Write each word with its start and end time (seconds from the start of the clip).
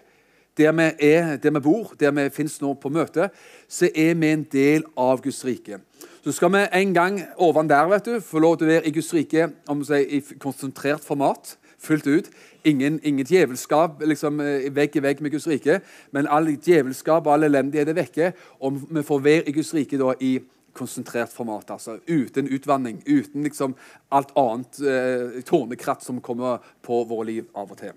der 0.58 0.72
vi, 0.72 0.90
er, 1.00 1.36
der 1.38 1.52
vi 1.52 1.60
bor, 1.60 1.94
der 2.00 2.12
vi 2.12 2.30
finnes 2.34 2.58
nå 2.62 2.74
på 2.74 2.90
møte, 2.90 3.30
så 3.70 3.90
er 3.94 4.16
vi 4.16 4.34
en 4.34 4.48
del 4.50 4.88
av 4.98 5.22
Guds 5.22 5.46
rike. 5.46 5.78
Så 6.26 6.32
skal 6.32 6.50
vi 6.54 6.64
en 6.74 6.94
gang 6.94 7.20
oven 7.38 7.68
der 7.70 7.86
vet 7.86 8.06
du, 8.06 8.16
få 8.18 8.40
lov 8.42 8.56
til 8.58 8.66
å 8.66 8.72
være 8.72 8.90
i 8.90 8.92
Guds 8.96 9.12
rike 9.14 9.44
om 9.70 9.84
si, 9.86 10.00
i 10.18 10.40
konsentrert 10.42 11.06
format. 11.06 11.52
Fullt 11.78 12.08
ut. 12.10 12.32
Ingen, 12.66 12.98
ingen 13.06 13.28
djevelskap 13.30 14.02
liksom, 14.02 14.42
eh, 14.42 14.66
vegg 14.74 14.98
i 14.98 15.04
vegg 15.06 15.22
med 15.22 15.36
Guds 15.36 15.46
rike. 15.46 15.84
Men 16.12 16.26
all 16.26 16.50
djevelskap 16.50 17.28
og 17.28 17.36
all 17.36 17.46
elendighet 17.46 17.94
er 17.94 18.00
vekke. 18.00 18.32
Om 18.58 18.82
vi 18.90 19.06
får 19.06 19.22
være 19.22 19.46
i 19.46 19.54
Guds 19.54 19.74
rike 19.78 20.02
da, 20.02 20.16
i 20.20 20.40
konsentrert 20.74 21.30
format. 21.30 21.70
altså 21.70 22.00
Uten 22.10 22.50
utvanning. 22.50 23.04
Uten 23.06 23.44
liksom, 23.44 23.76
alt 24.10 24.34
annet 24.36 24.82
eh, 24.82 25.42
tårnekratt 25.46 26.02
som 26.04 26.22
kommer 26.22 26.58
på 26.82 27.04
våre 27.06 27.30
liv 27.30 27.46
av 27.54 27.70
og 27.70 27.78
til. 27.78 27.94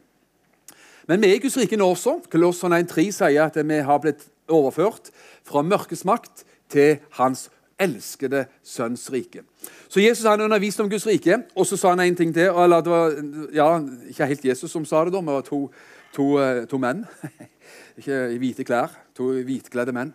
Men 1.08 1.22
vi 1.22 1.32
er 1.32 1.40
i 1.40 1.44
Guds 1.46 1.56
rike 1.56 1.80
nå 1.80 1.94
også. 1.96 2.20
Kolosson 2.28 2.76
1.3 2.76 3.08
sier 3.08 3.48
at 3.48 3.56
vi 3.56 3.80
har 3.80 4.04
blitt 4.04 4.28
overført 4.52 5.08
fra 5.48 5.64
mørkets 5.64 6.04
makt 6.04 6.44
til 6.68 6.98
hans 7.16 7.48
elskede 7.80 8.46
sønns 8.62 9.06
rike. 9.12 9.42
Så 9.88 10.00
Jesus 10.00 10.26
han 10.26 10.40
underviste 10.40 10.82
om 10.82 10.90
Guds 10.90 11.06
rike, 11.06 11.42
og 11.54 11.66
så 11.66 11.76
sa 11.76 11.94
han 11.94 12.00
en 12.00 12.16
ting 12.16 12.34
til. 12.34 12.50
eller 12.50 12.80
det 12.80 12.90
var 12.90 13.14
ja, 13.52 13.80
Ikke 14.08 14.26
helt 14.26 14.44
Jesus 14.44 14.70
som 14.70 14.84
sa 14.84 15.04
det, 15.04 15.12
da, 15.12 15.20
men 15.20 15.28
det 15.28 15.34
var 15.34 15.42
to, 15.42 15.70
to, 16.12 16.38
eh, 16.38 16.66
to 16.66 16.78
menn. 16.78 17.04
ikke 17.98 18.32
i 18.34 18.38
hvite 18.38 18.64
klær. 18.64 18.94
To 19.14 19.32
hvitkledde 19.32 19.92
menn. 19.92 20.14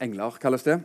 Engler 0.00 0.38
kalles 0.40 0.62
det. 0.62 0.80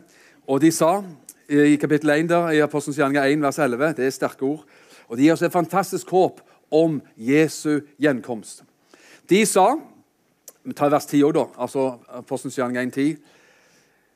Og 0.46 0.60
de 0.60 0.72
sa 0.72 1.02
i 1.48 1.76
kapittel 1.76 2.10
1 2.10 2.28
der, 2.28 2.50
i 2.50 2.60
Apostelens 2.60 2.98
gjerninger 2.98 3.24
1, 3.24 3.42
vers 3.42 3.58
11 3.58 3.92
Det 3.96 4.06
er 4.06 4.10
sterke 4.10 4.42
ord. 4.42 4.64
Og 5.08 5.16
de 5.16 5.22
gir 5.22 5.32
oss 5.32 5.42
et 5.42 5.52
fantastisk 5.52 6.10
håp 6.10 6.40
om 6.70 7.02
Jesu 7.16 7.80
gjenkomst. 8.00 8.64
De 9.30 9.46
sa 9.46 9.74
Vi 10.64 10.72
tar 10.72 10.88
vers 10.88 11.04
10 11.04 11.22
òg, 11.26 11.34
da. 11.36 11.42
altså 11.60 11.98
Apostelens 12.08 12.56
gjerninger 12.56 12.82
1, 12.82 12.92
10. 12.92 13.16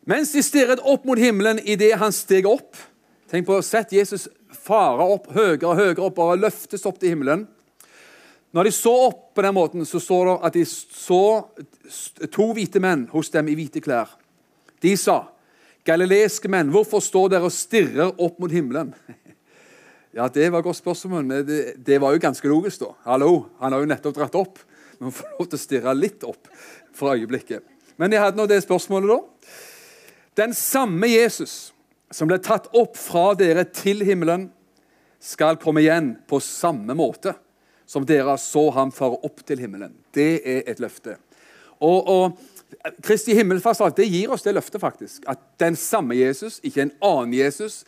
Mens 0.08 0.32
de 0.32 0.42
stirret 0.44 0.80
opp 0.88 1.04
mot 1.04 1.20
himmelen 1.20 1.60
idet 1.68 1.92
han 2.00 2.14
steg 2.14 2.48
opp 2.48 2.76
Tenk 3.28 3.44
på, 3.44 3.58
å 3.58 3.64
Sett 3.64 3.92
Jesus 3.92 4.24
fare 4.64 5.04
opp 5.04 5.26
høyere 5.34 5.66
og 5.68 5.76
høyere 5.76 6.04
opp 6.06 6.20
og 6.24 6.38
løftes 6.40 6.86
opp 6.88 6.96
til 7.00 7.12
himmelen. 7.12 7.42
Når 8.56 8.64
de 8.64 8.72
så 8.72 8.92
opp 9.10 9.18
på 9.36 9.44
den 9.44 9.52
måten, 9.52 9.84
så 9.84 10.00
står 10.00 10.30
det 10.30 10.36
at 10.48 10.56
de 10.56 10.62
så 10.64 11.20
to 12.32 12.46
hvite 12.56 12.80
menn 12.80 13.04
hos 13.12 13.28
dem 13.34 13.50
i 13.52 13.56
hvite 13.58 13.82
klær. 13.84 14.14
De 14.80 14.94
sa, 14.96 15.26
'Galileiske 15.84 16.48
menn, 16.48 16.72
hvorfor 16.72 17.04
står 17.04 17.34
dere 17.34 17.48
og 17.48 17.52
stirrer 17.52 18.16
opp 18.16 18.40
mot 18.40 18.52
himmelen?' 18.52 18.94
Ja, 20.16 20.28
Det 20.28 20.48
var 20.50 20.58
et 20.58 20.64
godt 20.64 20.80
spørsmål, 20.80 21.24
men 21.24 21.46
det, 21.46 21.84
det, 21.84 22.00
var 22.00 22.12
jo 22.12 22.24
ganske 22.24 22.48
logisk. 22.48 22.80
da. 22.80 22.94
Hallo, 23.04 23.46
Han 23.60 23.72
har 23.72 23.80
jo 23.80 23.86
nettopp 23.92 24.16
dratt 24.16 24.34
opp. 24.34 24.58
Men 24.98 25.12
får 25.12 25.36
lov 25.36 25.46
til 25.46 25.58
å 25.58 25.60
stirre 25.60 25.94
litt 25.94 26.24
opp 26.24 26.48
for 26.96 27.12
øyeblikket. 27.12 27.62
Men 28.00 28.12
jeg 28.12 28.20
hadde 28.20 28.40
nå 28.40 28.46
det 28.48 28.62
spørsmålet, 28.64 29.12
da. 29.12 29.20
Den 30.38 30.54
samme 30.54 31.10
Jesus 31.10 31.72
som 32.14 32.30
ble 32.30 32.38
tatt 32.40 32.70
opp 32.78 32.96
fra 32.96 33.32
dere 33.38 33.66
til 33.74 34.04
himmelen, 34.06 34.48
skal 35.18 35.58
komme 35.58 35.82
igjen 35.82 36.12
på 36.30 36.38
samme 36.38 36.94
måte 36.94 37.32
som 37.90 38.04
dere 38.06 38.36
så 38.38 38.68
ham 38.76 38.92
fare 38.94 39.18
opp 39.26 39.40
til 39.42 39.58
himmelen. 39.58 39.96
Det 40.14 40.36
er 40.46 40.60
et 40.70 40.78
løfte. 40.78 41.16
Og, 41.82 42.06
og 42.06 42.92
Kristi 43.02 43.34
himmelfartsdag 43.34 43.96
det 43.96 44.06
gir 44.12 44.30
oss 44.30 44.44
det 44.46 44.54
løftet, 44.54 44.78
faktisk. 44.80 45.24
At 45.26 45.40
den 45.58 45.74
samme 45.74 46.14
Jesus, 46.14 46.60
ikke 46.62 46.84
en 46.84 46.94
annen 47.02 47.34
Jesus, 47.34 47.82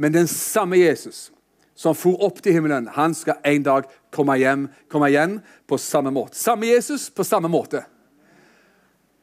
men 0.00 0.14
den 0.16 0.30
samme 0.30 0.80
Jesus 0.80 1.28
som 1.76 1.96
for 1.96 2.20
opp 2.24 2.40
til 2.44 2.56
himmelen, 2.56 2.88
han 2.92 3.14
skal 3.16 3.40
en 3.44 3.64
dag 3.64 3.88
komme 4.12 4.36
hjem, 4.40 4.66
komme 4.92 5.08
igjen 5.12 5.38
på 5.68 5.78
samme 5.80 6.12
måte. 6.12 6.36
Samme 6.36 6.68
Jesus 6.68 7.08
på 7.12 7.24
samme 7.24 7.48
måte. 7.52 7.84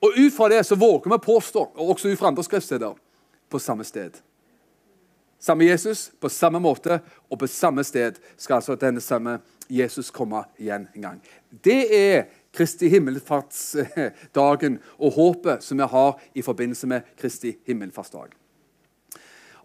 Og 0.02 0.14
ut 0.18 0.34
fra 0.34 0.50
det 0.50 0.64
så 0.68 0.76
våger 0.76 1.12
vi 1.12 1.18
påstå, 1.26 1.62
og 1.76 1.90
også 1.90 2.12
ut 2.12 2.20
fra 2.20 2.28
andre 2.28 2.44
skriftsteder, 2.44 2.94
på 3.50 3.60
samme 3.60 3.84
sted. 3.84 4.20
Samme 5.40 5.66
Jesus, 5.66 6.12
på 6.20 6.30
samme 6.30 6.60
måte 6.60 7.00
og 7.30 7.40
på 7.40 7.48
samme 7.48 7.84
sted 7.86 8.18
skal 8.38 8.58
altså 8.58 8.76
denne 8.76 9.02
samme 9.02 9.38
Jesus 9.70 10.10
komme 10.12 10.42
igjen 10.58 10.88
en 10.96 11.02
gang. 11.02 11.22
Det 11.64 11.84
er 11.94 12.26
Kristi 12.58 12.90
himmelfartsdagen 12.90 14.80
og 14.98 15.14
håpet 15.14 15.64
som 15.64 15.78
vi 15.78 15.90
har 15.92 16.18
i 16.34 16.42
forbindelse 16.42 16.88
med 16.90 17.02
Kristi 17.20 17.54
himmelfartsdag. 17.68 18.34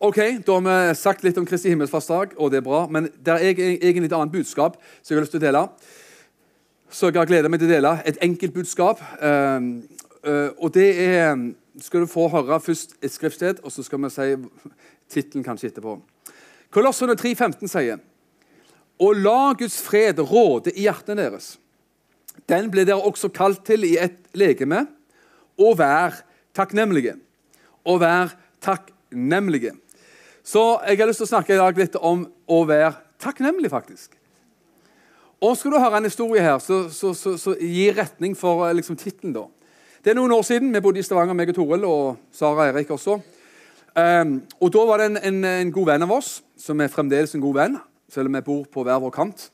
Ok, 0.03 0.19
Da 0.47 0.53
har 0.53 0.63
vi 0.67 0.95
sagt 0.99 1.25
litt 1.25 1.39
om 1.39 1.47
Kristi 1.47 1.71
himmelfartsdag, 1.71 2.35
og 2.37 2.51
det 2.51 2.59
er 2.59 2.67
bra. 2.67 2.87
Men 2.91 3.07
det 3.23 3.33
er 3.33 3.39
egentlig 3.39 4.11
et 4.11 4.17
annet 4.19 4.33
budskap 4.33 4.77
som 5.01 5.15
jeg 5.15 5.21
har 5.21 5.23
lyst 5.23 5.33
til 5.37 5.41
å 5.41 5.47
dele. 5.47 5.69
Så 6.91 7.09
jeg 7.09 7.21
har 7.21 7.31
gleda 7.31 7.49
meg 7.49 7.63
til 7.63 7.71
å 7.71 7.75
dele 7.77 7.93
et 8.05 8.19
enkelt 8.21 8.53
budskap. 8.53 9.01
Uh, 10.23 10.55
og 10.63 10.71
det 10.75 10.89
er 11.03 11.35
skal 11.81 12.05
du 12.05 12.11
få 12.11 12.29
høre 12.29 12.61
først 12.61 12.97
et 13.01 13.13
skriftsted, 13.13 13.63
og 13.65 13.73
så 13.73 13.83
skal 13.85 14.03
vi 14.03 14.11
si 14.13 14.27
tittelen 15.13 15.45
kanskje 15.45 15.71
etterpå. 15.71 15.97
Kolossene 16.73 17.17
3,15 17.17 17.69
sier 17.69 18.01
Og 19.01 19.17
la 19.17 19.53
Guds 19.59 19.81
fred 19.83 20.21
råde 20.21 20.73
i 20.77 20.87
hjertene 20.87 21.25
deres. 21.25 21.57
Den 22.49 22.71
ble 22.73 22.85
dere 22.89 23.03
også 23.03 23.33
kalt 23.33 23.65
til 23.67 23.85
i 23.85 23.97
et 24.01 24.19
legeme, 24.37 24.87
og 25.61 25.79
vær 25.81 26.23
takknemlige. 26.57 27.17
Og 27.85 28.01
vær 28.01 28.33
takknemlige. 28.63 29.75
Så 30.43 30.63
jeg 30.89 30.99
har 30.99 31.09
lyst 31.09 31.23
til 31.23 31.29
å 31.29 31.33
snakke 31.35 31.55
i 31.55 31.61
dag 31.61 31.79
litt 31.79 31.97
om 31.97 32.25
å 32.51 32.63
være 32.69 32.95
takknemlig, 33.23 33.71
faktisk. 33.73 34.17
Og 35.43 35.57
skal 35.59 35.75
du 35.75 35.81
høre 35.83 35.99
en 35.99 36.07
historie 36.07 36.43
her, 36.43 36.59
så, 36.63 36.85
så, 36.95 37.13
så, 37.19 37.35
så 37.39 37.57
gi 37.59 37.89
retning 37.95 38.37
for 38.39 38.65
liksom, 38.75 38.99
tittelen, 38.99 39.35
da. 39.35 39.47
Det 40.03 40.11
er 40.11 40.17
noen 40.19 40.33
år 40.35 40.43
siden. 40.43 40.73
Vi 40.75 40.81
bodde 40.83 40.99
i 40.99 41.05
Stavanger, 41.07 41.37
meg 41.39 41.53
og 41.53 41.55
Toril, 41.55 41.85
og 41.87 42.17
Sara 42.35 42.57
og 42.57 42.73
Erik 42.73 42.89
også. 42.91 43.21
Um, 43.95 44.33
og 44.59 44.73
Da 44.75 44.81
var 44.89 44.99
det 44.99 45.05
en, 45.07 45.19
en, 45.23 45.45
en, 45.47 45.71
god 45.71 45.93
venn 45.93 46.03
av 46.03 46.15
oss, 46.17 46.31
som 46.59 46.81
er 46.83 46.91
fremdeles 46.91 47.37
en 47.37 47.45
god 47.45 47.55
venn, 47.55 47.77
selv 48.11 48.27
om 48.27 48.35
vi 48.35 48.43
bor 48.43 48.65
på 48.67 48.83
hver 48.83 48.99
vår 48.99 49.13
kant. 49.15 49.45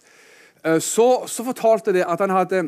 Uh, 0.65 0.79
så, 0.81 1.27
så, 1.29 1.45
fortalte 1.45 1.93
det 1.93 2.07
at 2.09 2.25
han 2.25 2.33
hadde 2.33 2.63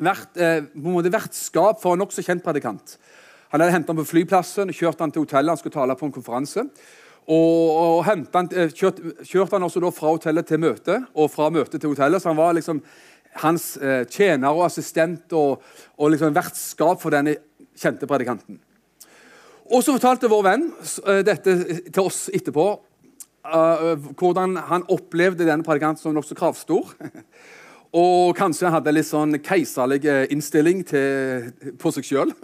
vært 0.00 0.40
uh, 0.40 0.64
på 0.72 0.86
en 0.86 0.96
måte 0.96 1.12
vertskap 1.12 1.84
for 1.84 1.92
en 1.92 2.00
nokså 2.00 2.24
kjent 2.24 2.46
predikant. 2.46 2.96
Han 3.52 3.60
hadde 3.60 3.76
hentet 3.76 3.92
ham 3.92 4.00
på 4.00 4.08
flyplassen, 4.08 4.72
kjørt 4.72 5.04
han 5.04 5.12
til 5.12 5.26
hotellet, 5.26 5.52
han 5.52 5.60
skulle 5.60 5.76
tale 5.76 6.00
på 6.00 6.08
en 6.08 6.16
konferanse. 6.16 6.64
Og, 7.28 7.76
og 7.76 8.04
han, 8.08 8.24
eh, 8.50 8.72
kjørt, 8.74 8.98
kjørte 9.22 9.54
han 9.54 9.62
også 9.68 9.82
da 9.84 9.92
fra 9.94 10.10
hotellet 10.10 10.48
til 10.48 10.58
møtet, 10.58 11.04
og 11.14 11.28
fra 11.30 11.52
møtet 11.54 11.78
til 11.78 11.92
hotellet. 11.92 12.22
Så 12.22 12.32
han 12.32 12.40
var 12.40 12.56
liksom 12.56 12.80
hans 13.40 13.76
eh, 13.80 14.04
tjener 14.10 14.52
og 14.52 14.66
assistent 14.66 15.32
og, 15.36 15.62
og 15.96 16.12
liksom 16.12 16.34
vertskap 16.36 17.00
for 17.00 17.14
denne 17.14 17.38
kjente 17.78 18.08
predikanten. 18.08 18.60
Og 19.72 19.80
så 19.80 19.94
fortalte 19.94 20.28
vår 20.28 20.44
venn 20.44 20.68
uh, 20.74 21.20
dette 21.24 21.56
til 21.88 22.02
oss 22.04 22.26
etterpå. 22.34 22.66
Uh, 23.42 23.96
hvordan 24.20 24.58
han 24.68 24.84
opplevde 24.92 25.46
denne 25.48 25.64
predikanten 25.66 26.02
som 26.02 26.14
nokså 26.14 26.36
kravstor. 26.36 26.92
og 28.02 28.36
kanskje 28.36 28.68
han 28.68 28.76
hadde 28.76 28.94
litt 28.94 29.08
sånn 29.08 29.38
keiserlig 29.44 30.02
innstilling 30.32 30.82
til, 30.88 31.52
på 31.80 31.92
seg 31.94 32.08
sjøl. 32.08 32.34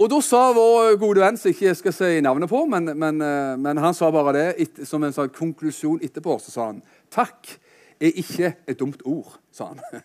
Og 0.00 0.08
da 0.10 0.18
sa 0.24 0.38
vår 0.56 0.96
gode 0.98 1.20
venn, 1.22 1.36
som 1.38 1.52
ikke 1.52 1.66
jeg 1.68 1.78
skal 1.78 1.94
si 1.94 2.22
navnet 2.24 2.50
på, 2.50 2.62
men, 2.66 2.88
men, 2.98 3.20
men 3.62 3.78
han 3.78 3.94
sa 3.94 4.08
bare 4.10 4.32
det 4.34 4.46
et, 4.64 4.80
som 4.88 5.04
en 5.04 5.12
sånn 5.14 5.30
konklusjon 5.36 6.00
etterpå. 6.02 6.38
Så 6.42 6.50
sa 6.50 6.70
han 6.70 6.80
takk 7.12 7.52
er 8.02 8.18
ikke 8.22 8.54
et 8.68 8.78
dumt 8.80 9.02
ord, 9.08 9.38
sa 9.54 9.70
han. 9.72 10.02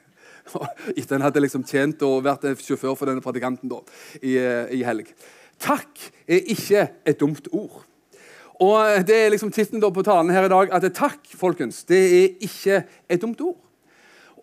Etter 0.97 1.17
han 1.17 1.25
hadde 1.25 1.43
liksom 1.43 1.65
tjent 1.67 2.03
og 2.07 2.23
vært 2.25 2.45
sjåfør 2.63 2.95
for 2.95 3.09
denne 3.09 3.23
predikanten 3.23 3.71
da, 3.71 3.81
i, 4.21 4.37
i 4.77 4.83
helg. 4.87 5.09
Takk 5.59 6.01
er 6.29 6.49
ikke 6.53 6.87
et 7.07 7.19
dumt 7.19 7.49
ord. 7.51 7.81
Og 8.61 9.05
Det 9.05 9.15
er 9.15 9.29
liksom 9.29 9.51
tittelen 9.51 9.81
på 9.81 10.03
talen 10.05 10.31
her 10.33 10.45
i 10.45 10.49
dag. 10.49 10.71
at 10.73 10.93
Takk 10.93 11.19
folkens, 11.35 11.83
det 11.83 12.01
er 12.23 12.27
ikke 12.41 12.83
et 13.09 13.21
dumt 13.21 13.41
ord. 13.41 13.57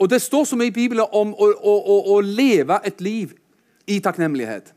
Og 0.00 0.10
Det 0.10 0.22
står 0.22 0.44
så 0.44 0.56
mye 0.56 0.66
i 0.66 0.74
Bibelen 0.74 1.06
om 1.12 1.34
å, 1.34 1.50
å, 1.50 1.74
å, 1.78 1.96
å 2.14 2.20
leve 2.20 2.80
et 2.84 3.00
liv 3.00 3.34
i 3.86 4.00
takknemlighet. 4.00 4.72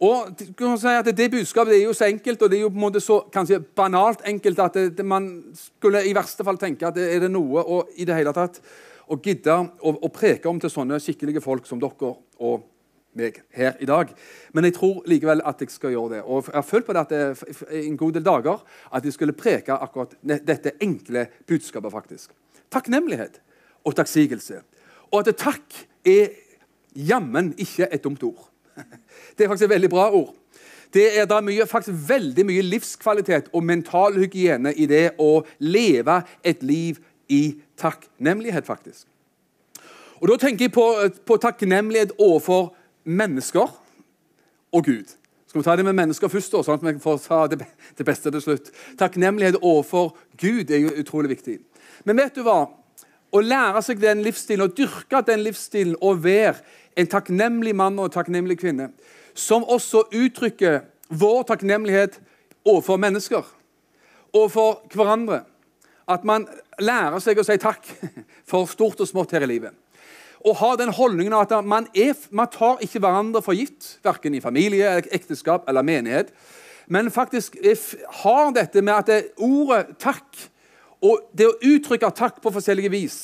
Og 0.00 0.28
si 0.38 0.92
at 0.92 1.08
Det 1.16 1.30
budskapet 1.30 1.74
er 1.74 1.84
jo 1.84 1.92
så 1.92 2.06
enkelt 2.06 2.42
og 2.42 2.50
det 2.50 2.58
er 2.58 2.62
jo 2.62 2.70
på 2.70 2.78
en 2.78 2.84
måte 2.86 3.00
så 3.02 3.20
kanskje 3.32 3.58
banalt 3.60 4.22
enkelt 4.26 4.58
at 4.58 4.74
det, 4.74 4.96
det 4.98 5.06
man 5.06 5.28
skulle 5.54 6.04
i 6.06 6.14
verste 6.14 6.44
fall 6.46 6.58
tenke 6.58 6.86
at 6.86 6.94
det 6.94 7.08
er 7.14 7.24
det 7.24 7.30
noe 7.34 7.64
å, 7.64 7.82
i 7.96 8.06
det 8.06 8.14
hele 8.14 8.32
tatt, 8.32 8.60
å 9.08 9.18
gidde 9.18 9.54
å, 9.58 9.94
å 9.98 10.10
preke 10.14 10.48
om 10.48 10.60
til 10.60 10.70
sånne 10.70 11.00
skikkelige 11.02 11.42
folk 11.42 11.66
som 11.66 11.80
dere 11.82 12.14
og 12.38 12.66
meg 13.18 13.40
her 13.56 13.76
i 13.82 13.88
dag. 13.88 14.10
Men 14.54 14.68
jeg 14.68 14.76
tror 14.76 15.02
likevel 15.10 15.42
at 15.48 15.62
jeg 15.62 15.72
skal 15.74 15.94
gjøre 15.94 16.16
det. 16.16 16.22
Og 16.24 16.46
jeg 16.46 16.54
har 16.54 16.66
følt 16.66 16.86
på 16.86 16.94
det 16.94 17.02
at 17.02 17.14
det 17.14 17.78
en 17.80 17.96
god 17.98 18.18
del 18.18 18.26
dager 18.26 18.62
at 18.94 19.04
jeg 19.04 19.16
skulle 19.16 19.36
preke 19.36 19.74
akkurat 19.74 20.14
dette 20.22 20.76
enkle 20.84 21.26
budskapet. 21.48 21.92
faktisk. 21.92 22.30
Takknemlighet 22.70 23.40
og 23.84 23.96
takksigelse. 23.96 24.62
Og 25.10 25.24
at 25.24 25.36
takk 25.40 25.86
er 26.06 26.36
jammen 26.94 27.54
ikke 27.58 27.88
et 27.90 28.04
dumt 28.04 28.22
ord. 28.22 28.48
Det 29.38 29.44
er 29.44 29.52
faktisk 29.52 29.68
et 29.68 29.76
veldig 29.76 29.90
bra 29.90 30.08
ord. 30.10 30.34
Det 30.94 31.04
er 31.20 31.26
da 31.28 31.40
mye, 31.44 31.66
faktisk 31.68 32.08
veldig 32.08 32.46
mye 32.48 32.64
livskvalitet 32.64 33.50
og 33.52 33.64
mental 33.64 34.16
hygiene 34.18 34.72
i 34.72 34.86
det 34.88 35.12
å 35.20 35.44
leve 35.60 36.22
et 36.42 36.62
liv 36.64 36.98
i 37.28 37.60
takknemlighet, 37.76 38.66
faktisk. 38.66 39.06
Og 40.18 40.28
Da 40.28 40.36
tenker 40.36 40.66
jeg 40.66 40.72
på, 40.74 40.86
på 41.26 41.36
takknemlighet 41.36 42.16
overfor 42.18 42.72
mennesker 43.04 43.68
og 44.72 44.84
Gud. 44.84 45.14
Skal 45.46 45.60
vi 45.60 45.64
ta 45.64 45.76
det 45.76 45.84
med 45.84 45.96
mennesker 45.96 46.28
først, 46.28 46.52
da, 46.52 46.64
sånn 46.64 46.80
at 46.80 46.82
vi 46.84 47.00
får 47.00 47.20
ta 47.24 47.44
det, 47.48 47.62
det 47.96 48.04
beste 48.04 48.32
til 48.32 48.42
slutt? 48.42 48.72
Takknemlighet 48.98 49.60
overfor 49.62 50.10
Gud 50.40 50.72
er 50.72 50.82
jo 50.82 50.96
utrolig 51.00 51.30
viktig. 51.36 51.60
Men 52.04 52.18
vet 52.20 52.34
du 52.36 52.42
hva? 52.44 52.66
Å 53.28 53.40
lære 53.44 53.80
seg 53.84 54.00
den 54.00 54.24
livsstilen, 54.24 54.66
å 54.66 54.72
dyrke 54.72 55.22
den 55.24 55.44
livsstilen 55.44 55.96
og 56.00 56.22
være 56.24 56.58
en 56.98 57.08
takknemlig 57.08 57.74
mann 57.76 57.98
og 58.00 58.08
en 58.08 58.16
takknemlig 58.18 58.58
kvinne, 58.60 58.90
som 59.38 59.64
også 59.64 60.08
uttrykker 60.12 60.82
vår 61.08 61.44
takknemlighet 61.48 62.18
overfor 62.66 62.98
mennesker, 63.00 63.44
overfor 64.32 64.82
hverandre. 64.94 65.44
At 66.08 66.24
man 66.24 66.46
lærer 66.80 67.20
seg 67.20 67.38
å 67.38 67.44
si 67.46 67.58
takk 67.60 67.86
for 68.50 68.68
stort 68.70 69.00
og 69.04 69.10
smått 69.10 69.36
her 69.36 69.44
i 69.46 69.50
livet. 69.50 69.76
Og 70.46 70.56
ha 70.60 70.74
den 70.78 70.92
holdningen 70.94 71.34
at 71.34 71.52
man, 71.66 71.88
er, 71.98 72.14
man 72.30 72.50
tar 72.52 72.82
ikke 72.84 73.02
hverandre 73.02 73.42
for 73.42 73.58
gitt, 73.58 73.96
verken 74.06 74.36
i 74.38 74.42
familie, 74.42 74.98
ekteskap 75.12 75.66
eller 75.68 75.86
menighet, 75.86 76.30
men 76.88 77.10
faktisk 77.12 77.58
har 78.22 78.54
dette 78.56 78.80
med 78.80 78.94
at 78.94 79.06
det 79.10 79.18
ordet 79.44 79.98
'takk' 79.98 80.46
og 81.04 81.28
det 81.36 81.46
å 81.46 81.58
uttrykke 81.62 82.10
takk 82.10 82.40
på 82.42 82.50
forskjellige 82.50 82.90
vis 82.90 83.18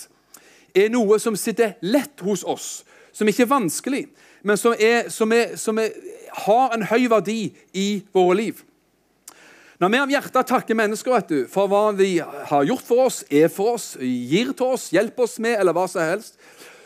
er 0.75 0.91
noe 0.93 1.19
som 1.23 1.37
sitter 1.39 1.79
lett 1.83 2.21
hos 2.23 2.45
oss 2.45 2.85
som 3.15 3.29
ikke 3.31 3.45
er 3.47 3.51
vanskelig, 3.51 4.05
men 4.45 4.61
som, 4.61 4.77
er, 4.77 5.09
som, 5.13 5.33
er, 5.33 5.57
som 5.57 5.79
er, 5.81 5.95
har 6.45 6.75
en 6.77 6.85
høy 6.91 7.09
verdi 7.11 7.41
i 7.73 7.89
våre 8.15 8.37
liv. 8.43 8.61
Når 9.83 9.91
vi 9.91 10.01
av 10.01 10.13
hjertet 10.13 10.49
takker 10.49 10.79
mennesker 10.79 11.25
du, 11.29 11.39
for 11.51 11.71
hva 11.71 11.89
de 11.97 12.11
har 12.23 12.67
gjort 12.69 12.85
for 12.87 13.07
oss, 13.09 13.23
er 13.33 13.49
for 13.53 13.75
oss, 13.75 13.95
gir 14.01 14.53
til 14.55 14.77
oss, 14.77 14.91
hjelper 14.95 15.27
oss 15.27 15.41
med, 15.43 15.57
eller 15.59 15.75
hva 15.75 15.89
som 15.91 16.05
helst, 16.05 16.39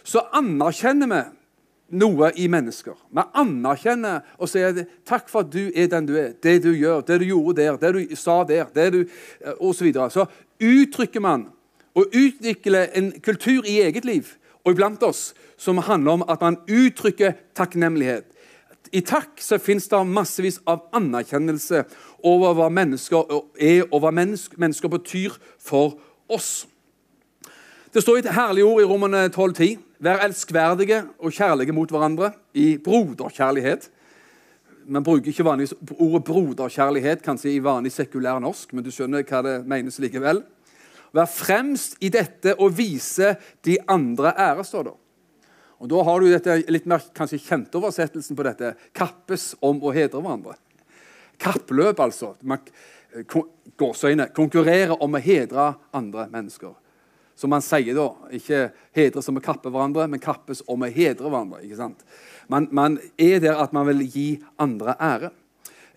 så 0.06 0.24
anerkjenner 0.38 1.10
vi 1.10 1.20
noe 2.00 2.30
i 2.36 2.46
mennesker. 2.52 2.96
Vi 3.12 3.26
anerkjenner 3.42 4.24
og 4.38 4.48
sier 4.48 4.86
'takk 5.04 5.28
for 5.28 5.40
at 5.40 5.52
du 5.52 5.70
er 5.74 5.88
den 5.88 6.06
du 6.06 6.16
er', 6.16 6.32
det 6.32 6.62
du 6.62 6.72
gjør, 6.72 7.00
det 7.00 7.20
du 7.20 7.24
gjorde 7.24 7.56
der, 7.62 7.76
det 7.76 7.92
du 7.94 8.16
sa 8.16 8.44
der, 8.44 8.66
det 8.74 8.92
du, 8.92 9.04
osv. 9.60 9.78
Så, 9.78 9.84
videre. 9.84 10.10
så 10.10 10.26
uttrykker 10.60 11.20
man 11.20 11.48
og 11.94 12.06
utvikler 12.14 12.88
en 12.94 13.12
kultur 13.20 13.64
i 13.66 13.80
eget 13.80 14.04
liv 14.04 14.37
og 14.64 14.72
iblant 14.74 15.02
oss 15.06 15.32
som 15.58 15.80
handler 15.82 16.18
om 16.18 16.24
at 16.28 16.42
man 16.42 16.58
uttrykker 16.68 17.36
takknemlighet. 17.56 18.26
I 18.92 19.02
takk 19.04 19.40
så 19.42 19.58
fins 19.60 19.88
det 19.90 20.00
massevis 20.08 20.60
av 20.68 20.86
anerkjennelse 20.96 21.82
over 22.26 22.54
hva 22.56 22.68
mennesker 22.72 23.28
er, 23.60 23.84
og 23.90 24.00
hva 24.02 24.12
mennesker 24.14 24.92
betyr 24.92 25.36
for 25.60 25.98
oss. 26.28 26.66
Det 27.92 28.02
står 28.04 28.20
et 28.20 28.32
herlig 28.36 28.64
ord 28.64 28.82
i 28.82 28.88
Romerne 28.88 29.28
12,10.: 29.28 29.78
Vær 29.98 30.22
elskverdige 30.24 31.02
og 31.18 31.32
kjærlige 31.32 31.72
mot 31.72 31.90
hverandre 31.90 32.32
i 32.54 32.76
broderkjærlighet. 32.84 33.90
Man 34.88 35.04
bruker 35.04 35.28
ikke 35.28 35.44
ordet 35.98 36.24
broderkjærlighet 36.24 37.22
kanskje 37.22 37.52
i 37.52 37.64
vanlig 37.64 37.92
sekulær 37.92 38.38
norsk, 38.40 38.72
men 38.72 38.84
du 38.84 38.92
skjønner 38.92 39.24
hva 39.26 39.42
det 39.44 39.56
menes 39.68 39.98
likevel. 39.98 40.42
Vær 41.14 41.28
fremst 41.30 41.96
i 42.04 42.10
dette 42.12 42.54
og 42.58 42.74
vise 42.76 43.34
de 43.64 43.78
andre 43.88 44.34
ære, 44.36 44.64
står 44.64 44.90
det. 44.90 44.96
Og 45.78 45.88
Da 45.88 46.02
har 46.02 46.20
du 46.20 46.26
dette 46.26 46.56
litt 46.68 46.86
mer 46.90 47.02
kanskje 47.14 47.38
kjente 47.38 47.78
oversettelsen 47.78 48.36
på 48.36 48.46
dette. 48.46 48.74
Kappes 48.92 49.52
om 49.62 49.78
å 49.78 49.94
hedre 49.94 50.20
hverandre. 50.20 50.56
Kappløp, 51.38 52.00
altså. 52.02 52.32
Man, 52.42 52.64
gåsøyne, 53.78 54.28
konkurrere 54.34 54.98
om 54.98 55.14
å 55.14 55.22
hedre 55.22 55.72
andre 55.94 56.26
mennesker. 56.32 56.74
Som 57.38 57.54
man 57.54 57.62
sier 57.62 57.94
da. 57.94 58.08
Ikke 58.34 58.72
hedre 58.96 59.22
som 59.22 59.38
å 59.38 59.44
kappe 59.44 59.70
hverandre, 59.70 60.08
men 60.10 60.22
kappes 60.22 60.64
om 60.66 60.82
å 60.82 60.90
hedre 60.90 61.30
hverandre. 61.30 61.62
ikke 61.62 61.78
sant? 61.78 62.02
Man, 62.48 62.66
man 62.72 62.98
er 63.16 63.38
der 63.44 63.60
at 63.62 63.72
man 63.76 63.86
vil 63.86 64.02
gi 64.08 64.28
andre 64.58 64.96
ære. 64.98 65.30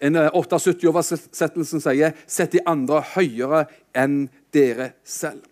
En 0.01 0.17
78-oversettelsen 0.17 1.77
eh, 1.77 1.83
sier 1.85 2.13
'sett 2.25 2.55
de 2.55 2.61
andre 2.65 3.03
høyere 3.13 3.67
enn 3.93 4.29
dere 4.53 4.91
selv'. 5.05 5.45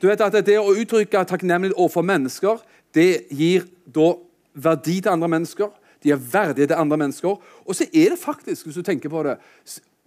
Du 0.00 0.06
vet 0.08 0.20
at 0.20 0.46
Det 0.46 0.58
å 0.58 0.74
uttrykke 0.74 1.24
takknemlighet 1.24 1.76
overfor 1.76 2.02
mennesker 2.02 2.60
det 2.94 3.26
gir 3.30 3.64
da 3.86 4.14
verdi 4.54 5.00
til 5.00 5.10
andre 5.10 5.28
mennesker. 5.28 5.70
De 6.02 6.12
er 6.12 6.20
verdige 6.20 6.66
til 6.66 6.76
andre 6.76 6.96
mennesker. 6.96 7.40
Og 7.66 7.74
så 7.74 7.86
er 7.94 8.14
det 8.14 8.18
faktisk, 8.18 8.66
hvis 8.66 8.74
du 8.74 8.82
tenker 8.82 9.08
på 9.08 9.22
det 9.22 9.38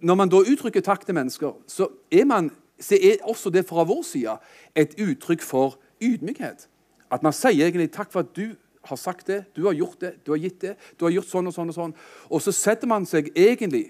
Når 0.00 0.14
man 0.14 0.28
da 0.28 0.36
uttrykker 0.36 0.80
takk 0.80 1.04
til 1.04 1.14
mennesker, 1.14 1.52
så 1.66 1.88
er, 2.10 2.24
man, 2.24 2.52
så 2.80 2.94
er 2.94 3.16
også 3.26 3.50
det 3.50 3.66
fra 3.66 3.82
vår 3.82 4.02
side 4.02 4.36
et 4.76 4.94
uttrykk 4.94 5.42
for 5.42 5.78
ydmykhet. 6.00 6.68
At 7.10 7.22
man 7.22 7.32
sier 7.32 7.66
egentlig 7.66 7.90
takk 7.90 8.12
for 8.12 8.20
at 8.20 8.30
du 8.36 8.54
har 8.84 8.96
sagt 8.96 9.26
det, 9.26 9.44
du 9.56 9.64
har 9.66 9.74
gjort 9.74 10.00
det, 10.00 10.12
du 10.26 10.30
har 10.30 10.38
gitt 10.38 10.60
det, 10.60 10.76
du 11.00 11.04
har 11.04 11.10
gjort 11.10 11.26
sånn 11.26 11.50
og 11.50 11.54
sånn. 11.56 11.68
Og 11.68 11.74
sånn. 11.74 11.94
Og 12.30 12.42
så 12.44 12.54
setter 12.54 12.86
man 12.86 13.06
seg 13.10 13.32
egentlig 13.34 13.88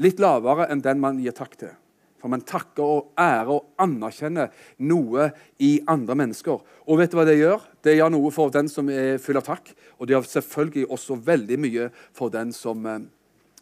litt 0.00 0.22
lavere 0.22 0.70
enn 0.72 0.80
den 0.80 1.02
man 1.02 1.20
gir 1.20 1.36
takk 1.36 1.58
til. 1.60 1.76
For 2.24 2.32
man 2.32 2.40
takker 2.40 2.80
og 2.80 3.18
ærer 3.20 3.50
og 3.52 3.74
anerkjenner 3.84 4.48
noe 4.88 5.26
i 5.60 5.74
andre 5.92 6.14
mennesker. 6.16 6.62
Og 6.88 6.96
vet 6.96 7.12
du 7.12 7.18
hva 7.18 7.26
det 7.28 7.34
gjør? 7.36 7.66
Det 7.84 7.98
gjør 7.98 8.14
noe 8.14 8.30
for 8.32 8.48
den 8.54 8.70
som 8.72 8.88
er 8.88 9.18
full 9.20 9.36
av 9.36 9.44
takk. 9.44 9.68
Og 9.98 10.08
det 10.08 10.14
gjør 10.14 10.30
selvfølgelig 10.30 10.86
også 10.96 11.18
veldig 11.26 11.58
mye 11.60 11.90
for 12.16 12.32
den 12.32 12.54
som, 12.56 12.80
eh, 12.88 13.04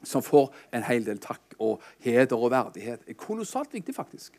som 0.07 0.23
får 0.23 0.52
en 0.78 0.87
hel 0.87 1.02
del 1.11 1.19
takk 1.19 1.59
og 1.59 1.83
heder 2.07 2.38
og 2.38 2.52
verdighet. 2.54 3.02
Det 3.02 3.16
er 3.16 3.19
kolossalt 3.19 3.75
viktig, 3.75 3.97
faktisk. 3.99 4.38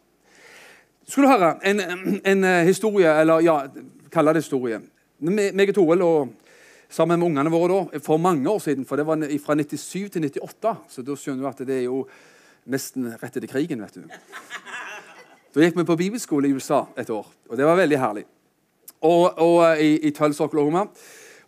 Skulle 1.03 1.27
du 1.27 1.35
høre 1.35 1.57
en, 1.67 1.83
en 2.23 2.49
historie, 2.63 3.11
eller 3.11 3.43
ja, 3.43 3.59
kalle 4.07 4.31
det 4.31 4.45
historie. 4.45 4.79
Meg 5.19 5.73
og 5.73 5.75
Toril 5.75 6.07
og 6.07 6.31
sammen 6.87 7.19
med 7.19 7.27
ungene 7.27 7.51
våre 7.51 7.73
da, 7.73 7.99
for 8.07 8.23
mange 8.23 8.47
år 8.47 8.63
siden, 8.63 8.87
for 8.87 8.95
det 8.95 9.03
var 9.03 9.19
fra 9.43 9.59
97 9.59 10.13
til 10.15 10.29
98, 10.31 10.77
så 10.87 11.03
da 11.03 11.17
skjønner 11.19 11.43
du 11.43 11.49
at 11.51 11.67
det 11.67 11.81
er 11.81 11.89
jo 11.89 12.05
nesten 12.65 13.11
rett 13.11 13.35
etter 13.37 13.47
krigen. 13.47 13.81
vet 13.81 13.93
du. 13.93 14.03
Da 15.53 15.61
gikk 15.61 15.77
vi 15.77 15.85
på 15.85 15.97
bibelskole 15.99 16.49
i 16.49 16.53
USA 16.53 16.85
et 16.97 17.09
år, 17.09 17.27
og 17.49 17.57
det 17.57 17.65
var 17.65 17.77
veldig 17.77 17.99
herlig. 17.99 18.25
Og, 19.03 19.37
og 19.37 19.57
eh, 19.67 19.83
i, 19.83 19.91
i 20.07 20.11
Tulsa, 20.15 20.47
Oklahoma. 20.47 20.87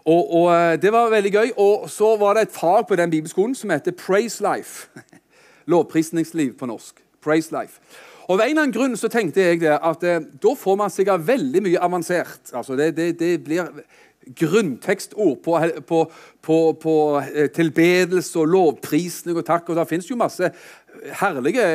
Og, 0.05 0.33
og, 0.35 0.49
eh, 0.53 0.81
Det 0.81 0.91
var 0.93 1.09
veldig 1.09 1.31
gøy. 1.31 1.51
Og 1.57 1.89
så 1.89 2.15
var 2.17 2.35
det 2.35 2.41
et 2.41 2.51
fag 2.51 2.87
på 2.87 2.95
den 2.95 3.09
bibelskolen 3.09 3.55
som 3.55 3.69
heter 3.69 3.91
Praise 3.91 4.43
Life. 4.43 4.89
Lovprisningsliv 5.71 6.53
på 6.59 6.65
norsk. 6.65 6.99
Praise 7.23 7.55
Life. 7.55 7.79
Og 8.27 8.33
Av 8.33 8.41
en 8.41 8.49
eller 8.49 8.61
annen 8.61 8.73
grunn 8.73 8.97
så 8.97 9.07
tenkte 9.07 9.41
jeg 9.41 9.59
det, 9.61 9.77
at 9.77 10.03
eh, 10.03 10.21
da 10.43 10.53
får 10.57 10.77
man 10.77 10.89
sikkert 10.93 11.27
veldig 11.27 11.61
mye 11.61 11.81
avansert. 11.81 12.51
Altså 12.53 12.75
det, 12.75 12.91
det, 12.97 13.19
det 13.19 13.43
blir 13.45 13.69
grunntekstord 14.35 15.37
på, 15.43 15.59
på, 15.87 15.99
på, 16.41 16.57
på 16.81 16.95
eh, 17.21 17.49
tilbedelse 17.53 18.39
og 18.41 18.49
lovprisning 18.49 19.37
og 19.37 19.45
takk. 19.45 19.69
Og 19.69 19.77
det 19.77 19.87
fins 19.89 20.09
jo 20.09 20.17
masse 20.19 20.49
herlige 21.19 21.65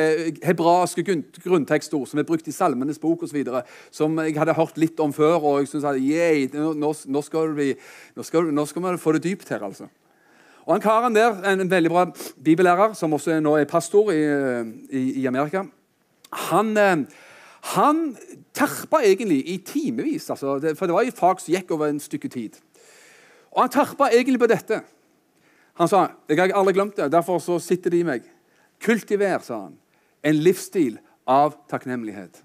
hebraiske 0.43 1.05
grunntekstord 1.43 2.09
som 2.09 2.19
er 2.19 2.27
brukt 2.27 2.47
i 2.49 2.55
Salmenes 2.55 2.99
bok 2.99 3.23
osv. 3.27 3.41
Som 3.93 4.19
jeg 4.19 4.37
hadde 4.39 4.57
hørt 4.57 4.79
litt 4.81 4.99
om 4.99 5.13
før. 5.13 5.39
og 5.39 5.59
jeg 5.61 5.71
synes 5.71 5.87
at, 5.87 6.01
yeah, 6.01 6.45
nå, 6.53 6.93
nå, 7.05 7.25
skal 7.25 7.55
vi, 7.57 7.73
nå, 8.15 8.27
skal, 8.27 8.51
nå 8.51 8.65
skal 8.69 8.87
vi 8.89 8.97
få 9.01 9.15
det 9.17 9.25
dypt 9.29 9.49
her. 9.49 9.63
altså. 9.63 9.87
Og 10.65 10.75
han 10.75 10.81
karen 10.81 11.15
der, 11.15 11.41
En 11.49 11.71
veldig 11.71 11.89
bra 11.89 12.05
bibellærer, 12.43 12.93
som 12.93 13.13
også 13.13 13.39
nå 13.39 13.57
er 13.57 13.65
pastor 13.65 14.11
i, 14.11 14.21
i, 14.91 15.21
i 15.21 15.25
Amerika, 15.25 15.63
han, 16.31 16.77
eh, 16.77 17.05
han 17.61 18.15
terpa 18.57 19.03
egentlig 19.05 19.43
i 19.49 19.57
timevis. 19.65 20.29
Altså, 20.33 20.57
for 20.75 20.89
det 20.89 20.95
var 20.95 21.05
et 21.05 21.17
fag 21.17 21.41
som 21.41 21.53
gikk 21.53 21.71
over 21.75 21.91
en 21.91 22.01
stykke 22.01 22.29
tid. 22.31 22.57
Og 23.53 23.63
han 23.63 23.73
terpa 23.73 24.09
egentlig 24.09 24.41
på 24.41 24.49
dette. 24.49 24.81
Han 25.79 25.89
sa 25.89 26.07
jeg 26.29 26.39
har 26.39 26.53
aldri 26.57 26.75
glemt 26.75 26.97
det, 26.97 27.11
derfor 27.13 27.39
så 27.43 27.59
sitter 27.61 27.93
det 27.93 28.01
i 28.01 28.07
meg. 28.07 28.25
Kultiver, 28.81 29.39
sa 29.45 29.67
han, 29.67 29.75
en 30.25 30.39
livsstil 30.41 30.97
av 31.29 31.55
takknemlighet. 31.69 32.41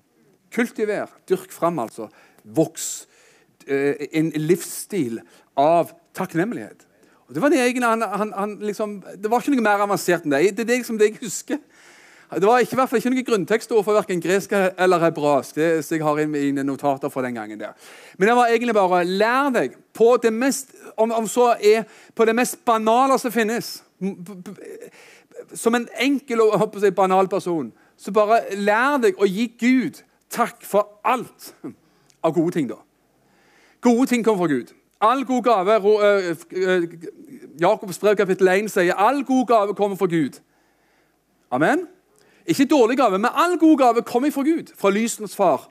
Kultiver, 0.52 1.11
dyrk 1.28 1.52
fram, 1.52 1.80
altså. 1.82 2.11
Voks. 2.44 3.06
Eh, 3.66 4.06
en 4.20 4.30
livsstil 4.37 5.20
av 5.58 5.90
takknemlighet. 6.16 6.85
Og 7.26 7.35
det 7.35 7.42
var 7.42 7.50
det 7.50 7.58
egentlig 7.64 7.88
han, 7.88 8.04
han, 8.06 8.32
han 8.37 8.52
liksom, 8.62 9.00
det 9.18 9.30
var 9.30 9.42
ikke 9.42 9.56
noe 9.56 9.64
mer 9.66 9.82
avansert 9.82 10.26
enn 10.26 10.35
det. 10.37 10.44
Det 10.54 10.62
er 10.62 10.68
det, 10.68 10.78
liksom 10.85 11.00
det 11.00 11.11
jeg 11.11 11.23
husker. 11.25 11.58
Det 12.35 12.42
var 12.42 12.59
ikke, 12.59 12.73
i 12.73 12.78
hvert 12.80 12.90
fall 12.90 12.99
ikke 12.99 13.11
noe 13.12 13.25
grunntekstord 13.26 13.85
for 13.87 13.95
verken 13.95 14.21
gresk 14.21 14.52
eller 14.52 14.99
hebraisk. 14.99 15.54
det 15.54 15.90
jeg 15.90 16.02
har 16.02 16.18
i 16.18 16.26
mine 16.26 16.64
notater 16.64 17.09
for 17.09 17.23
den 17.23 17.35
gangen 17.35 17.61
der. 17.61 17.73
Men 18.18 18.28
det 18.28 18.37
var 18.37 18.47
egentlig 18.47 18.75
bare 18.75 19.04
lær 19.04 19.50
deg 19.54 19.76
på 19.95 20.16
det 20.23 20.33
mest, 20.33 20.75
om, 20.97 21.12
om 21.12 21.28
så 21.28 21.54
er 21.61 21.85
på 22.14 22.25
det 22.25 22.35
mest 22.35 22.64
banale 22.64 23.18
som 23.18 23.33
finnes. 23.33 23.85
Som 25.54 25.75
en 25.75 25.88
enkel 26.00 26.40
og 26.40 26.80
si, 26.80 26.90
banal 26.90 27.28
person. 27.28 27.73
Så 27.97 28.12
bare 28.12 28.42
lær 28.56 28.99
deg 28.99 29.14
å 29.18 29.26
gi 29.26 29.47
Gud 29.61 30.02
takk 30.30 30.64
for 30.66 30.99
alt 31.04 31.54
av 32.25 32.35
gode 32.35 32.52
ting. 32.52 32.68
da. 32.68 32.83
Gode 33.80 34.06
ting 34.06 34.25
kommer 34.25 34.47
fra 34.47 34.54
Gud. 34.54 34.75
All 35.00 35.25
god 35.25 35.42
gave 35.42 35.80
Jakobs 37.61 37.99
brev 37.99 38.16
kapittel 38.16 38.49
1 38.49 38.71
sier 38.73 38.95
all 38.95 39.23
god 39.25 39.47
gave 39.47 39.75
kommer 39.75 39.97
fra 39.97 40.06
Gud. 40.06 40.40
Amen. 41.50 41.87
Ikke 42.47 42.69
dårlig 42.71 42.97
gave, 42.97 43.19
men 43.19 43.31
all 43.35 43.59
god 43.59 43.79
gave 43.79 44.03
kommer 44.07 44.31
fra 44.31 44.43
Gud, 44.47 44.73
fra 44.79 44.91
lysens 44.91 45.37
far. 45.37 45.69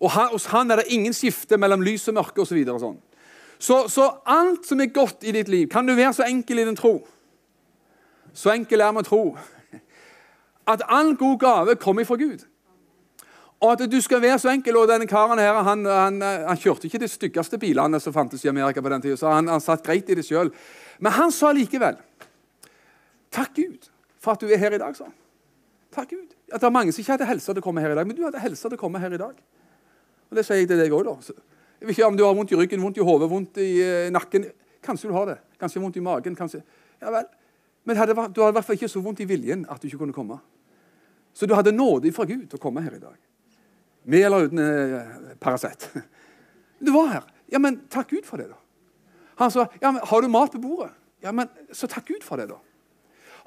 Og 0.00 0.10
hos 0.12 0.46
han 0.52 0.70
er 0.70 0.82
det 0.82 0.92
ingen 0.92 1.14
skifte 1.16 1.56
mellom 1.56 1.82
lys 1.82 2.08
og 2.08 2.18
mørke 2.18 2.44
osv. 2.44 2.58
Så, 2.66 2.78
sånn. 2.82 2.98
så, 3.58 3.78
så 3.88 4.08
alt 4.26 4.66
som 4.68 4.80
er 4.80 4.92
godt 4.92 5.24
i 5.24 5.32
ditt 5.32 5.48
liv, 5.48 5.68
kan 5.72 5.86
du 5.86 5.94
være 5.94 6.12
så 6.18 6.26
enkel 6.28 6.60
i 6.60 6.66
din 6.68 6.76
tro. 6.76 6.98
Så 8.34 8.52
enkel 8.52 8.82
er 8.84 8.92
med 8.92 9.08
tro. 9.08 9.36
At 10.68 10.84
all 10.88 11.14
god 11.16 11.38
gave 11.40 11.76
kommer 11.80 12.04
fra 12.04 12.20
Gud. 12.20 12.44
Og 13.64 13.72
at 13.72 13.84
du 13.88 14.00
skal 14.04 14.20
være 14.20 14.38
så 14.38 14.52
enkel, 14.52 14.76
og 14.76 14.88
denne 14.90 15.06
karen 15.08 15.40
her, 15.40 15.62
han, 15.64 15.86
han, 15.86 16.20
han 16.20 16.60
kjørte 16.60 16.88
ikke 16.88 17.00
de 17.00 17.08
styggeste 17.08 17.58
bilene 17.58 18.00
som 18.00 18.12
fantes 18.12 18.44
i 18.44 18.50
Amerika 18.50 18.82
på 18.84 18.92
den 18.92 19.04
tida, 19.04 19.16
så 19.16 19.32
han, 19.32 19.48
han 19.48 19.62
satt 19.62 19.84
greit 19.86 20.10
i 20.10 20.16
det 20.18 20.26
sjøl. 20.26 20.52
Men 21.00 21.16
han 21.16 21.32
sa 21.32 21.52
likevel 21.54 21.96
Takk 23.32 23.56
Gud 23.56 23.88
for 24.20 24.36
at 24.36 24.42
du 24.44 24.52
er 24.52 24.60
her 24.60 24.76
i 24.76 24.78
dag, 24.78 24.92
sa 24.96 25.08
han. 25.08 25.14
Takk 25.94 26.10
Gud. 26.10 26.34
At 26.50 26.60
det 26.60 26.66
er 26.66 26.74
mange 26.74 26.92
som 26.92 27.02
ikke 27.02 27.14
hadde 27.14 27.28
helse 27.28 27.52
til 27.52 27.62
å 27.62 27.64
komme 27.64 27.82
her 27.84 27.94
i 27.94 27.98
dag, 27.98 28.08
men 28.08 28.16
du 28.18 28.24
hadde 28.26 28.42
helse 28.42 28.66
til 28.66 28.76
å 28.76 28.80
komme 28.80 29.00
her 29.02 29.14
i 29.14 29.20
dag. 29.20 29.36
Og 30.30 30.38
Det 30.38 30.44
sier 30.46 30.62
jeg 30.62 30.70
til 30.70 30.80
deg 30.80 30.94
òg, 30.94 31.06
da. 31.06 31.36
Jeg 31.80 31.88
vet 31.88 31.98
ikke 31.98 32.08
om 32.08 32.16
du 32.18 32.24
har 32.24 32.34
vondt 32.34 32.52
i 32.54 32.58
ryggen, 32.58 32.82
vondt 32.82 32.98
i 32.98 33.04
hodet, 33.06 33.28
vondt 33.30 33.60
i 33.62 33.70
uh, 33.84 34.08
nakken. 34.14 34.48
Kanskje 34.84 35.10
du 35.10 35.14
har 35.14 35.28
det. 35.30 35.38
Kanskje 35.60 35.82
vondt 35.82 36.00
i 36.00 36.04
magen. 36.04 36.34
kanskje... 36.34 36.62
Ja 37.02 37.12
vel. 37.12 37.28
Men 37.84 37.98
hadde, 38.00 38.14
du 38.16 38.40
hadde 38.40 38.54
i 38.54 38.56
hvert 38.56 38.66
fall 38.66 38.78
ikke 38.78 38.88
så 38.88 39.02
vondt 39.04 39.20
i 39.20 39.28
viljen 39.28 39.66
at 39.68 39.82
du 39.82 39.86
ikke 39.86 40.00
kunne 40.00 40.16
komme. 40.16 40.38
Så 41.36 41.46
du 41.46 41.54
hadde 41.54 41.74
nåde 41.74 42.12
fra 42.16 42.24
Gud 42.24 42.46
til 42.48 42.58
å 42.58 42.62
komme 42.62 42.82
her 42.82 42.96
i 42.96 43.02
dag. 43.02 43.16
Med 44.08 44.26
eller 44.26 44.48
uten 44.48 44.60
uh, 44.60 45.34
Paracet. 45.40 45.90
Du 46.84 46.90
var 46.92 47.10
her. 47.12 47.26
Ja, 47.52 47.60
men 47.62 47.78
takk 47.92 48.10
Gud 48.10 48.26
for 48.26 48.40
det, 48.40 48.50
da. 48.50 48.58
Han 49.40 49.50
sa 49.50 49.66
ja, 49.80 49.90
men 49.90 50.02
har 50.04 50.22
du 50.22 50.28
mat 50.28 50.52
på 50.52 50.60
bordet. 50.62 50.92
Ja, 51.24 51.32
men 51.32 51.48
Så 51.72 51.88
takk 51.88 52.06
Gud 52.08 52.24
for 52.24 52.36
det, 52.36 52.48
da. 52.50 52.58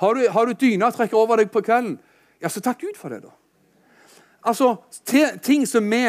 Har 0.01 0.15
du, 0.15 0.27
har 0.29 0.45
du 0.45 0.53
dyna 0.53 0.89
trekker 0.93 1.17
over 1.17 1.41
deg 1.41 1.51
på 1.53 1.61
kvelden. 1.65 1.97
Ja, 2.41 2.49
så 2.49 2.61
takk 2.61 2.81
Gud 2.81 2.97
for 2.97 3.13
det, 3.13 3.23
da. 3.25 3.33
Altså, 4.47 4.75
Ting 5.43 5.67
som 5.67 5.89
vi 5.91 6.03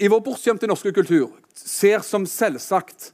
i 0.00 0.08
vår 0.08 0.20
bortskjemte 0.24 0.68
norske 0.70 0.92
kultur 0.96 1.34
ser 1.54 2.00
som 2.06 2.24
selvsagt, 2.26 3.10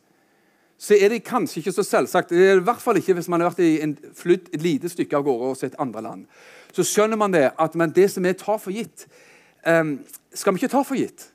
så 0.78 0.94
er 0.94 1.10
det 1.10 1.24
kanskje 1.26 1.60
ikke 1.60 1.72
så 1.74 1.82
selvsagt. 1.82 2.30
Det 2.30 2.44
er 2.46 2.60
i 2.60 2.64
hvert 2.64 2.82
fall 2.82 3.00
ikke 3.00 3.16
hvis 3.16 3.30
man 3.32 3.42
har 3.42 3.50
vært 3.50 3.64
i 3.64 3.80
en 3.82 3.96
flydd 4.14 4.52
et 4.54 4.62
lite 4.62 4.90
stykke 4.92 5.18
av 5.18 5.24
gårde 5.26 5.48
og 5.50 5.58
sett 5.58 5.78
andre 5.82 6.04
land. 6.04 6.26
Så 6.76 6.84
skjønner 6.86 7.18
man 7.18 7.32
det, 7.34 7.48
at 7.58 7.74
men 7.74 7.94
det 7.96 8.10
som 8.12 8.26
vi 8.26 8.34
tar 8.36 8.60
for 8.62 8.76
gitt, 8.76 9.06
um, 9.66 9.96
skal 10.36 10.54
vi 10.54 10.62
ikke 10.62 10.74
ta 10.76 10.84
for 10.86 11.00
gitt. 11.00 11.30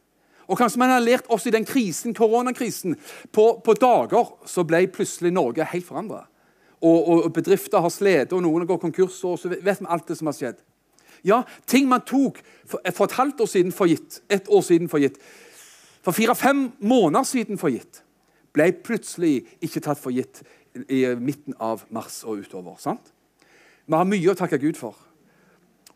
Og 0.47 0.59
kanskje 0.59 0.79
man 0.79 0.93
har 0.93 1.03
lært 1.03 1.27
oss 1.31 1.47
i 1.50 1.53
den 1.53 1.65
krisen, 1.65 2.13
koronakrisen. 2.15 2.95
På, 3.33 3.57
på 3.65 3.75
dager 3.81 4.35
så 4.47 4.63
ble 4.67 4.85
plutselig 4.93 5.33
Norge 5.33 5.67
helt 5.73 5.88
forandra 5.88 6.25
og, 6.81 7.09
og 7.27 7.33
bedrifter 7.33 7.83
har 7.83 7.93
slitt, 7.93 8.33
og 8.33 8.43
noen 8.43 8.65
går 8.69 8.81
konkurs, 8.81 9.19
og 9.27 9.38
så 9.39 9.51
vet 9.51 9.81
vi 9.81 9.89
alt 9.89 10.07
det 10.09 10.17
som 10.17 10.29
har 10.31 10.38
skjedd. 10.38 10.61
Ja, 11.27 11.43
ting 11.69 11.85
man 11.89 12.01
tok 12.07 12.39
for, 12.65 12.81
for 12.95 13.05
et 13.05 13.17
halvt 13.19 13.43
år 13.45 13.50
siden 13.51 13.75
for 13.75 13.89
gitt, 13.91 14.21
et 14.33 14.50
år 14.50 14.63
siden 14.65 14.89
for 14.89 15.03
gitt, 15.03 15.19
for 16.01 16.17
fire-fem 16.17 16.71
måneder 16.79 17.27
siden 17.29 17.61
for 17.61 17.73
gitt, 17.73 18.01
ble 18.55 18.71
plutselig 18.83 19.43
ikke 19.63 19.83
tatt 19.85 20.01
for 20.01 20.13
gitt 20.15 20.41
i 20.89 21.03
midten 21.19 21.55
av 21.61 21.85
mars 21.93 22.23
og 22.25 22.41
utover. 22.41 22.79
sant? 22.81 23.13
Vi 23.85 23.97
har 23.97 24.07
mye 24.07 24.33
å 24.33 24.38
takke 24.38 24.59
Gud 24.61 24.79
for. 24.79 24.97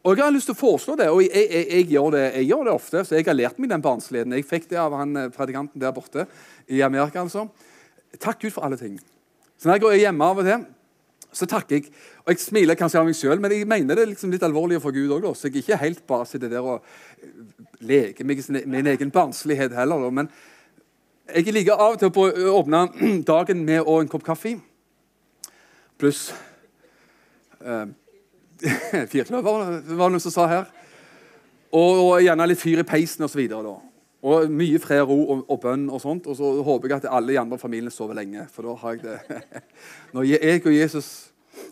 Og 0.06 0.14
Jeg 0.14 0.22
har 0.22 0.34
lyst 0.36 0.46
til 0.52 0.54
å 0.54 0.60
foreslå 0.60 0.96
det, 1.00 1.08
og 1.10 1.24
jeg, 1.24 1.32
jeg, 1.34 1.66
jeg, 1.66 1.86
gjør, 1.96 2.12
det, 2.14 2.26
jeg 2.36 2.48
gjør, 2.52 2.64
det, 2.68 2.74
ofte. 2.78 3.02
så 3.02 3.16
Jeg 3.16 3.26
har 3.26 3.38
lært 3.40 3.58
meg 3.58 3.72
den 3.72 3.82
barnsligheten. 3.82 4.36
Jeg 4.38 4.46
fikk 4.46 4.68
det 4.70 4.78
av 4.78 4.94
han 4.94 5.18
eh, 5.18 5.32
predikanten 5.34 5.82
der 5.82 5.96
borte 5.96 6.28
i 6.70 6.84
Amerika. 6.86 7.24
altså. 7.24 7.48
Takk 8.22 8.44
Gud 8.44 8.54
for 8.54 8.68
alle 8.68 8.78
ting. 8.78 9.00
Så 9.58 9.66
når 9.66 9.80
jeg 9.80 9.82
går 9.82 9.96
hjemme 10.04 10.28
av 10.30 10.42
og 10.44 10.46
til, 10.46 10.68
så 11.36 11.48
takker 11.50 11.76
jeg. 11.76 11.92
Og 12.24 12.32
jeg 12.32 12.42
smiler 12.46 12.78
kanskje 12.80 13.02
av 13.02 13.08
meg 13.08 13.18
sjøl, 13.18 13.42
men 13.44 13.52
jeg 13.52 13.68
mener 13.68 14.00
det 14.00 14.08
liksom 14.14 14.32
litt 14.32 14.44
alvorlig 14.46 14.80
for 14.84 14.96
Gud 14.96 15.12
òg. 15.18 15.28
Så 15.36 15.50
jeg 15.50 15.58
er 15.58 15.64
ikke 15.64 15.82
helt 15.82 16.06
bare 16.08 16.28
sitter 16.30 16.52
der 16.52 16.64
og 16.64 16.86
eh, 17.20 17.34
leker 17.84 18.28
meg 18.28 18.40
med 18.54 18.70
min 18.72 18.92
egen 18.94 19.12
barnslighet 19.12 19.76
heller. 19.76 20.08
Men 20.16 20.32
jeg 21.28 21.52
liker 21.52 21.76
av 21.76 21.98
og 21.98 22.00
til 22.00 22.12
å 22.12 22.56
åpne 22.62 22.86
dagen 23.32 23.66
med 23.68 23.84
en 23.84 24.12
kopp 24.12 24.24
kaffe. 24.26 24.56
Pluss 26.00 26.30
uh, 27.68 27.88
firkløver, 29.12 29.44
var 29.44 29.78
det 29.84 30.00
noen 30.00 30.24
som 30.24 30.34
sa 30.34 30.48
her. 30.52 30.72
Og, 31.76 32.00
og 32.00 32.24
gjerne 32.24 32.48
litt 32.48 32.62
fyr 32.62 32.80
i 32.84 32.88
peisen 32.88 33.28
osv. 33.28 33.44
Og 34.26 34.50
mye 34.50 34.82
fred, 34.82 35.04
ro 35.06 35.20
og, 35.22 35.46
og, 35.46 35.60
bønn. 35.62 35.86
Og 35.94 36.02
sånt, 36.02 36.26
og 36.32 36.38
så 36.40 36.50
håper 36.66 36.90
jeg 36.90 37.04
at 37.04 37.12
alle 37.14 37.36
i 37.36 37.40
andre 37.40 37.60
familiene 37.62 37.94
sover 37.94 38.18
lenge. 38.18 38.48
For 38.54 38.66
da 38.66 38.74
har 38.82 38.98
jeg 38.98 39.04
det. 39.06 39.42
Når 40.16 40.30
jeg 40.32 40.62
og 40.66 40.74
Jesus 40.74 41.10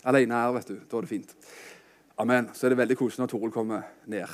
alene 0.05 0.37
er, 0.37 0.53
vet 0.59 0.69
du, 0.69 0.75
da 0.77 0.99
er 0.99 1.07
det 1.07 1.11
fint. 1.11 1.35
Amen. 2.21 2.51
Så 2.53 2.67
er 2.67 2.73
det 2.73 2.81
veldig 2.83 2.97
koselig 2.99 3.23
når 3.23 3.31
Toril 3.31 3.53
kommer 3.53 3.87
ned 4.05 4.29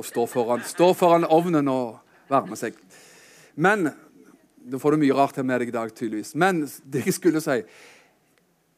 og 0.00 0.06
står 0.06 0.26
foran, 0.26 0.62
står 0.66 0.94
foran 0.98 1.26
ovnen 1.30 1.68
og 1.70 2.00
varmer 2.30 2.58
seg. 2.58 2.78
Men 3.54 3.92
Da 4.60 4.76
får 4.78 4.92
du 4.92 5.00
mye 5.00 5.14
rart 5.16 5.38
her 5.40 5.44
med 5.46 5.62
deg 5.62 5.70
i 5.70 5.72
dag, 5.72 5.88
tydeligvis. 5.96 6.34
Men 6.36 6.66
det 6.84 7.06
jeg 7.06 7.14
skulle 7.16 7.40
si 7.40 7.62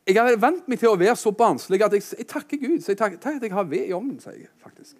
Jeg 0.06 0.14
har 0.14 0.37
vent 0.38 0.68
meg 0.70 0.78
til 0.78 0.92
å 0.92 0.99
være 0.99 1.16
så 1.18 1.32
barnslig 1.34 1.82
at 1.82 1.92
jeg, 1.92 2.04
jeg 2.18 2.26
takker 2.30 2.58
Gud. 2.58 2.78
Så 2.82 2.92
jeg 2.92 2.99
takker, 2.99 3.18
takker 3.18 3.40
at 3.40 3.46
jeg 3.49 3.54
har 3.54 3.66
ved 3.66 3.88
i 3.88 3.92
ovnen, 3.92 4.20
sier 4.22 4.44
jeg 4.44 4.50
faktisk. 4.62 4.96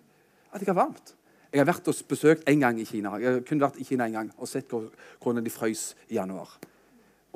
At 0.53 0.61
jeg 0.63 0.71
har 0.71 0.79
varmt. 0.79 1.15
Jeg 1.53 1.61
har 1.61 1.69
vært 1.69 1.89
og 1.91 1.99
besøkt 2.09 2.47
en 2.49 2.61
gang 2.63 2.79
i 2.81 2.85
Kina. 2.89 3.11
Jeg 3.21 3.35
har 3.35 3.43
kun 3.45 3.61
vært 3.61 3.77
i 3.77 3.85
Kina 3.85 4.07
en 4.09 4.15
gang 4.17 4.29
og 4.39 4.49
sett 4.49 4.71
hvordan 4.73 5.45
de 5.45 5.53
frøs 5.53 5.91
i 6.09 6.17
januar. 6.17 6.55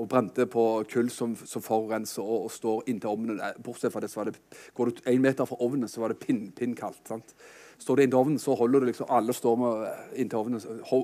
Og 0.00 0.08
brente 0.08 0.46
på 0.48 0.62
kull 0.92 1.10
som, 1.12 1.34
som 1.36 1.64
forurenser 1.64 2.24
og, 2.24 2.46
og, 2.46 2.50
står 2.52 2.88
inntil 2.88 3.12
ovnen. 3.12 3.42
Bortsett 3.64 3.92
fra 3.92 4.00
det, 4.00 4.10
så 4.12 4.22
var 4.22 4.30
det, 4.30 4.40
Går 4.76 4.88
du 4.88 5.02
én 5.12 5.20
meter 5.20 5.44
fra 5.44 5.60
ovnen, 5.60 5.88
så 5.88 6.00
var 6.00 6.12
det 6.12 6.18
pin, 6.24 6.46
pinnkaldt. 6.56 7.02
sant? 7.08 7.36
Står 7.78 7.96
du 7.96 8.02
inntil 8.06 8.22
ovnen, 8.22 8.38
så 8.40 8.56
holder 8.56 8.80
du 8.80 8.88
liksom 8.88 9.12
Alle 9.12 9.36
eh, 9.36 10.20
inntil 10.20 10.38
ovnen, 10.38 10.60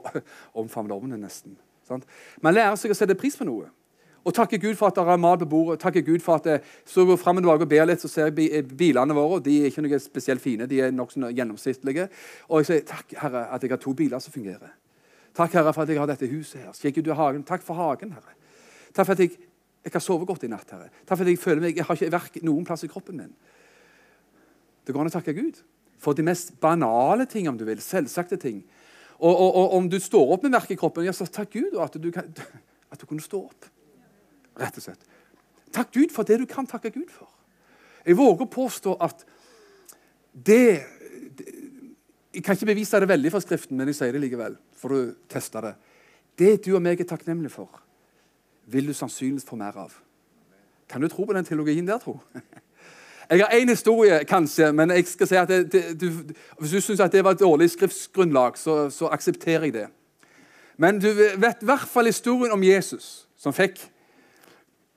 omfavner 0.65 0.97
ovnen 0.97 1.21
nesten. 1.21 1.57
sant? 1.89 2.09
Man 2.41 2.55
lærer 2.55 2.77
seg 2.81 2.93
å 2.93 2.97
sette 2.97 3.17
pris 3.17 3.37
på 3.37 3.45
noe. 3.45 3.69
Og 4.23 4.35
takke 4.35 4.59
Gud 4.63 4.77
for 4.79 4.93
at 4.93 4.99
det 4.99 5.03
er 5.03 5.19
mat 5.19 5.41
på 5.43 5.49
bordet. 5.51 5.81
takke 5.81 6.03
Gud 6.03 6.21
for 6.23 6.35
at 6.35 6.47
jeg 6.47 6.61
Så 6.85 7.05
går 7.05 7.17
frem 7.17 7.37
og 7.37 7.43
tilbake 7.43 7.63
og 7.63 7.69
ber 7.69 7.87
litt, 7.87 8.01
så 8.01 8.09
ser 8.09 8.31
jeg 8.31 8.53
eh, 8.53 8.63
bilene 8.63 9.15
våre. 9.15 9.41
De 9.43 9.63
er 9.63 9.67
ikke 9.67 9.83
noe 9.83 9.99
spesielt 9.99 10.41
fine, 10.41 10.67
de 10.67 10.81
er 10.81 10.91
nokså 10.91 11.33
gjennomsnittlige. 11.33 12.09
Og 12.49 12.61
jeg 12.61 12.67
sier 12.67 12.85
takk, 12.87 13.15
Herre, 13.19 13.49
at 13.55 13.63
jeg 13.63 13.71
har 13.71 13.79
to 13.83 13.93
biler 13.93 14.19
som 14.19 14.33
fungerer. 14.33 14.71
Takk, 15.35 15.53
Herre, 15.53 15.73
for 15.73 15.83
at 15.83 15.89
jeg 15.89 15.99
har 15.99 16.07
dette 16.07 16.29
huset 16.29 16.61
her. 16.61 16.71
Ut 16.71 17.17
hagen. 17.17 17.43
Takk 17.43 17.63
for 17.63 17.75
hagen, 17.75 18.13
Herre. 18.13 18.37
Takk 18.95 19.07
for 19.07 19.13
at 19.13 19.21
jeg, 19.21 19.31
jeg 19.83 19.93
har 19.93 20.01
sovet 20.01 20.27
godt 20.27 20.45
i 20.45 20.53
natt, 20.53 20.71
Herre. 20.71 20.91
Takk 21.07 21.17
for 21.17 21.25
at 21.25 21.31
jeg 21.33 21.39
føler 21.39 21.61
meg, 21.61 21.77
jeg 21.77 21.85
har 21.85 21.99
ikke 21.99 22.13
verk 22.13 22.43
noen 22.43 22.65
plass 22.65 22.85
i 22.85 22.89
kroppen 22.93 23.17
min. 23.17 23.35
Det 24.87 24.95
går 24.95 25.01
an 25.01 25.11
å 25.11 25.15
takke 25.15 25.35
Gud 25.35 25.59
for 26.03 26.15
de 26.19 26.25
mest 26.27 26.55
banale 26.61 27.27
ting, 27.27 27.49
om 27.49 27.59
du 27.59 27.65
vil. 27.65 27.81
Selvsagte 27.83 28.37
ting. 28.37 28.63
Og, 29.23 29.31
og, 29.31 29.55
og 29.55 29.75
om 29.79 29.89
du 29.91 29.99
står 30.03 30.35
opp 30.35 30.43
med 30.47 30.55
verk 30.55 30.71
i 30.75 30.79
kroppen, 30.79 31.07
ja, 31.07 31.15
så 31.15 31.29
takk 31.31 31.55
Gud 31.55 31.79
at 31.81 31.95
du, 32.03 32.11
kan, 32.15 32.29
at 32.91 33.01
du 33.01 33.07
kunne 33.07 33.23
stå 33.23 33.45
opp. 33.47 33.71
Rett 34.61 34.77
og 34.77 34.85
slett. 34.85 35.07
Takk 35.73 35.93
Gud 35.95 36.13
for 36.13 36.29
det 36.29 36.41
du 36.43 36.47
kan 36.49 36.69
takke 36.69 36.93
Gud 36.93 37.09
for. 37.13 37.31
Jeg 38.07 38.19
våger 38.19 38.45
å 38.45 38.51
påstå 38.51 38.97
at 39.01 39.25
det, 40.33 40.83
det 41.39 41.47
Jeg 42.33 42.43
kan 42.45 42.57
ikke 42.57 42.71
bevise 42.73 43.01
det 43.01 43.09
veldig 43.09 43.31
fra 43.31 43.41
Skriften, 43.45 43.77
men 43.77 43.91
jeg 43.91 43.99
sier 43.99 44.13
det 44.13 44.23
likevel. 44.23 44.57
for 44.77 44.95
å 44.97 45.01
teste 45.29 45.61
det. 45.61 45.75
Det 46.39 46.65
du 46.65 46.75
og 46.75 46.83
meg 46.83 47.01
er 47.01 47.05
takknemlige 47.05 47.53
for, 47.53 47.69
vil 48.67 48.87
du 48.87 48.95
sannsynligvis 48.95 49.45
få 49.45 49.57
mer 49.57 49.77
av. 49.77 49.93
Kan 50.89 51.01
du 51.01 51.09
tro 51.09 51.25
på 51.25 51.33
den 51.33 51.45
teologien 51.45 51.87
der, 51.87 51.99
tro? 51.99 52.19
Jeg 53.31 53.41
har 53.41 53.55
én 53.55 53.69
historie, 53.69 54.25
kanskje, 54.29 54.73
men 54.73 54.91
jeg 54.91 55.07
skal 55.09 55.29
si 55.29 55.37
at 55.41 55.49
det, 55.49 55.73
det, 55.73 56.01
du, 56.01 56.35
hvis 56.61 56.71
du 56.71 56.81
syns 56.85 57.01
det 57.09 57.23
var 57.25 57.33
et 57.33 57.41
dårlig 57.41 57.71
skriftsgrunnlag, 57.71 58.59
så, 58.61 58.91
så, 58.91 59.09
aksepterer 59.09 59.65
jeg 59.65 59.73
det. 59.73 59.87
Men 60.77 60.99
du 61.01 61.09
vet 61.15 61.63
i 61.63 61.65
hvert 61.65 61.89
fall 61.89 62.11
historien 62.11 62.53
om 62.53 62.63
Jesus, 62.63 63.29
som 63.39 63.55
fikk 63.57 63.81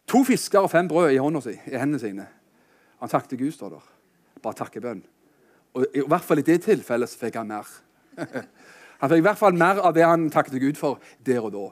to 0.07 0.23
fisker 0.23 0.59
og 0.59 0.71
fem 0.71 0.87
brød 0.87 1.11
i, 1.11 1.41
si, 1.41 1.55
i 1.71 1.77
hendene 1.77 1.99
sine. 1.99 2.27
Han 2.99 3.09
takket 3.09 3.39
Gud, 3.39 3.51
står 3.51 3.69
der. 3.69 3.91
Bare 4.43 4.53
takkebønn. 4.53 5.03
Og 5.75 5.85
I 5.95 6.05
hvert 6.07 6.23
fall 6.23 6.39
i 6.39 6.45
det 6.47 6.61
tilfellet 6.63 7.11
så 7.11 7.19
fikk 7.19 7.35
han 7.41 7.51
mer. 7.51 7.67
Han 9.01 9.11
fikk 9.11 9.19
i 9.19 9.25
hvert 9.25 9.39
fall 9.39 9.57
mer 9.59 9.81
av 9.83 9.91
det 9.93 10.05
han 10.07 10.29
takket 10.31 10.55
Gud 10.61 10.77
for 10.79 11.01
der 11.27 11.43
og 11.43 11.51
da. 11.51 11.65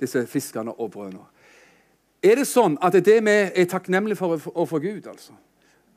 Disse 0.00 0.22
fiskene 0.26 0.72
og 0.72 0.88
brødene. 0.94 1.26
Er 2.24 2.40
det 2.40 2.46
sånn 2.48 2.78
at 2.80 2.94
det 2.96 3.02
er 3.02 3.06
det 3.10 3.18
vi 3.26 3.34
er 3.62 3.68
takknemlige 3.68 4.16
for 4.16 4.40
overfor 4.54 4.80
Gud? 4.80 5.06
altså? 5.06 5.36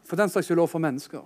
For 0.03 0.19
den 0.19 0.29
slags 0.29 0.50
skyld 0.51 0.67
for 0.67 0.83
mennesker. 0.83 1.23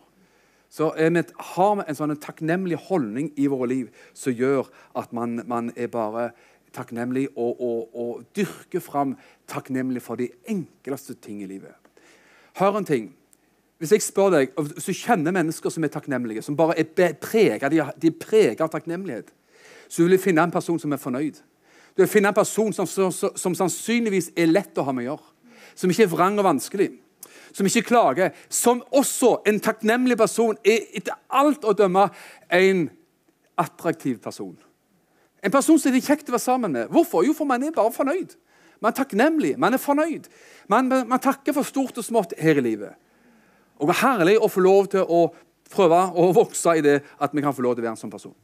Så 0.69 0.91
vi, 0.93 1.24
har 1.53 1.75
vi 1.79 1.86
en 1.88 1.97
sånn 1.97 2.15
takknemlig 2.21 2.77
holdning 2.88 3.31
i 3.39 3.47
våre 3.50 3.69
liv 3.71 4.07
som 4.13 4.36
gjør 4.36 4.69
at 5.00 5.13
man, 5.15 5.41
man 5.50 5.71
er 5.75 5.89
bare 5.89 6.31
takknemlig 6.74 7.27
og, 7.36 7.62
og, 7.62 7.95
og, 7.95 8.24
dyrke 8.36 8.81
fram 8.83 9.15
takknemlig 9.47 10.01
for 10.01 10.19
de 10.19 10.29
enkleste 10.50 11.13
ting 11.13 11.41
i 11.41 11.50
livet. 11.50 11.74
Hør 12.57 12.77
en 12.77 12.86
ting. 12.86 13.12
Hvis 13.77 13.91
jeg 13.91 14.01
spør 14.01 14.29
deg, 14.33 14.53
Hvis 14.57 14.86
du 14.86 14.93
kjenner 14.93 15.31
mennesker 15.31 15.69
som 15.69 15.83
er 15.83 15.93
takknemlige, 15.93 16.41
som 16.41 16.57
bare 16.57 16.79
er 16.79 17.13
preget, 17.13 17.71
de 17.71 18.07
er 18.07 18.19
preget 18.19 18.62
av 18.62 18.69
takknemlighet, 18.69 19.33
så 19.88 20.03
vil 20.03 20.17
du 20.17 20.21
finne 20.21 20.43
en 20.43 20.51
person 20.51 20.79
som 20.79 20.91
er 20.91 20.97
fornøyd. 20.97 21.36
Du 21.97 22.01
vil 22.01 22.07
finne 22.07 22.27
en 22.27 22.33
person 22.33 22.74
som, 22.74 22.86
som, 22.86 23.12
som 23.36 23.55
sannsynligvis 23.55 24.31
er 24.38 24.51
lett 24.51 24.77
å 24.77 24.83
ha 24.86 24.93
med 24.93 25.07
å 25.07 25.12
gjøre. 25.12 25.33
Som 25.77 25.93
ikke 25.93 26.03
er 26.03 26.12
vrang 26.12 26.38
og 26.38 26.45
vanskelig. 26.45 26.91
Som 27.53 27.69
ikke 27.69 27.88
klager. 27.88 28.33
Som 28.50 28.83
også 28.91 29.38
en 29.47 29.59
takknemlig 29.63 30.17
person 30.17 30.57
er 30.65 30.86
etter 30.97 31.17
alt 31.29 31.65
å 31.65 31.74
dømme 31.77 32.09
en 32.53 32.88
attraktiv 33.57 34.19
person. 34.21 34.57
En 35.46 35.53
person 35.53 35.79
som 35.79 35.94
det 35.94 36.01
er 36.01 36.08
kjekt 36.10 36.29
å 36.29 36.36
være 36.36 36.44
sammen 36.44 36.74
med. 36.74 36.91
Hvorfor? 36.94 37.25
Jo, 37.25 37.34
for 37.38 37.50
man 37.50 37.63
er 37.63 37.75
bare 37.75 37.94
fornøyd. 37.94 38.36
Man 38.82 38.91
er 38.91 38.98
takknemlig. 38.98 39.56
Man 39.60 39.74
er 39.74 39.82
fornøyd. 39.82 40.29
Man, 40.70 40.89
man 41.10 41.22
takker 41.24 41.56
for 41.56 41.67
stort 41.67 41.98
og 41.98 42.06
smått 42.06 42.34
her 42.41 42.60
i 42.60 42.65
livet. 42.65 42.98
Og 43.77 43.89
det 43.89 43.98
er 43.98 44.03
herlig 44.03 44.38
å 44.41 44.50
få 44.50 44.63
lov 44.65 44.89
til 44.94 45.06
å 45.06 45.27
prøve 45.72 46.00
å 46.17 46.32
vokse 46.36 46.77
i 46.79 46.84
det 46.86 47.01
at 47.22 47.36
vi 47.36 47.44
kan 47.44 47.56
få 47.56 47.65
lov 47.65 47.75
til 47.75 47.84
å 47.84 47.88
være 47.88 47.98
en 47.98 48.01
sånn 48.01 48.13
person. 48.13 48.36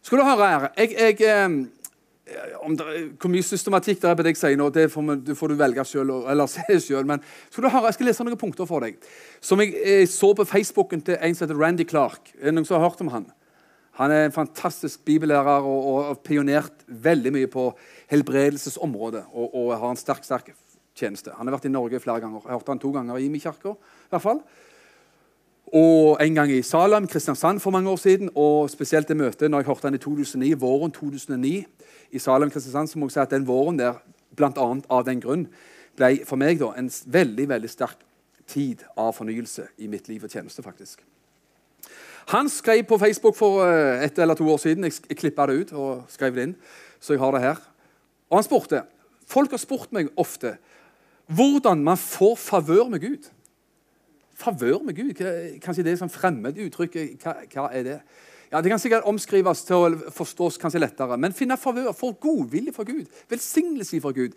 Skal 0.00 0.20
du 0.20 0.24
høre 0.24 0.48
her 0.48 0.66
jeg, 0.78 0.94
jeg, 0.96 1.18
eh, 1.28 2.46
om 2.64 2.76
det, 2.76 2.86
Hvor 3.20 3.32
mye 3.32 3.44
systematikk 3.44 4.00
det 4.00 4.08
er 4.08 4.16
på 4.16 4.24
det 4.24 4.32
jeg 4.32 4.40
sier 4.40 4.56
nå, 4.56 4.70
det 4.72 4.86
får, 4.92 5.10
det 5.26 5.36
får 5.36 5.52
du 5.52 5.58
velge 5.60 5.84
selv, 5.84 6.14
eller 6.30 6.48
se 6.54 6.78
selv. 6.80 7.04
Men 7.10 7.24
skal 7.50 7.66
du 7.66 7.72
høre, 7.72 7.90
jeg 7.90 7.98
skal 7.98 8.10
lese 8.10 8.26
noen 8.26 8.40
punkter 8.40 8.68
for 8.70 8.86
deg. 8.86 8.96
Som 9.44 9.60
jeg, 9.64 9.74
jeg 9.76 10.08
så 10.12 10.32
på 10.36 10.48
Facebooken 10.48 11.04
til 11.04 11.20
en 11.20 11.36
som 11.36 11.46
heter 11.46 11.60
Randy 11.60 11.84
Clark. 11.88 12.32
Er 12.38 12.50
det 12.50 12.56
noen 12.56 12.68
som 12.68 12.78
har 12.78 12.88
hørt 12.88 13.04
om 13.04 13.12
han? 13.12 13.28
Han 14.00 14.12
er 14.14 14.26
en 14.26 14.32
fantastisk 14.32 15.02
bibellærer 15.04 15.66
og, 15.68 16.04
har 16.06 16.18
pionert 16.24 16.86
veldig 16.88 17.32
mye 17.36 17.50
på 17.52 17.66
helbredelsesområdet. 18.08 19.26
Og, 19.32 19.52
og 19.52 19.74
har 19.76 19.92
en 19.92 20.00
sterk 20.00 20.24
sterk 20.24 20.54
tjeneste. 20.96 21.34
Han 21.36 21.46
har 21.46 21.58
vært 21.58 21.68
i 21.68 21.72
Norge 21.72 22.00
flere 22.00 22.22
ganger. 22.22 22.40
Jeg 22.46 22.56
hørte 22.56 22.72
han 22.72 22.80
to 22.80 22.92
ganger 22.96 23.20
i 23.20 23.28
min 23.28 23.42
kirke. 23.42 23.74
I 23.76 24.14
hvert 24.14 24.24
fall. 24.24 24.40
Og 25.76 26.16
en 26.24 26.34
gang 26.34 26.50
i 26.50 26.62
Salem, 26.66 27.06
Kristiansand 27.06 27.60
for 27.60 27.76
mange 27.76 27.90
år 27.90 28.00
siden. 28.00 28.32
Og 28.34 28.70
spesielt 28.72 29.08
det 29.08 29.18
møtet 29.20 29.50
når 29.50 29.62
jeg 29.62 29.70
hørte 29.70 29.90
han 29.90 30.00
i 30.00 30.02
2009, 30.02 30.54
våren 30.64 30.96
2009 30.96 31.54
i 32.10 32.18
Salem, 32.18 32.50
Kristiansand, 32.50 32.88
så 32.88 32.98
må 32.98 33.06
jeg 33.10 33.18
si 33.18 33.22
at 33.22 33.36
den 33.36 33.46
våren 33.46 33.78
der, 33.78 34.00
annet 34.40 34.88
av 34.88 35.04
den 35.04 35.20
grunn, 35.20 35.46
ble 35.98 36.14
for 36.24 36.40
meg 36.40 36.58
da, 36.62 36.72
en 36.78 36.88
veldig 36.88 37.48
veldig 37.50 37.70
sterk 37.70 38.00
tid 38.48 38.82
av 38.96 39.12
fornyelse 39.14 39.68
i 39.78 39.90
mitt 39.90 40.08
liv 40.08 40.24
og 40.24 40.32
tjeneste. 40.32 40.62
faktisk. 40.62 41.04
Han 42.28 42.48
skrev 42.48 42.84
på 42.84 42.98
Facebook 42.98 43.36
for 43.36 43.64
et 43.64 44.18
eller 44.18 44.34
to 44.34 44.48
år 44.48 44.58
siden. 44.58 44.84
Jeg, 44.84 45.16
klippa 45.16 45.46
det 45.46 45.60
ut 45.60 45.72
og 45.72 46.04
skrev 46.08 46.34
det 46.34 46.42
inn. 46.42 46.56
så 47.00 47.12
jeg 47.12 47.20
har 47.20 47.32
det 47.32 47.40
her. 47.40 47.56
Og 48.30 48.38
han 48.38 48.44
spurte 48.44 48.82
Folk 49.30 49.50
har 49.50 49.62
spurt 49.62 49.92
meg 49.94 50.08
ofte 50.18 50.56
hvordan 51.30 51.84
man 51.86 51.96
får 51.96 52.34
favør 52.36 52.88
med 52.90 53.00
Gud. 53.00 53.28
Favør 54.34 54.82
med 54.82 54.96
Gud? 54.96 55.12
Kanskje 55.62 55.84
det 55.86 55.92
er 55.92 56.00
sånn 56.00 56.10
fremmed 56.10 56.58
uttrykk? 56.58 56.96
Hva, 57.22 57.36
hva, 57.52 57.68
er 57.70 57.84
det? 57.86 57.98
Ja, 58.50 58.60
Det 58.60 58.72
kan 58.72 58.82
sikkert 58.82 59.06
omskrives 59.06 59.62
til 59.68 59.76
å 59.76 60.10
forstås 60.10 60.58
kanskje 60.58 60.82
lettere. 60.82 61.14
Men 61.16 61.36
finne 61.36 61.54
favør, 61.60 61.92
få 61.94 62.16
godvilje 62.18 62.74
fra 62.74 62.82
Gud, 62.88 63.06
velsignelse 63.30 64.00
fra 64.02 64.10
Gud. 64.16 64.34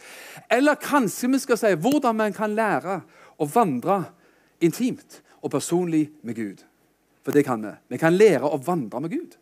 Eller 0.51 0.77
kanskje 0.77 1.31
vi 1.33 1.41
skal 1.41 1.57
si 1.57 1.73
hvordan 1.73 2.19
man 2.19 2.35
kan 2.35 2.53
lære 2.53 2.99
å 3.41 3.49
vandre 3.49 4.03
intimt 4.61 5.23
og 5.41 5.49
personlig 5.55 6.11
med 6.21 6.37
Gud. 6.37 6.61
For 7.23 7.35
det 7.35 7.45
kan 7.47 7.63
vi. 7.63 7.71
Vi 7.95 7.99
kan 8.01 8.15
lære 8.15 8.49
å 8.49 8.59
vandre 8.61 9.01
med 9.03 9.13
Gud. 9.13 9.37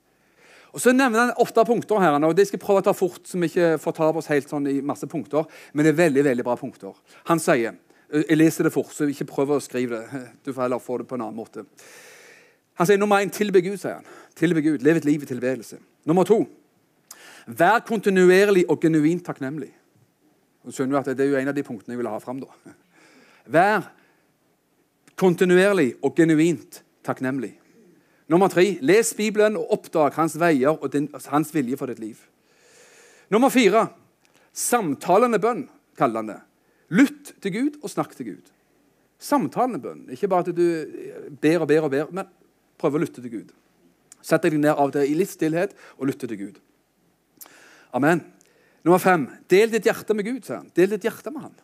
Og 0.72 0.80
Så 0.80 0.94
nevner 0.96 1.20
han 1.20 1.34
åtte 1.42 1.66
punkter 1.68 2.00
her, 2.00 2.16
og 2.24 2.36
det 2.36 2.48
skal 2.48 2.58
jeg 2.58 2.64
prøve 2.64 2.80
å 2.80 2.86
ta 2.86 2.94
fort, 2.96 3.26
så 3.28 3.40
vi 3.40 3.50
ikke 3.50 3.80
fortaper 3.82 4.22
oss 4.22 4.30
helt 4.32 4.48
sånn 4.48 4.70
i 4.72 4.78
masse 4.82 5.08
punkter. 5.08 5.44
Men 5.74 5.86
det 5.86 5.92
er 5.92 6.04
veldig 6.06 6.24
veldig 6.24 6.46
bra 6.48 6.56
punkter. 6.56 6.94
Han 7.30 7.40
sier 7.40 7.76
Jeg 8.12 8.36
leser 8.36 8.68
det 8.68 8.74
fort, 8.74 8.92
så 8.92 9.06
ikke 9.08 9.24
prøv 9.24 9.54
å 9.56 9.60
skrive 9.64 10.02
det. 10.02 10.22
Du 10.44 10.52
får 10.52 10.66
heller 10.66 10.80
få 10.84 10.98
det 11.00 11.08
på 11.08 11.16
en 11.16 11.22
annen 11.22 11.36
måte. 11.36 11.64
Han 12.76 12.88
sier 12.88 13.00
nummer 13.00 13.24
én 13.24 13.32
tilbe 13.32 13.62
Gud. 13.64 13.80
sier 13.80 14.02
han. 14.02 14.10
Tilbe 14.36 14.62
Gud, 14.62 14.82
Lev 14.84 14.98
et 14.98 15.06
liv 15.06 15.24
i 15.24 15.30
tilbedelse. 15.30 15.80
Nummer 16.06 16.28
to 16.28 16.44
vær 17.48 17.80
kontinuerlig 17.88 18.66
og 18.70 18.82
genuint 18.82 19.24
takknemlig. 19.26 19.72
Du 20.66 20.72
skjønner 20.72 21.00
at 21.00 21.18
Det 21.18 21.26
er 21.26 21.32
jo 21.32 21.40
en 21.40 21.48
av 21.48 21.56
de 21.56 21.64
punktene 21.64 21.96
jeg 21.96 22.02
vil 22.04 22.12
ha 22.12 22.20
fram. 22.20 22.40
da. 22.40 22.48
Vær 23.46 23.92
kontinuerlig 25.16 25.96
og 26.04 26.16
genuint 26.16 26.84
takknemlig. 27.04 27.61
Nummer 28.32 28.48
tre 28.52 28.64
les 28.80 29.10
Bibelen 29.18 29.58
og 29.60 29.74
oppdag 29.76 30.16
hans 30.16 30.38
veier 30.40 30.72
og 30.72 30.88
din, 30.94 31.10
hans 31.34 31.52
vilje 31.52 31.80
for 31.80 31.92
ditt 31.92 32.00
liv. 32.00 32.20
Nummer 33.32 33.52
fire 33.52 33.90
samtalende 34.56 35.40
bønn, 35.42 35.66
kaller 36.00 36.22
han 36.22 36.32
det. 36.32 36.40
Lytt 36.92 37.34
til 37.44 37.56
Gud 37.56 37.80
og 37.82 37.92
snakk 37.92 38.16
til 38.16 38.30
Gud. 38.34 38.52
Samtalende 39.22 39.82
bønn. 39.84 40.06
Ikke 40.12 40.30
bare 40.32 40.48
at 40.48 40.56
du 40.56 40.66
ber 41.44 41.64
og 41.64 41.70
ber 41.72 41.88
og 41.88 41.92
ber, 41.94 42.12
men 42.12 42.30
prøv 42.80 42.98
å 42.98 43.04
lytte 43.04 43.24
til 43.24 43.34
Gud. 43.34 43.52
Sett 44.24 44.44
deg 44.46 44.58
ned 44.60 44.74
av 44.74 44.90
og 44.90 44.96
til 44.96 45.12
i 45.12 45.18
litt 45.18 45.32
stillhet 45.32 45.76
og 45.98 46.08
lytte 46.10 46.30
til 46.30 46.40
Gud. 46.40 46.60
Amen. 47.98 48.24
Nummer 48.86 49.02
fem. 49.02 49.28
Del 49.52 49.72
ditt 49.74 49.88
hjerte 49.88 50.16
med 50.18 50.28
Gud. 50.28 50.44
sier 50.46 50.62
han. 50.62 50.72
Del 50.76 50.96
ditt 50.96 51.06
hjerte 51.06 51.34
med 51.34 51.48
han. 51.48 51.56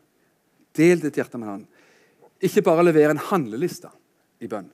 Del 0.77 1.01
ditt 1.01 1.17
hjerte 1.17 1.39
med 1.39 1.49
han. 1.49 1.67
Ikke 2.43 2.65
bare 2.65 2.85
levere 2.85 3.15
en 3.15 3.23
handleliste 3.31 3.89
i 4.43 4.49
bønn, 4.49 4.67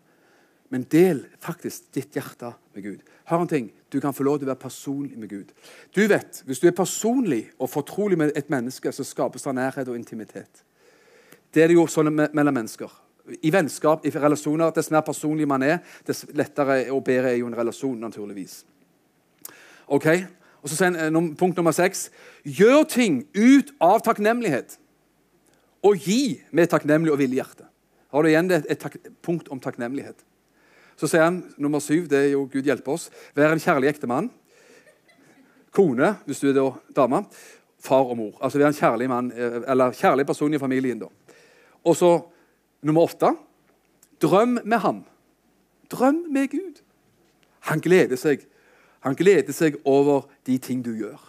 men 0.73 0.87
del 0.89 1.19
faktisk 1.37 1.91
ditt 1.93 2.15
hjerte 2.17 2.49
med 2.73 2.83
Gud. 2.83 3.01
Hør 3.29 3.43
en 3.43 3.49
ting. 3.51 3.67
Du 3.93 3.99
kan 4.01 4.15
få 4.15 4.25
lov 4.25 4.39
til 4.39 4.47
å 4.47 4.51
være 4.55 4.63
personlig 4.63 5.19
med 5.21 5.29
Gud. 5.29 5.51
Du 5.93 6.01
vet, 6.09 6.41
Hvis 6.45 6.59
du 6.59 6.67
er 6.67 6.73
personlig 6.73 7.51
og 7.59 7.69
fortrolig 7.69 8.17
med 8.17 8.31
et 8.35 8.49
menneske, 8.49 8.91
så 8.91 9.03
skapes 9.03 9.43
det 9.43 9.53
nærhet 9.53 9.87
og 9.87 9.95
intimitet. 9.95 10.63
Det 11.53 11.63
er 11.63 11.67
det 11.67 11.77
jo 11.77 11.85
sånn 11.85 12.09
mellom 12.09 12.53
mennesker. 12.53 12.89
I 13.43 13.51
vennskap, 13.53 14.05
i 14.05 14.09
relasjoner, 14.09 14.71
Dess 14.71 14.89
mer 14.89 15.01
personlig 15.01 15.47
man 15.47 15.61
er, 15.61 15.77
dess 16.07 16.25
lettere 16.33 16.91
og 16.91 17.03
bedre 17.03 17.31
er 17.31 17.37
jo 17.37 17.47
en 17.47 17.55
relasjon, 17.55 17.99
naturligvis. 17.99 18.65
Ok? 19.87 20.07
Og 20.63 20.69
så 20.69 20.85
eh, 20.89 21.11
Punkt 21.37 21.55
nummer 21.55 21.71
seks. 21.71 22.09
Gjør 22.43 22.83
ting 22.83 23.27
ut 23.35 23.71
av 23.79 24.01
takknemlighet. 24.01 24.79
Og 25.83 25.97
gi 25.97 26.41
med 26.51 26.67
takknemlig 26.67 27.11
og 27.11 27.19
villig 27.19 27.43
hjerte. 27.43 27.69
Har 28.11 28.23
du 28.23 28.29
igjen 28.29 28.49
det, 28.49 28.65
et, 28.69 28.85
et 28.85 29.11
punkt 29.21 29.47
om 29.49 29.59
takknemlighet? 29.59 30.25
Så 30.99 31.09
sier 31.09 31.25
han 31.25 31.41
nummer 31.57 31.81
syv, 31.83 32.07
det 32.11 32.19
er 32.19 32.31
jo 32.33 32.45
Gud 32.51 32.67
hjelpe 32.67 32.93
oss, 32.93 33.09
vær 33.35 33.53
en 33.53 33.61
kjærlig 33.61 33.89
ektemann. 33.93 34.29
Kone, 35.73 36.13
hvis 36.27 36.43
du 36.43 36.51
er 36.51 36.57
da 36.57 36.67
dame. 37.01 37.23
Far 37.83 38.05
og 38.07 38.15
mor. 38.15 38.37
Altså 38.39 38.61
vær 38.61 38.69
en 38.69 38.77
kjærlig 38.77 39.09
mann, 39.11 39.31
eh, 39.35 39.63
eller 39.67 39.91
kjærlig 39.91 40.25
person 40.25 40.53
i 40.53 40.61
familien. 40.61 40.99
da. 40.99 41.09
Og 41.83 41.95
så 41.95 42.21
nummer 42.81 43.03
åtte 43.03 43.33
drøm 44.21 44.59
med 44.63 44.77
ham. 44.77 45.03
Drøm 45.91 46.25
med 46.29 46.47
Gud. 46.47 46.81
Han 47.59 47.79
gleder 47.79 48.15
seg. 48.15 48.45
Han 48.99 49.15
gleder 49.15 49.53
seg 49.53 49.75
over 49.85 50.29
de 50.47 50.57
ting 50.57 50.85
du 50.85 50.93
gjør. 50.95 51.19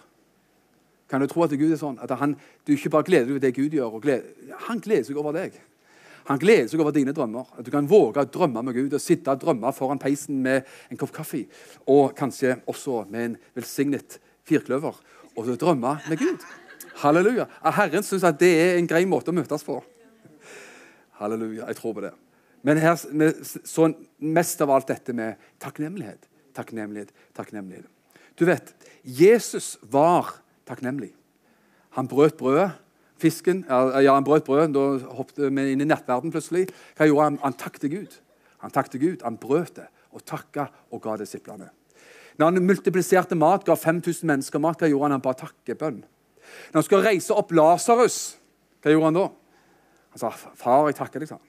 Kan 1.11 1.21
du 1.21 1.27
tro 1.27 1.43
at 1.43 1.51
Gud 1.51 1.73
er 1.73 1.79
sånn? 1.79 1.99
At 2.03 2.11
han, 2.19 2.37
du 2.67 2.73
ikke 2.73 2.91
bare 2.91 3.07
gleder 3.07 3.27
deg 3.27 3.35
over 3.35 3.43
det 3.43 3.55
Gud 3.55 3.75
gjør. 3.75 3.99
Gleder, 4.03 4.55
han 4.69 4.81
gleder 4.81 5.05
seg 5.09 5.19
over 5.19 5.35
deg. 5.37 5.59
Han 6.29 6.41
gleder 6.41 6.69
seg 6.71 6.81
over 6.81 6.95
dine 6.95 7.13
drømmer. 7.17 7.49
At 7.59 7.67
du 7.67 7.71
kan 7.75 7.89
våge 7.89 8.25
å 8.25 8.31
drømme 8.37 8.63
med 8.65 8.77
Gud 8.77 8.97
og 8.97 9.03
sitte 9.03 9.33
og 9.33 9.43
drømme 9.43 9.73
foran 9.77 10.01
peisen 10.01 10.41
med 10.45 10.69
en 10.91 11.01
kopp 11.01 11.13
kaffe. 11.15 11.45
Og 11.91 12.15
kanskje 12.17 12.57
også 12.71 13.05
med 13.13 13.29
en 13.29 13.39
velsignet 13.57 14.19
firkløver. 14.49 14.97
Og 15.35 15.51
drømme 15.61 15.99
med 16.09 16.21
Gud. 16.21 16.45
Halleluja. 17.03 17.49
Herren 17.77 18.07
syns 18.07 18.25
at 18.27 18.39
det 18.41 18.53
er 18.61 18.77
en 18.79 18.89
grei 18.89 19.03
måte 19.09 19.33
å 19.33 19.37
møtes 19.37 19.67
på. 19.67 19.81
Halleluja. 21.21 21.67
Jeg 21.69 21.81
tror 21.81 21.97
på 21.97 22.05
det. 22.07 22.15
Men 22.65 22.81
her, 22.81 22.97
så 23.69 23.91
mest 24.25 24.63
av 24.65 24.73
alt 24.73 24.89
dette 24.89 25.13
med 25.17 25.41
takknemlighet. 25.61 26.31
Takknemlighet, 26.57 27.11
takknemlighet. 27.37 27.91
Du 28.39 28.47
vet, 28.49 28.73
Jesus 29.05 29.75
var 29.93 30.33
takknemlig. 30.67 31.13
Han 31.99 32.09
brøt 32.11 32.39
brødet. 32.39 32.73
Fisken 33.25 33.65
Ja, 33.69 34.13
han 34.13 34.27
brøt 34.27 34.45
brødet. 34.47 34.75
Da 34.77 35.15
hoppet 35.17 35.41
vi 35.49 35.67
inn 35.73 35.83
i 35.83 35.89
nettverden 35.89 36.33
plutselig. 36.35 36.69
Hva 36.99 37.09
gjorde 37.09 37.31
han? 37.31 37.41
Han 37.43 37.57
takket 37.59 37.89
Gud. 37.91 38.21
Han 38.65 38.73
takket 38.73 39.01
Gud, 39.01 39.25
han 39.25 39.37
brøt 39.37 39.77
det 39.77 39.91
og 40.15 40.23
takka 40.25 40.69
og 40.95 41.03
ga 41.03 41.17
disiplene. 41.21 41.69
Når 42.39 42.51
han 42.51 42.67
multipliserte 42.67 43.37
mat, 43.39 43.65
ga 43.67 43.75
5000 43.79 44.31
mennesker 44.31 44.63
mat, 44.63 44.81
hva 44.81 44.89
gjorde 44.91 45.09
han? 45.09 45.17
Han 45.19 45.25
ba 45.25 45.35
takkebønn. 45.39 46.01
Når 46.71 46.79
han 46.79 46.87
skulle 46.87 47.07
reise 47.07 47.35
opp 47.35 47.53
Lasarus, 47.55 48.19
hva 48.83 48.95
gjorde 48.95 49.11
han 49.11 49.19
da? 49.19 49.27
Han 50.15 50.23
sa, 50.23 50.31
'Far, 50.31 50.87
jeg 50.87 50.97
takker 50.97 51.21
deg', 51.21 51.29
sa 51.29 51.35
han. 51.35 51.49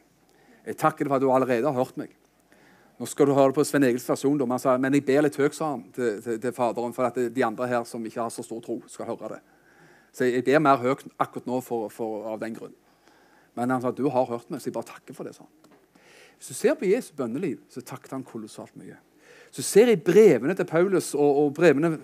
'Jeg 0.66 0.78
takker 0.78 1.06
deg 1.06 1.10
for 1.10 1.16
at 1.16 1.22
du 1.22 1.32
allerede 1.32 1.72
har 1.72 1.74
hørt 1.74 1.98
meg'. 1.98 2.16
Nå 3.00 3.06
skal 3.06 3.28
du 3.28 3.34
høre 3.34 3.52
det 3.52 3.56
på 3.56 3.64
Sven 3.64 3.84
Egils 3.84 4.10
versjon, 4.10 4.38
men 4.38 4.82
'Men 4.82 4.94
jeg 4.94 5.06
ber 5.06 5.22
litt 5.22 5.38
høyt', 5.38 5.54
sa 5.54 5.72
han 5.72 5.92
til, 5.94 6.22
til, 6.22 6.40
til, 6.40 6.52
Faderen, 6.52 6.94
for 6.94 7.04
at 7.04 7.16
de 7.16 7.46
andre 7.46 7.68
her 7.68 7.84
som 7.84 8.06
ikke 8.06 8.22
har 8.22 8.30
så 8.30 8.44
stor 8.44 8.62
tro, 8.62 8.82
skal 8.88 9.06
høre 9.06 9.30
det. 9.30 9.42
Så 10.16 10.30
jeg 10.30 10.46
ber 10.48 10.64
mer 10.64 10.80
høyt 10.80 11.04
akkurat 11.20 11.48
nå 11.50 11.60
for, 11.64 11.90
for, 11.92 12.24
av 12.32 12.40
den 12.40 12.56
grunn. 12.56 12.76
Men 13.56 13.72
han 13.72 13.82
sa, 13.84 13.92
'Du 13.92 14.08
har 14.10 14.26
hørt 14.26 14.50
meg', 14.50 14.62
så 14.62 14.70
jeg 14.70 14.74
bare 14.74 14.92
takker 14.92 15.14
for 15.14 15.28
det', 15.28 15.38
han. 15.38 15.48
Hvis 16.38 16.48
du 16.48 16.54
ser 16.54 16.74
på 16.76 16.88
Jesu 16.88 17.14
bønneliv, 17.16 17.60
så 17.70 17.82
takket 17.82 18.12
han 18.12 18.24
kolossalt 18.24 18.76
mye. 18.76 18.98
Så 19.52 19.62
ser 19.64 19.88
jeg 19.88 20.04
brevene 20.04 20.56
til 20.56 20.66
Paulus 20.66 21.14
og, 21.16 21.38
og 21.46 21.54
brevene 21.54 22.00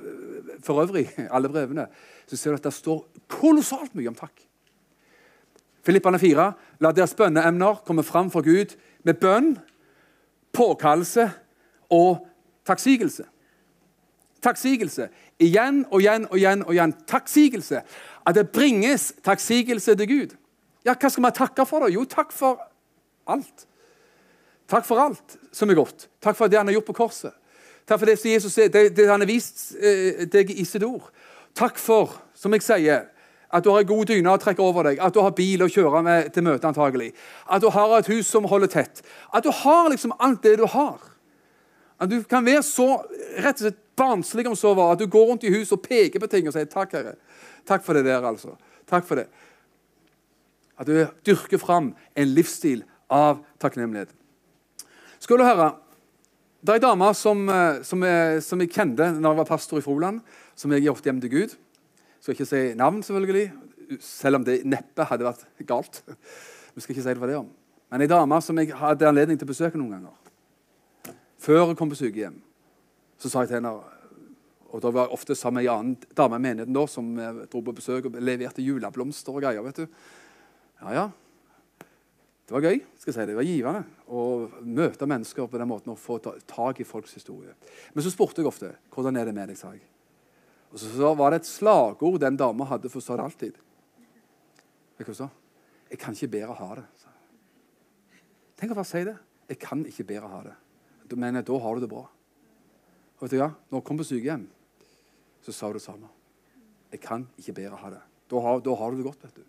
for 0.63 0.81
øvrig, 0.83 1.09
alle 1.35 1.49
brevene, 1.49 1.87
så 2.27 2.37
ser 2.37 2.51
du 2.51 2.55
at 2.55 2.63
det 2.63 2.73
står 2.73 3.07
kolossalt 3.27 3.95
mye 3.95 4.07
om 4.07 4.15
takk. 4.15 4.47
Filippane 5.83 6.19
4. 6.19 6.51
La 6.79 6.91
deres 6.91 7.15
bønneemner 7.17 7.81
komme 7.85 8.03
fram 8.03 8.29
for 8.31 8.45
Gud 8.45 8.75
med 9.03 9.19
bønn, 9.19 9.55
påkallelse 10.53 11.31
og 11.89 12.27
takksigelse. 12.67 13.25
Takksigelse. 14.41 15.09
Igjen 15.39 15.83
og 15.91 16.01
igjen 16.01 16.27
og 16.29 16.37
igjen. 16.37 16.63
og 16.65 16.73
igjen. 16.73 16.93
Takksigelse. 17.07 17.81
At 18.25 18.35
det 18.35 18.49
bringes 18.49 19.13
takksigelse 19.23 19.95
til 19.95 20.07
Gud. 20.07 20.37
Ja, 20.85 20.93
Hva 20.93 21.09
skal 21.09 21.23
vi 21.23 21.31
takke 21.35 21.65
for? 21.65 21.79
da? 21.79 21.91
Jo, 21.93 22.05
takk 22.05 22.31
for 22.33 22.61
alt. 23.27 23.67
Takk 24.67 24.85
for 24.85 24.99
alt 24.99 25.37
som 25.51 25.69
er 25.69 25.77
godt. 25.77 26.07
Takk 26.21 26.37
for 26.37 26.47
det 26.47 26.57
han 26.57 26.67
har 26.67 26.73
gjort 26.73 26.89
på 26.89 26.97
korset. 27.03 27.33
Takk 27.85 27.99
for 27.99 28.05
det 28.09 28.19
som 28.19 28.31
Jesus 28.31 28.55
det, 28.55 28.95
det 28.95 29.09
han 29.09 29.21
har 29.21 29.27
vist 29.27 29.75
eh, 29.75 30.25
deg 30.31 30.51
i 30.51 30.65
sitt 30.65 30.83
ord. 30.83 31.09
Takk 31.57 31.77
for, 31.81 32.13
som 32.33 32.53
jeg 32.55 32.63
sier, 32.63 33.09
at 33.51 33.63
du 33.65 33.69
har 33.73 33.81
ei 33.83 33.87
god 33.89 34.07
dyne 34.07 34.31
å 34.31 34.39
trekke 34.39 34.63
over 34.63 34.87
deg, 34.87 35.01
at 35.03 35.13
du 35.13 35.19
har 35.19 35.33
bil 35.35 35.65
å 35.65 35.69
kjøre 35.71 35.99
med 36.05 36.29
til 36.31 36.45
møte, 36.45 36.67
antagelig. 36.69 37.09
At 37.51 37.61
du 37.61 37.67
har 37.73 37.97
et 37.97 38.07
hus 38.13 38.29
som 38.31 38.47
holder 38.47 38.71
tett. 38.71 39.01
At 39.33 39.43
du 39.43 39.51
har 39.51 39.89
liksom 39.91 40.15
alt 40.23 40.39
det 40.45 40.55
du 40.61 40.65
har. 40.71 41.01
At 41.99 42.09
du 42.09 42.21
kan 42.23 42.45
være 42.47 42.63
så 42.63 43.01
rett 43.43 43.59
og 43.59 43.65
slett 43.65 43.81
barnslig 44.01 44.47
om 44.49 44.57
så 44.57 44.73
var, 44.77 44.95
at 44.95 45.01
du 45.01 45.07
går 45.11 45.29
rundt 45.29 45.45
i 45.45 45.53
huset 45.53 45.77
og 45.77 45.85
peker 45.85 46.21
på 46.21 46.29
ting 46.29 46.49
og 46.49 46.55
sier 46.55 46.65
'Takk, 46.65 46.97
Herre'. 46.97 47.15
Takk 47.65 47.85
for 47.85 47.93
det 47.93 48.05
der, 48.05 48.25
altså. 48.25 48.55
Takk 48.89 49.05
for 49.05 49.21
det. 49.21 49.27
At 50.79 50.87
du 50.87 51.05
dyrker 51.25 51.57
fram 51.61 51.93
en 52.15 52.33
livsstil 52.33 52.83
av 53.09 53.43
takknemlighet. 53.61 54.09
Skal 55.19 55.37
du 55.37 55.45
høre 55.45 55.75
Det 56.61 56.69
er 56.69 56.77
ei 56.77 56.83
dame 56.83 57.07
som, 57.17 57.49
eh, 57.49 57.81
som, 57.81 58.03
jeg, 58.05 58.43
som 58.43 58.59
jeg 58.61 58.69
kjente 58.69 59.07
når 59.17 59.31
jeg 59.31 59.37
var 59.37 59.45
pastor 59.49 59.79
i 59.79 59.81
Froland, 59.81 60.19
som 60.55 60.71
jeg 60.71 60.83
gikk 60.83 60.91
ofte 60.91 61.09
hjem 61.09 61.21
til 61.21 61.31
Gud. 61.31 61.55
Skal 62.21 62.35
ikke 62.35 62.45
si 62.45 62.59
navn, 62.77 63.01
selvfølgelig, 63.01 63.47
selv 63.99 64.35
om 64.35 64.45
det 64.45 64.59
neppe 64.69 65.07
hadde 65.09 65.25
vært 65.25 65.47
galt. 65.65 66.03
Vi 66.75 66.83
skal 66.83 66.93
ikke 66.93 67.01
si 67.01 67.09
det 67.09 67.17
for 67.17 67.31
det 67.31 67.39
om. 67.39 67.49
Men 67.89 68.05
ei 68.05 68.07
dame 68.11 68.37
som 68.45 68.61
jeg 68.61 68.75
hadde 68.77 69.09
anledning 69.09 69.39
til 69.39 69.49
å 69.49 69.53
besøke 69.55 69.81
noen 69.81 69.95
ganger. 69.95 71.15
Før 71.41 71.65
hun 71.71 71.79
kom 71.79 71.89
på 71.89 71.97
sykehjem, 71.97 72.37
så 73.21 73.29
sa 73.29 73.43
jeg 73.43 73.53
til 73.53 73.61
henne 73.61 73.73
og 74.71 74.79
Da 74.79 74.87
var 74.87 75.09
jeg 75.09 75.17
ofte 75.17 75.35
sammen 75.35 75.59
med 75.59 75.65
ei 75.65 75.71
annen 75.73 76.13
dame 76.15 76.37
i 76.39 76.43
menigheten 76.45 76.75
da, 76.75 76.85
som 76.87 77.09
dro 77.51 77.59
på 77.59 77.73
besøk 77.75 78.05
og 78.07 78.13
leverte 78.23 78.63
juleblomster 78.63 79.35
og 79.35 79.43
greier. 79.43 79.59
vet 79.65 79.81
du. 79.81 79.87
Ja, 80.79 80.93
ja. 80.95 81.03
Det 82.47 82.55
var 82.55 82.63
gøy. 82.63 82.79
skal 82.99 83.11
jeg 83.11 83.15
si. 83.15 83.19
Det 83.19 83.27
det 83.27 83.35
var 83.35 83.47
givende 83.47 83.81
å 84.07 84.21
møte 84.63 85.07
mennesker 85.07 85.47
på 85.47 85.59
den 85.59 85.67
måten 85.67 85.91
og 85.91 85.99
få 85.99 86.17
tak 86.19 86.79
i 86.79 86.87
folks 86.87 87.13
historie. 87.13 87.53
Men 87.93 88.03
så 88.03 88.11
spurte 88.11 88.39
jeg 88.39 88.47
ofte 88.47 88.71
hvordan 88.95 89.19
er 89.19 89.27
det 89.27 89.35
med 89.35 89.51
deg. 89.51 89.57
sa 89.57 89.73
jeg. 89.75 89.83
Og 90.71 90.79
så 90.79 91.13
var 91.15 91.31
det 91.31 91.41
et 91.41 91.51
slagord 91.51 92.19
den 92.19 92.39
dama 92.39 92.65
hadde, 92.65 92.89
for 92.89 93.03
så 93.03 93.15
det 93.19 93.23
alltid. 93.23 93.59
Vet 94.97 95.07
du 95.07 95.13
hva 95.13 95.29
Jeg 95.89 95.99
kan 95.99 96.13
ikke 96.13 96.27
bedre 96.27 96.53
ha 96.55 96.75
det. 96.75 96.87
Tenk 98.55 98.71
å 98.71 98.75
bare 98.75 98.87
si 98.87 99.03
det. 99.03 99.17
Jeg 99.49 99.59
kan 99.59 99.85
ikke 99.85 100.07
bedre 100.07 100.27
ha 100.27 100.43
det. 100.43 100.55
Men 101.15 101.43
da 101.43 101.59
har 101.59 101.75
du 101.75 101.81
det 101.81 101.89
bra. 101.91 102.05
Og 103.21 103.27
vet 103.27 103.35
du 103.35 103.37
hva? 103.37 103.51
Når 103.69 103.77
jeg 103.77 103.85
kom 103.85 103.99
på 104.01 104.05
sykehjem, 104.07 104.47
så 105.45 105.53
sa 105.53 105.69
du 105.69 105.77
det 105.77 105.83
samme. 105.85 106.09
Jeg 106.91 107.03
kan 107.03 107.27
ikke 107.37 107.53
bedre 107.53 107.77
ha 107.77 107.91
det. 107.93 108.01
Da 108.31 108.41
har, 108.41 108.61
da 108.65 108.73
har, 108.75 108.91
du 108.91 108.97
det 108.97 109.05
godt. 109.05 109.23
vet 109.23 109.35
du. 109.37 109.43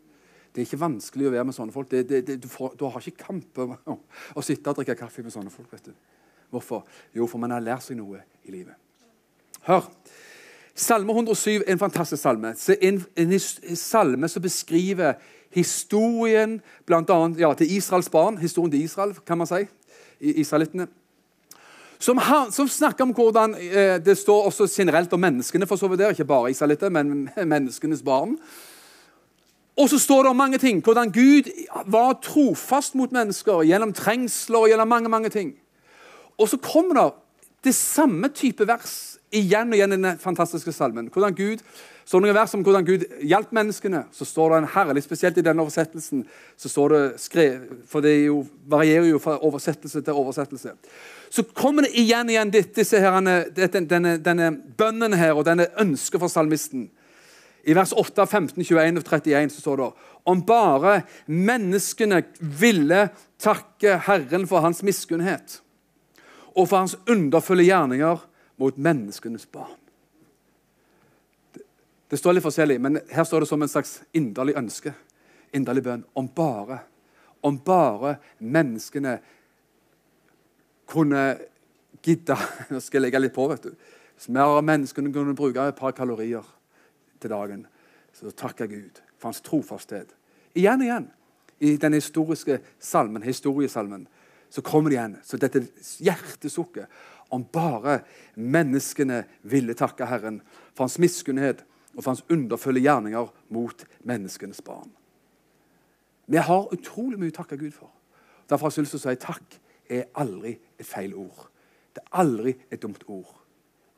Det 0.52 0.60
er 0.60 0.66
ikke 0.68 0.82
vanskelig 0.82 1.30
å 1.30 1.32
være 1.32 1.46
med 1.48 1.56
sånne 1.56 1.72
folk. 1.72 1.88
Det, 1.90 2.02
det, 2.08 2.20
det, 2.28 2.36
du, 2.44 2.48
får, 2.52 2.74
du, 2.76 2.84
har 2.84 3.00
ikke 3.00 3.24
kamp 3.24 3.62
om 3.64 3.72
å 4.36 4.44
sitte 4.44 4.68
og 4.68 4.76
drikke 4.76 4.98
kaffe 5.00 5.24
med 5.24 5.32
sånne 5.32 5.52
folk. 5.54 5.72
vet 5.72 5.88
du. 5.88 5.96
Hvorfor? 6.52 6.84
Jo, 7.16 7.24
for 7.24 7.40
man 7.40 7.56
har 7.56 7.64
lært 7.64 7.86
seg 7.86 7.96
noe 7.96 8.20
i 8.44 8.52
livet. 8.52 8.76
Hør. 9.64 9.88
Salme 10.76 11.16
107 11.16 11.62
er 11.62 11.72
en 11.72 11.80
fantastisk 11.80 12.20
salme. 12.20 12.52
En, 12.76 13.00
en, 13.16 13.36
salme 13.40 14.28
som 14.28 14.44
beskriver 14.44 15.16
historien 15.52 16.58
blant 16.88 17.08
annet, 17.12 17.40
ja, 17.40 17.54
til 17.56 17.72
Israels 17.72 18.12
barn. 18.12 18.36
Historien 18.40 18.72
til 18.72 18.84
Israel, 18.84 19.16
kan 19.24 19.40
man 19.40 19.48
si. 19.48 19.64
Israelittene. 20.20 20.90
Som, 22.02 22.18
som, 22.50 22.68
snakker 22.68 23.04
om 23.06 23.12
hvordan 23.14 23.54
eh, 23.54 24.00
Det 24.02 24.16
står 24.18 24.48
også 24.48 24.66
generelt 24.66 25.12
om 25.12 25.20
menneskene, 25.22 25.66
for 25.70 25.78
så 25.78 25.86
vidt 25.88 26.00
der, 26.00 26.10
ikke 26.10 26.26
bare 26.26 26.50
israelitter, 26.50 26.90
men 26.90 27.28
menneskenes 27.54 28.02
barn. 28.02 28.36
Og 29.78 29.88
så 29.88 29.98
står 29.98 30.22
det 30.22 30.30
om 30.30 30.36
mange 30.36 30.58
ting. 30.58 30.82
Hvordan 30.84 31.12
Gud 31.12 31.48
var 31.86 32.18
trofast 32.22 32.94
mot 32.98 33.12
mennesker 33.12 33.62
gjennom 33.64 33.92
trengsler 33.92 34.58
og 34.58 34.68
gjennom 34.68 34.88
mange 34.88 35.08
mange 35.08 35.30
ting. 35.30 35.54
Og 36.38 36.48
så 36.48 36.58
kommer 36.58 36.98
det 36.98 37.08
det 37.64 37.74
samme 37.74 38.28
type 38.34 38.66
vers 38.66 39.18
igjen 39.32 39.70
og 39.70 39.78
igjen 39.78 39.94
i 39.94 40.00
den 40.02 40.18
fantastiske 40.18 40.72
salmen. 40.72 41.08
Hvordan 41.12 41.34
Gud, 41.34 41.62
så 42.04 42.18
noen 42.20 42.34
vers 42.34 42.54
om 42.56 42.62
hvordan 42.64 42.86
Gud 42.86 43.04
hjalp 43.22 43.52
menneskene. 43.54 44.04
Så 44.14 44.26
står 44.26 44.52
det 44.52 44.60
en 44.62 44.70
herlig, 44.74 45.02
Spesielt 45.04 45.38
i 45.38 45.44
denne 45.44 45.62
oversettelsen, 45.62 46.24
så 46.56 46.68
står 46.68 46.94
det 46.94 47.02
skrev, 47.22 47.60
for 47.88 48.04
det 48.04 48.16
jo, 48.24 48.42
varierer 48.68 49.10
jo 49.10 49.20
fra 49.22 49.38
oversettelse 49.38 50.02
til 50.02 50.18
oversettelse. 50.18 50.74
Så 51.32 51.44
kommer 51.56 51.86
det 51.86 51.94
igjen 51.94 52.30
igjen 52.30 52.50
igjen 52.52 52.72
disse 52.76 53.00
herrene, 53.00 53.44
denne, 53.54 54.16
denne, 54.18 54.50
bønnen 54.78 55.16
her 55.16 55.36
og 55.36 55.46
denne 55.48 55.68
ønsket 55.80 56.20
fra 56.20 56.28
salmisten. 56.28 56.90
I 57.62 57.76
vers 57.78 57.92
8, 57.94 58.26
15, 58.26 58.64
21 58.64 58.98
og 58.98 59.04
31 59.06 59.54
så 59.54 59.62
står 59.62 59.80
det 59.80 59.90
om 60.24 60.40
bare 60.46 61.02
menneskene 61.26 62.22
ville 62.38 63.08
takke 63.42 64.00
Herren 64.06 64.46
for 64.50 64.62
hans 64.62 64.82
miskunnhet 64.86 65.60
og 66.52 66.66
for 66.68 66.82
hans 66.82 66.96
underfulle 67.10 67.64
gjerninger 67.66 68.26
mot 68.60 68.78
menneskenes 68.78 69.46
barn. 69.46 69.81
Det, 72.12 72.18
står 72.20 72.34
litt 72.36 72.44
forskjellig, 72.44 72.74
men 72.76 72.98
her 73.08 73.24
står 73.24 73.40
det 73.40 73.46
som 73.48 73.62
en 73.64 73.70
slags 73.72 73.94
inderlig 74.12 74.52
ønske. 74.60 74.90
Inderlig 75.56 75.80
bønn. 75.86 76.02
Om 76.12 76.26
bare, 76.36 76.82
om 77.40 77.56
bare 77.64 78.18
menneskene 78.36 79.14
kunne 80.92 81.22
gidde 82.04 82.36
Nå 82.68 82.82
skal 82.84 83.00
jeg 83.00 83.06
legge 83.06 83.22
litt 83.22 83.32
på, 83.32 83.46
vet 83.48 83.64
du. 83.64 83.72
Hvis 84.12 84.28
mer 84.28 84.58
menneskene 84.60 85.14
kunne 85.14 85.32
bruke 85.38 85.64
et 85.64 85.80
par 85.80 85.96
kalorier 85.96 86.44
til 87.16 87.32
dagen, 87.32 87.64
så 88.12 88.28
takker 88.36 88.68
Gud 88.68 89.00
for 89.16 89.30
hans 89.30 89.40
trofasthet. 89.48 90.12
Igjen 90.52 90.84
og 90.84 90.88
igjen 90.90 91.10
i 91.64 91.74
den 91.80 91.96
historiske 91.96 92.60
salmen, 92.76 93.24
historiesalmen 93.24 94.04
så 94.52 94.60
kommer 94.60 94.92
det 94.92 95.00
igjen. 95.00 95.18
Så 95.24 95.40
dette 95.40 95.64
hjertesukket 96.04 96.92
om 97.32 97.48
bare 97.48 98.02
menneskene 98.36 99.24
ville 99.48 99.80
takke 99.80 100.12
Herren 100.12 100.42
for 100.76 100.84
hans 100.84 101.00
miskunnhet 101.00 101.64
og 101.96 102.02
for 102.02 102.10
hans 102.10 102.24
underfulle 102.30 102.80
gjerninger 102.80 103.32
mot 103.52 103.84
menneskenes 104.08 104.62
barn. 104.64 104.90
Vi 106.26 106.40
har 106.40 106.72
utrolig 106.72 107.18
mye 107.20 107.32
å 107.32 107.38
takke 107.42 107.58
Gud 107.60 107.74
for. 107.76 107.90
Derfor 108.48 108.68
har 108.68 108.76
jeg 108.76 108.86
lyst 108.86 108.96
til 108.96 109.02
å 109.02 109.10
si 109.10 109.20
takk 109.20 109.58
er 109.92 110.08
aldri 110.16 110.54
et 110.78 110.86
feil 110.86 111.14
ord. 111.18 111.48
Det 111.92 112.02
er 112.04 112.18
aldri 112.22 112.54
et 112.70 112.82
dumt 112.82 113.04
ord. 113.10 113.34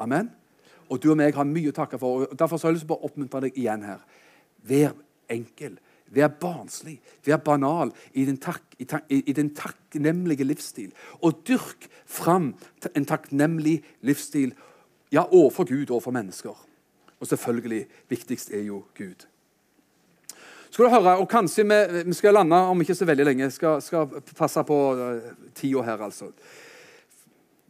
Amen. 0.02 0.30
Og 0.90 1.00
du 1.02 1.10
og 1.12 1.18
meg 1.20 1.36
har 1.36 1.46
mye 1.48 1.70
å 1.70 1.76
takke 1.76 1.98
for. 2.00 2.24
og 2.24 2.38
Derfor 2.38 2.58
har 2.58 2.72
jeg 2.72 2.80
lyst 2.80 2.88
til 2.88 2.96
å 2.96 3.08
oppmuntre 3.08 3.44
deg 3.46 3.58
igjen 3.58 3.86
her. 3.86 4.02
Vær 4.66 4.94
enkel. 5.32 5.78
Vær 6.14 6.34
barnslig. 6.40 6.98
Vær 7.24 7.40
banal 7.44 7.92
i 8.12 8.26
din, 8.26 8.38
tak, 8.42 8.74
i, 8.78 8.86
i 9.22 9.32
din 9.36 9.54
takknemlige 9.56 10.46
livsstil. 10.46 10.92
Og 11.22 11.40
dyrk 11.46 11.88
fram 12.06 12.52
en 12.92 13.08
takknemlig 13.08 13.80
livsstil 14.02 14.52
ja, 15.12 15.24
overfor 15.24 15.68
Gud 15.70 15.88
og 15.88 16.00
overfor 16.00 16.16
mennesker. 16.16 16.58
Og 17.24 17.28
selvfølgelig, 17.28 17.86
viktigst 18.12 18.50
er 18.52 18.66
jo 18.66 18.82
Gud. 18.98 19.24
Skal 20.68 20.84
du 20.84 20.90
høre, 20.90 21.16
og 21.16 21.28
Kanskje 21.30 21.64
vi, 21.64 22.02
vi 22.04 22.12
skal 22.12 22.34
lande 22.36 22.56
om 22.68 22.80
ikke 22.82 22.94
så 22.98 23.06
veldig 23.08 23.24
lenge. 23.24 23.46
Skal, 23.50 23.80
skal 23.82 24.10
passe 24.36 24.60
på 24.68 24.78
uh, 24.92 25.30
tida 25.56 25.84
her, 25.86 26.02
altså. 26.04 26.28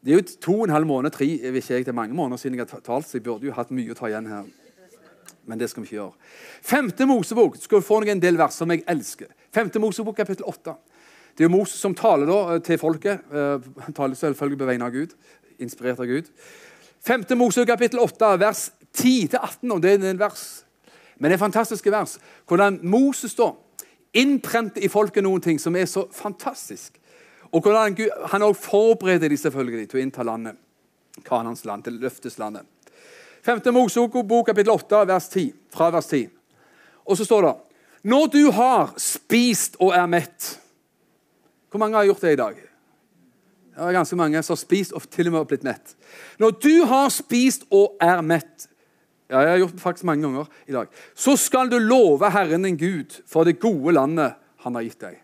Det 0.03 0.11
er 0.11 0.19
jo 0.19 0.25
to 0.43 0.55
og 0.59 0.65
en 0.65 0.73
halv 0.75 0.89
måned, 0.89 1.13
tre 1.15 1.29
vet 1.29 1.61
ikke 1.63 1.75
jeg, 1.75 1.85
det 1.87 1.93
er 1.93 1.97
mange 2.01 2.17
måneder 2.17 2.37
siden 2.37 2.59
jeg 2.59 2.67
har 2.71 2.81
talt, 2.83 3.07
så 3.07 3.17
jeg 3.17 3.23
burde 3.23 3.47
jo 3.47 3.55
hatt 3.55 3.71
mye 3.71 3.95
å 3.95 3.97
ta 3.97 4.11
igjen 4.11 4.27
her. 4.27 4.49
Men 5.47 5.61
det 5.61 5.69
skal 5.71 5.85
vi 5.85 5.87
ikke 5.87 6.01
gjøre. 6.01 6.33
Femte 6.65 7.07
Mosebok 7.07 7.57
skal 7.63 7.81
du 7.81 7.87
få 7.87 8.01
noen 8.03 8.21
del 8.21 8.41
vers 8.41 8.59
som 8.59 8.73
jeg 8.75 8.83
elsker. 8.91 9.31
Femte 9.55 9.81
Mosebok, 9.81 10.17
kapittel 10.19 10.49
8. 10.51 10.75
Det 11.37 11.45
er 11.45 11.49
jo 11.49 11.55
Moses 11.55 11.81
som 11.81 11.95
taler 11.95 12.27
da 12.27 12.39
eh, 12.55 12.63
til 12.65 12.81
folket. 12.81 13.25
Han 13.85 13.97
taler 13.97 14.17
selvfølgelig 14.19 14.61
på 14.65 14.69
vegne 14.73 14.89
av 14.89 14.97
Gud. 14.97 15.13
Inspirert 15.61 16.01
av 16.01 16.09
Gud. 16.09 16.33
Femte 17.05 17.37
Mosebok, 17.37 17.69
kapittel 17.69 18.01
8, 18.01 18.33
vers 18.41 18.65
10-18. 18.99 19.73
og 19.73 19.83
det 19.83 19.93
er 19.95 20.11
en 20.11 20.19
vers. 20.19 20.65
Men 21.19 21.31
det 21.31 21.37
er 21.37 21.47
fantastiske 21.47 21.91
vers. 21.91 22.19
Hvordan 22.47 22.81
Moses 22.83 23.35
da 23.35 23.53
innprente 24.15 24.83
i 24.83 24.91
folket 24.91 25.25
noen 25.27 25.43
ting 25.43 25.59
som 25.61 25.75
er 25.77 25.89
så 25.91 26.07
fantastisk. 26.13 27.01
Og 27.53 27.63
hvordan 27.63 27.95
Gud, 27.95 28.11
Han 28.31 28.43
også 28.43 28.63
forbereder 28.63 29.29
de 29.29 29.37
selvfølgelig 29.37 29.89
til 29.89 29.99
å 29.99 30.03
innta 30.03 30.23
landet. 30.23 30.57
Kanans 31.25 31.65
land, 31.65 31.85
til 31.85 31.99
løfteslandet. 32.03 32.67
5. 33.45 33.61
Mosebok, 33.73 34.47
kapittel 34.47 34.73
8, 34.73 35.05
vers 35.07 35.29
10, 35.29 35.53
fra 35.71 35.91
vers 35.91 36.07
10. 36.07 36.29
Og 37.05 37.17
så 37.17 37.25
står 37.25 37.43
det 37.43 37.55
Når 38.03 38.27
du 38.27 38.51
har 38.51 38.95
spist 38.97 39.77
og 39.81 39.93
er 39.93 40.07
mett 40.07 40.61
Hvor 41.71 41.79
mange 41.79 41.97
har 41.97 42.05
gjort 42.05 42.21
det 42.21 42.33
i 42.33 42.37
dag? 42.37 42.55
Det 43.75 43.83
er 43.83 43.93
ganske 43.93 44.17
mange 44.17 44.43
som 44.43 44.55
har 44.55 44.61
spist 44.61 44.93
og 44.93 45.03
til 45.11 45.29
og 45.29 45.33
med 45.35 45.47
blitt 45.51 45.65
mett. 45.67 45.97
Når 46.39 46.51
du 46.63 46.85
har 46.87 47.09
spist 47.11 47.67
og 47.71 47.97
er 48.01 48.23
mett 48.23 48.69
ja, 49.31 49.41
jeg 49.41 49.51
har 49.51 49.61
gjort 49.63 49.77
det 49.77 49.83
faktisk 49.83 50.09
mange 50.09 50.27
ganger 50.27 50.49
i 50.69 50.75
dag. 50.77 50.89
Så 51.17 51.37
skal 51.41 51.71
du 51.73 51.79
love 51.81 52.29
Herren 52.31 52.67
din 52.67 52.77
Gud 52.81 53.21
for 53.31 53.49
det 53.49 53.61
gode 53.63 53.95
landet 53.97 54.37
han 54.65 54.77
har 54.77 54.85
gitt 54.85 55.01
deg. 55.01 55.21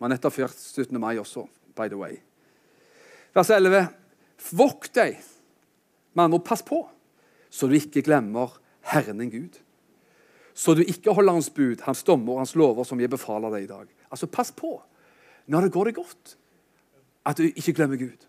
Nettopp 0.00 0.34
feiret 0.36 0.58
17. 0.60 0.98
mai 1.00 1.16
også, 1.18 1.46
by 1.76 1.88
the 1.88 1.96
way. 1.98 2.18
Vers 3.36 3.50
11. 3.50 3.86
Vokt 4.56 4.92
deg. 4.96 5.16
Med 6.16 6.28
andre 6.28 6.40
pass 6.44 6.62
på, 6.64 6.82
så 7.52 7.68
du 7.68 7.74
ikke 7.76 8.04
glemmer 8.04 8.54
Herren 8.92 9.20
din 9.20 9.32
Gud. 9.32 9.56
Så 10.56 10.72
du 10.72 10.80
ikke 10.84 11.12
holder 11.12 11.36
hans 11.36 11.50
bud, 11.52 11.82
hans 11.84 12.00
dommer, 12.04 12.38
hans 12.40 12.54
lover, 12.56 12.84
som 12.88 13.00
jeg 13.00 13.12
befaler 13.12 13.52
deg 13.52 13.66
i 13.66 13.72
dag. 13.72 13.88
Altså, 14.08 14.28
Pass 14.32 14.54
på 14.56 14.78
når 15.46 15.66
det 15.66 15.72
går 15.74 15.90
deg 15.90 15.98
godt, 16.00 16.36
at 17.26 17.38
du 17.38 17.44
ikke 17.46 17.74
glemmer 17.76 18.00
Gud. 18.00 18.24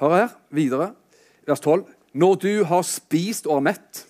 Hør 0.00 0.16
her, 0.16 0.34
videre, 0.50 0.90
vers 1.46 1.62
12. 1.62 1.86
Når 2.12 2.34
du 2.34 2.64
har 2.68 2.82
spist 2.84 3.46
og 3.48 3.56
er 3.56 3.68
mett, 3.72 4.06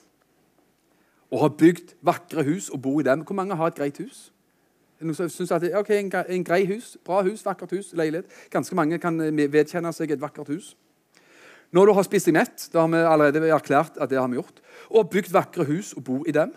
og 1.32 1.40
har 1.40 1.54
bygd 1.56 1.94
vakre 2.04 2.44
hus 2.44 2.68
og 2.68 2.82
bor 2.84 3.00
i 3.00 3.06
dem 3.06 3.22
Hvor 3.24 3.34
mange 3.34 3.56
har 3.56 3.70
et 3.70 3.78
greit 3.78 3.98
hus? 4.02 4.32
Noen 5.00 5.16
som 5.16 5.30
synes 5.32 5.50
at 5.50 5.64
ok, 5.74 5.90
en, 5.96 6.10
en 6.12 6.44
grei 6.44 6.66
hus, 6.68 6.96
bra 7.04 7.22
hus, 7.26 7.40
vakkert 7.42 7.72
hus, 7.74 7.88
leilighet. 7.98 8.28
Ganske 8.52 8.76
mange 8.78 9.00
kan 9.02 9.16
vedkjenne 9.50 9.90
seg 9.96 10.12
et 10.14 10.20
vakkert 10.22 10.52
hus. 10.52 10.76
Når 11.74 11.88
du 11.88 11.92
har 11.96 12.06
spist 12.06 12.28
deg 12.28 12.36
mett, 12.36 12.68
da 12.70 12.84
har 12.84 12.92
vi 12.92 13.00
allerede 13.00 13.50
erklært 13.50 13.98
at 13.98 14.12
det 14.12 14.20
har 14.20 14.28
vi 14.30 14.38
gjort, 14.38 14.60
og 14.92 15.10
bygd 15.10 15.32
vakre 15.34 15.66
hus 15.66 15.90
og 15.98 16.04
bor 16.06 16.28
i 16.28 16.36
dem. 16.36 16.52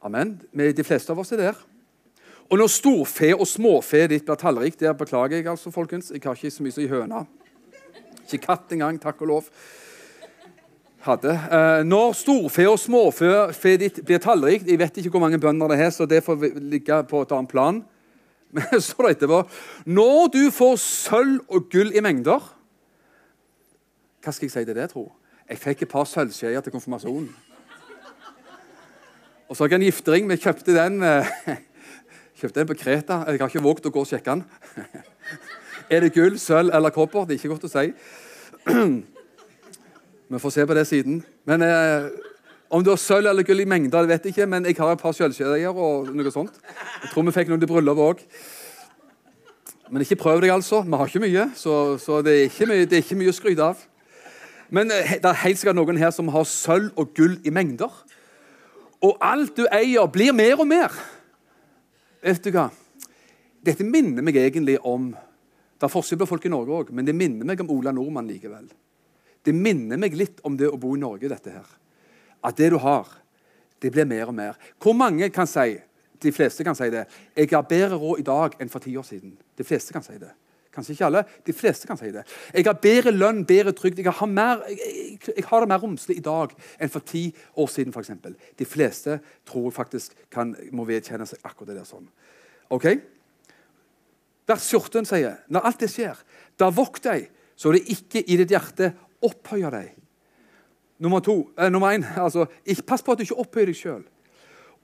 Amen. 0.00 0.38
De 0.54 0.86
fleste 0.86 1.12
av 1.12 1.20
oss 1.20 1.34
er 1.36 1.42
der. 1.42 1.60
Og 2.48 2.56
når 2.60 2.72
storfe 2.72 3.34
og 3.36 3.44
småfe 3.48 4.06
ditt 4.08 4.24
blir 4.24 4.40
tallrikt 4.40 4.80
Der 4.80 4.92
beklager 4.96 5.36
jeg, 5.36 5.46
altså, 5.48 5.72
folkens. 5.74 6.10
Jeg 6.12 6.22
har 6.24 6.36
ikke 6.36 6.50
så 6.50 6.64
mye 6.64 6.72
som 6.72 6.84
i 6.84 6.88
høna. 6.88 7.24
Ikke 8.24 8.46
katt 8.46 8.72
engang, 8.72 9.00
takk 9.00 9.20
og 9.24 9.28
lov 9.28 9.48
hadde. 11.04 11.32
Eh, 11.32 11.82
når 11.86 12.14
storfe 12.16 12.64
og 12.68 12.78
småfe 12.80 13.30
ditt 13.80 14.00
blir 14.06 14.22
tallrikt 14.22 14.68
Jeg 14.68 14.80
vet 14.80 14.98
ikke 15.00 15.12
hvor 15.14 15.24
mange 15.24 15.40
bønder 15.40 15.70
det 15.72 15.80
er, 15.84 15.90
så 15.92 16.06
det 16.08 16.24
får 16.24 16.48
ligge 16.58 17.00
på 17.10 17.22
et 17.24 17.34
annet 17.36 17.50
plan. 17.50 17.82
Men 18.56 18.80
så 18.80 18.96
det 19.02 19.16
etterpå 19.16 19.42
Når 19.86 20.28
du 20.34 20.42
får 20.54 20.76
sølv 20.80 21.40
og 21.48 21.68
gull 21.72 21.90
i 21.94 22.02
mengder 22.04 22.42
Hva 24.22 24.32
skal 24.32 24.46
jeg 24.46 24.54
si 24.54 24.64
til 24.64 24.76
det, 24.76 24.90
tro? 24.92 25.08
Jeg 25.50 25.60
fikk 25.60 25.84
et 25.84 25.92
par 25.92 26.06
sølvskjeer 26.08 26.62
til 26.64 26.72
konfirmasjonen. 26.72 27.28
Og 29.44 29.56
så 29.56 29.64
har 29.66 29.74
jeg 29.74 29.82
en 29.82 29.84
giftering. 29.84 30.28
Vi 30.30 30.38
kjøpte 30.40 30.72
den, 30.72 31.02
eh, 31.04 31.28
kjøpte 32.40 32.62
den 32.62 32.70
på 32.70 32.78
Kreta. 32.80 33.18
Jeg 33.28 33.42
har 33.42 33.52
ikke 33.52 33.60
våget 33.66 33.90
å 33.90 33.92
gå 33.92 34.00
og 34.06 34.08
sjekke 34.08 34.38
den. 34.38 34.46
Er 35.92 36.00
det 36.00 36.14
gull, 36.14 36.38
sølv 36.40 36.72
eller 36.72 36.94
kobber? 36.96 37.26
Det 37.28 37.36
er 37.36 37.42
ikke 37.42 37.52
godt 37.52 37.68
å 37.68 37.74
si. 37.74 37.92
Vi 40.28 40.38
får 40.40 40.50
se 40.50 40.66
på 40.66 40.74
det 40.74 40.86
siden. 40.88 41.24
Men 41.44 41.62
eh, 41.62 42.10
Om 42.70 42.84
du 42.84 42.90
har 42.90 42.98
sølv 42.98 43.28
eller 43.28 43.44
gull 43.46 43.60
i 43.60 43.68
mengder, 43.68 44.02
det 44.02 44.08
vet 44.08 44.24
jeg 44.24 44.32
ikke, 44.32 44.46
men 44.50 44.64
jeg 44.66 44.74
har 44.78 44.92
et 44.92 45.00
par 45.00 45.12
sølvskjeder 45.14 45.68
og 45.68 46.08
noe 46.16 46.30
sånt. 46.32 46.56
Jeg 47.02 47.10
tror 47.12 47.26
vi 47.26 47.34
fikk 47.36 47.50
noen 47.52 47.60
til 47.62 47.70
bryllup 47.70 48.00
òg. 48.02 48.22
Men 49.92 50.02
ikke 50.02 50.16
prøv 50.18 50.40
deg, 50.42 50.50
altså. 50.50 50.80
Vi 50.82 50.96
har 50.96 51.10
ikke 51.10 51.22
mye, 51.22 51.44
så, 51.54 51.74
så 52.02 52.22
det, 52.24 52.34
er 52.46 52.70
mye, 52.70 52.86
det, 52.88 52.98
er 52.98 53.04
ikke 53.04 53.18
mye, 53.20 53.30
å 53.30 53.36
skryte 53.36 53.68
av. 53.68 53.84
Men 54.74 54.90
eh, 54.90 55.18
det 55.20 55.28
er 55.28 55.42
helt 55.44 55.60
sikkert 55.60 55.78
noen 55.78 56.00
her 56.00 56.10
som 56.16 56.32
har 56.34 56.48
sølv 56.48 56.96
og 56.98 57.12
gull 57.14 57.36
i 57.44 57.52
mengder. 57.54 57.92
Og 59.04 59.20
alt 59.22 59.54
du 59.60 59.68
eier, 59.68 60.08
blir 60.10 60.32
mer 60.34 60.56
og 60.56 60.66
mer. 60.66 60.96
Vet 62.24 62.48
du 62.48 62.50
hva? 62.56 62.70
Dette 63.64 63.84
minner 63.84 64.24
meg 64.24 64.40
egentlig 64.40 64.78
om 64.84 65.12
Det 65.74 65.88
er 65.88 65.92
forskjell 65.92 66.18
på 66.20 66.28
folk 66.30 66.44
i 66.46 66.50
Norge 66.52 66.72
òg, 66.72 66.90
men 66.94 67.04
det 67.04 67.12
minner 67.16 67.44
meg 67.44 67.60
om 67.60 67.70
Ola 67.74 67.92
Nordmann 67.92 68.28
likevel. 68.30 68.64
Det 69.44 69.54
minner 69.54 70.00
meg 70.00 70.16
litt 70.16 70.40
om 70.46 70.56
det 70.56 70.70
å 70.70 70.80
bo 70.80 70.94
i 70.96 71.00
Norge. 71.00 71.28
dette 71.28 71.50
her. 71.50 71.66
At 72.44 72.56
det 72.56 72.70
du 72.70 72.78
har, 72.78 73.08
det 73.80 73.90
blir 73.92 74.04
mer 74.08 74.28
og 74.28 74.34
mer. 74.34 74.56
Hvor 74.80 74.96
mange 74.96 75.28
kan 75.30 75.46
si 75.46 75.78
de 76.24 76.32
fleste 76.32 76.64
kan 76.64 76.76
si 76.76 76.88
det. 76.90 77.04
Jeg 77.36 77.50
har 77.52 77.66
bedre 77.68 77.98
råd 78.00 78.22
i 78.22 78.24
dag 78.24 78.56
enn 78.60 78.70
for 78.72 78.80
ti 78.80 78.94
år 78.96 79.04
siden. 79.04 79.36
De 79.56 79.64
fleste 79.64 79.92
kan 79.92 80.02
si 80.02 80.16
det. 80.18 80.30
Kanskje 80.74 80.94
ikke 80.96 81.06
alle. 81.06 81.22
De 81.46 81.52
fleste 81.54 81.86
kan 81.86 81.98
si 81.98 82.10
det. 82.10 82.24
Jeg 82.54 82.66
har 82.66 82.78
bedre 82.82 83.12
lønn, 83.14 83.44
bedre 83.46 83.74
trygd. 83.76 84.00
Jeg 84.00 84.10
har, 84.10 84.30
jeg, 84.70 85.18
jeg, 85.28 85.44
har 85.46 85.60
det 85.60 85.70
mer 85.70 85.82
romslig 85.82 86.16
i 86.18 86.24
dag 86.24 86.54
enn 86.78 86.90
for 86.90 87.04
ti 87.06 87.28
år 87.60 87.68
siden. 87.70 87.92
For 87.94 88.02
eksempel. 88.02 88.34
de 88.58 88.64
fleste 88.64 89.20
tror 89.46 89.70
faktisk 89.70 90.16
kan, 90.30 90.54
må 90.72 90.86
vedkjenne 90.88 91.26
seg 91.26 91.44
akkurat 91.44 91.70
det 91.70 91.78
der. 91.78 91.88
sånn. 91.88 92.08
Ok? 92.74 92.88
Vers 94.48 94.66
14 94.68 95.06
sier 95.08 95.38
når 95.48 95.70
alt 95.70 95.80
det 95.80 95.92
skjer, 95.92 96.18
da 96.58 96.70
vokt 96.74 97.04
deg 97.06 97.30
så 97.56 97.70
det 97.72 97.84
ikke 97.92 98.24
i 98.26 98.36
ditt 98.40 98.50
hjerte 98.50 98.90
opphøyer 99.24 99.74
deg. 99.74 99.94
Nummer 101.04 101.20
to, 101.24 101.50
eh, 101.58 101.70
nummer 101.70 101.92
én 101.92 102.04
altså, 102.16 102.46
Pass 102.86 103.02
på 103.02 103.12
at 103.12 103.18
du 103.18 103.26
ikke 103.26 103.40
opphøyer 103.42 103.72
deg 103.72 103.78
sjøl. 103.78 104.04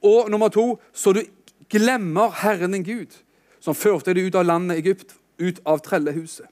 Og 0.03 0.29
nummer 0.31 0.49
to, 0.49 0.79
så 0.93 1.13
du 1.13 1.21
glemmer 1.69 2.33
Herren 2.41 2.73
din 2.75 2.83
Gud, 2.83 3.15
som 3.59 3.77
førte 3.77 4.13
deg 4.13 4.27
ut 4.27 4.35
av 4.35 4.45
landet 4.45 4.81
Egypt, 4.81 5.15
ut 5.39 5.61
av 5.65 5.81
trellehuset. 5.85 6.47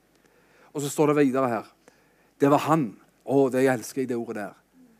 Og 0.73 0.81
så 0.81 0.89
står 0.89 1.11
det 1.11 1.25
videre 1.25 1.49
her. 1.49 1.65
Det 2.39 2.49
var 2.49 2.67
han. 2.69 2.91
Å, 3.29 3.49
det 3.51 3.65
jeg 3.65 3.73
elsker 3.77 4.01
jeg 4.01 4.09
det 4.09 4.17
ordet 4.17 4.43
der. 4.43 4.55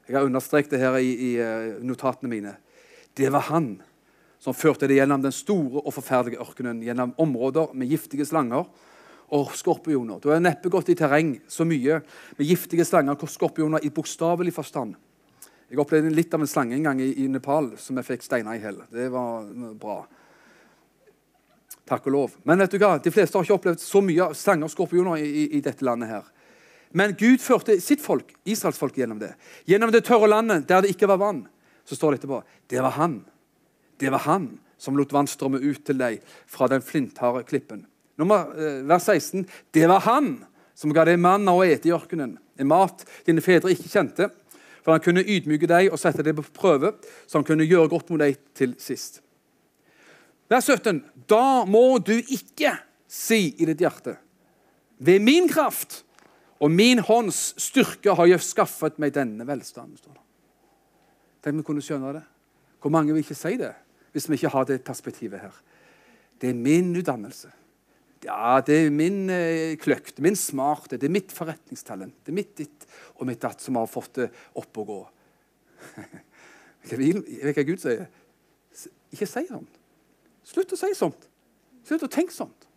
Jeg 0.10 0.18
har 0.18 0.26
understreket 0.26 0.74
det 0.74 0.82
her 0.82 0.98
i, 0.98 1.14
i 1.14 1.30
eh, 1.42 1.78
notatene 1.86 2.30
mine. 2.30 2.56
Det 3.18 3.30
var 3.34 3.48
han 3.50 3.78
som 4.42 4.56
førte 4.56 4.88
det 4.88 4.98
gjennom 5.00 5.22
den 5.22 5.36
store 5.36 5.84
og 5.84 5.94
forferdelige 5.94 6.42
ørkenen, 6.42 6.82
gjennom 6.84 7.14
områder 7.22 7.74
med 7.78 7.92
giftige 7.92 8.28
slanger 8.28 8.68
og 9.36 9.54
skorpioner. 9.58 10.20
Du 10.22 10.30
har 10.32 10.42
neppe 10.42 10.72
gått 10.72 10.90
i 10.90 10.98
terreng 10.98 11.36
så 11.48 11.66
mye 11.68 12.00
med 12.38 12.48
giftige 12.48 12.86
slanger 12.88 13.18
og 13.18 13.32
skorpioner 13.32 13.84
i 13.86 13.92
bokstavelig 13.94 14.54
forstand. 14.56 14.96
Jeg 15.70 15.78
opplevde 15.82 16.10
litt 16.14 16.34
av 16.34 16.42
en 16.42 16.50
slange 16.50 16.74
en 16.74 16.88
gang 16.88 17.02
i, 17.02 17.12
i 17.24 17.28
Nepal 17.30 17.76
som 17.78 18.00
jeg 18.00 18.08
fikk 18.08 18.26
steiner 18.26 18.58
i 18.58 18.64
hæl. 18.64 18.80
Det 18.90 19.06
var 19.14 19.46
bra. 19.78 20.00
Takk 21.90 22.08
og 22.10 22.14
lov. 22.14 22.38
Men 22.46 22.62
vet 22.64 22.74
du 22.74 22.80
hva? 22.82 22.96
de 23.02 23.14
fleste 23.14 23.38
har 23.38 23.46
ikke 23.46 23.58
opplevd 23.60 23.84
så 23.84 24.02
mye 24.06 24.32
slanger 24.38 24.70
og 24.70 24.74
skorpioner 24.74 25.22
i, 25.22 25.46
i, 25.58 25.62
dette 25.66 25.86
landet. 25.86 26.10
her. 26.10 26.26
Men 26.92 27.14
Gud 27.18 27.38
førte 27.42 27.78
sitt 27.82 28.02
folk, 28.02 28.34
Israels 28.50 28.82
folk 28.82 28.98
gjennom 28.98 29.22
det. 29.22 29.36
Gjennom 29.70 29.94
det 29.94 30.06
tørre 30.08 30.30
landet 30.30 30.66
der 30.70 30.82
det 30.82 30.96
ikke 30.96 31.10
var 31.10 31.22
vann. 31.22 31.44
Så 31.86 31.98
står 31.98 32.14
det 32.14 32.22
etterpå 32.22 32.42
det 32.70 32.82
var 32.82 32.98
han. 32.98 33.22
Det 34.00 34.10
var 34.10 34.26
han 34.26 34.52
som 34.80 34.98
lot 34.98 35.14
vann 35.14 35.28
strømme 35.28 35.60
ut 35.62 35.84
til 35.86 35.98
deg 36.00 36.22
fra 36.48 36.70
den 36.72 36.82
flintharde 36.82 37.44
klippen. 37.46 37.86
Nummer, 38.20 38.52
eh, 38.58 38.82
vers 38.88 39.08
16. 39.08 39.46
Det 39.72 39.88
var 39.88 40.04
han 40.04 40.34
som 40.76 40.92
ga 40.96 41.06
deg 41.08 41.20
manna 41.20 41.54
å 41.56 41.64
ete 41.64 41.90
i 41.90 41.96
ørkenen, 41.96 42.38
en 42.60 42.68
mat 42.68 43.06
dine 43.28 43.44
fedre 43.44 43.72
ikke 43.72 43.92
kjente, 43.92 44.30
for 44.84 44.96
han 44.96 45.04
kunne 45.04 45.24
ydmyke 45.24 45.68
deg 45.68 45.92
og 45.92 46.00
sette 46.00 46.24
deg 46.24 46.36
på 46.36 46.46
prøve, 46.56 46.94
så 47.28 47.40
han 47.40 47.48
kunne 47.48 47.68
gjøre 47.68 47.92
godt 47.92 48.12
mot 48.12 48.20
deg 48.20 48.38
til 48.56 48.76
sist. 48.80 49.22
Vers 50.50 50.68
17. 50.68 51.04
Da 51.30 51.64
må 51.70 52.00
du 52.04 52.16
ikke 52.18 52.74
si 53.08 53.54
i 53.60 53.68
ditt 53.70 53.84
hjerte 53.84 54.18
ved 55.00 55.24
min 55.24 55.48
kraft 55.50 56.04
Og 56.60 56.72
min 56.72 57.00
hånds 57.00 57.54
styrke 57.56 58.12
har 58.20 58.28
jeg 58.28 58.44
skaffet 58.44 58.98
meg 59.00 59.14
denne 59.16 59.46
velstanden. 59.48 60.18
Tenk 61.40 61.56
vi 61.56 61.64
kunne 61.64 61.80
skjønne 61.80 62.12
det. 62.18 62.24
Hvor 62.84 62.92
mange 62.92 63.14
vil 63.16 63.24
ikke 63.24 63.38
si 63.38 63.54
det 63.56 63.72
hvis 64.12 64.28
vi 64.28 64.36
ikke 64.36 64.52
har 64.52 64.66
det 64.68 64.82
perspektivet 64.84 65.40
her? 65.40 65.56
Det 66.36 66.50
er 66.50 66.58
min 66.60 66.92
utdannelse. 67.00 67.48
Ja, 68.26 68.60
det 68.66 68.76
er 68.76 68.90
min 68.92 69.30
eh, 69.32 69.78
kløkt, 69.80 70.20
min 70.24 70.36
smarte, 70.36 70.98
det 71.00 71.08
er 71.08 71.14
mitt 71.14 71.32
forretningstalent. 71.32 72.18
Det 72.26 72.34
er 72.34 72.36
mitt 72.36 72.56
ditt 72.60 72.88
og 73.16 73.28
mitt 73.30 73.40
datt 73.42 73.64
som 73.64 73.80
har 73.80 73.88
fått 73.88 74.20
det 74.20 74.30
opp 74.60 74.82
å 74.82 74.88
gå. 74.88 75.00
Vet 76.90 77.00
du 77.00 77.54
hva 77.54 77.68
Gud 77.68 77.80
sier? 77.80 78.10
Ikke 79.14 79.28
si 79.28 79.46
sånt. 79.48 79.80
Slutt 80.50 80.74
å 80.76 80.80
si 80.80 80.90
sånt. 80.98 81.30
Slutt 81.88 82.04
å 82.06 82.12
tenke 82.12 82.36
sånt. 82.36 82.68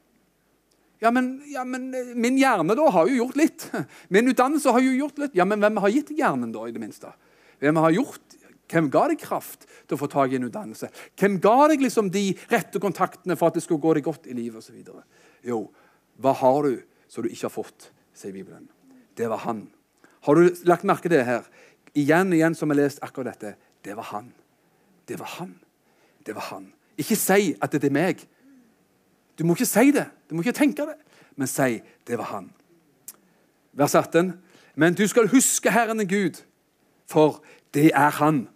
Ja 1.03 1.11
men, 1.11 1.35
ja, 1.51 1.65
men, 1.67 1.91
eh, 1.99 2.15
min 2.15 2.39
hjerne 2.39 2.77
da 2.79 2.87
har 2.95 3.11
jo 3.11 3.25
gjort 3.25 3.41
litt. 3.41 3.67
Min 4.15 4.31
utdannelse 4.31 4.71
har 4.71 4.85
jo 4.85 4.95
gjort 4.95 5.19
litt. 5.19 5.35
Ja, 5.35 5.45
Men 5.49 5.65
hvem 5.65 5.83
har 5.83 5.91
gitt 5.91 6.15
hjernen, 6.15 6.53
da? 6.55 6.69
i 6.69 6.75
det 6.75 6.83
minste? 6.83 7.11
Hvem 7.59 7.83
har 7.83 7.99
gjort 7.99 8.39
hvem 8.73 8.89
ga 8.89 9.03
deg 9.11 9.21
kraft 9.21 9.67
til 9.69 9.97
å 9.97 10.01
få 10.01 10.09
tak 10.09 10.33
i 10.33 10.39
en 10.39 10.47
utdannelse? 10.47 10.89
Hvem 11.21 11.35
ga 11.45 11.69
deg 11.73 11.83
liksom 11.85 12.09
de 12.13 12.31
rette 12.49 12.81
kontaktene 12.81 13.37
for 13.37 13.51
at 13.51 13.59
det 13.59 13.65
skulle 13.67 13.83
gå 13.83 13.93
deg 13.99 14.07
godt 14.07 14.29
i 14.31 14.37
livet? 14.37 14.63
Og 14.63 14.65
så 14.65 14.73
videre? 14.73 15.03
Jo, 15.47 15.67
hva 16.23 16.35
har 16.39 16.67
du 16.67 16.83
som 17.13 17.25
du 17.25 17.29
ikke 17.29 17.49
har 17.49 17.55
fått, 17.55 17.91
sier 18.17 18.33
Bibelen. 18.33 18.69
Det 19.17 19.29
var 19.29 19.43
han. 19.45 19.67
Har 20.25 20.39
du 20.39 20.49
lagt 20.65 20.87
merke 20.89 21.09
til 21.09 21.19
det 21.19 21.27
her? 21.29 21.49
Igjen 21.99 22.33
og 22.33 22.39
igjen 22.39 22.55
som 22.57 22.71
vi 22.71 22.77
har 22.77 22.87
lest 22.87 23.03
akkurat 23.05 23.35
dette. 23.35 23.57
Det 23.85 23.97
var 23.99 24.09
han. 24.15 24.31
Det 25.09 25.19
var 25.21 25.29
han. 25.39 25.53
Det 26.25 26.35
var 26.35 26.49
han. 26.53 26.71
Ikke 26.97 27.19
si 27.19 27.53
at 27.61 27.75
det 27.75 27.85
er 27.85 27.95
meg. 27.95 28.23
Du 29.37 29.45
må 29.45 29.57
ikke 29.57 29.69
si 29.69 29.91
det. 29.93 30.07
Du 30.29 30.37
må 30.37 30.45
ikke 30.45 30.57
tenke 30.57 30.87
det. 30.89 30.97
Men 31.37 31.51
si 31.51 31.83
det 32.09 32.19
var 32.21 32.31
han. 32.33 32.49
Vers 33.77 33.95
18. 33.95 34.33
Men 34.75 34.97
du 34.97 35.05
skal 35.09 35.29
huske 35.29 35.73
Herren 35.73 36.01
Gud, 36.09 36.41
for 37.09 37.43
det 37.75 37.91
er 37.95 38.11
Han 38.11 38.47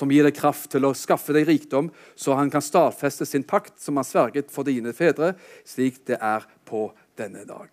som 0.00 0.10
gir 0.12 0.24
deg 0.24 0.36
kraft 0.36 0.70
til 0.72 0.88
å 0.88 0.94
skaffe 0.96 1.34
deg 1.36 1.48
rikdom, 1.48 1.90
så 2.16 2.38
han 2.38 2.50
kan 2.52 2.64
stadfeste 2.64 3.28
sin 3.28 3.44
pakt, 3.44 3.76
som 3.82 4.00
han 4.00 4.08
sverget 4.08 4.48
for 4.52 4.64
dine 4.64 4.94
fedre, 4.96 5.34
slik 5.68 6.00
det 6.08 6.16
er 6.16 6.46
på 6.68 6.88
denne 7.20 7.44
dag. 7.44 7.68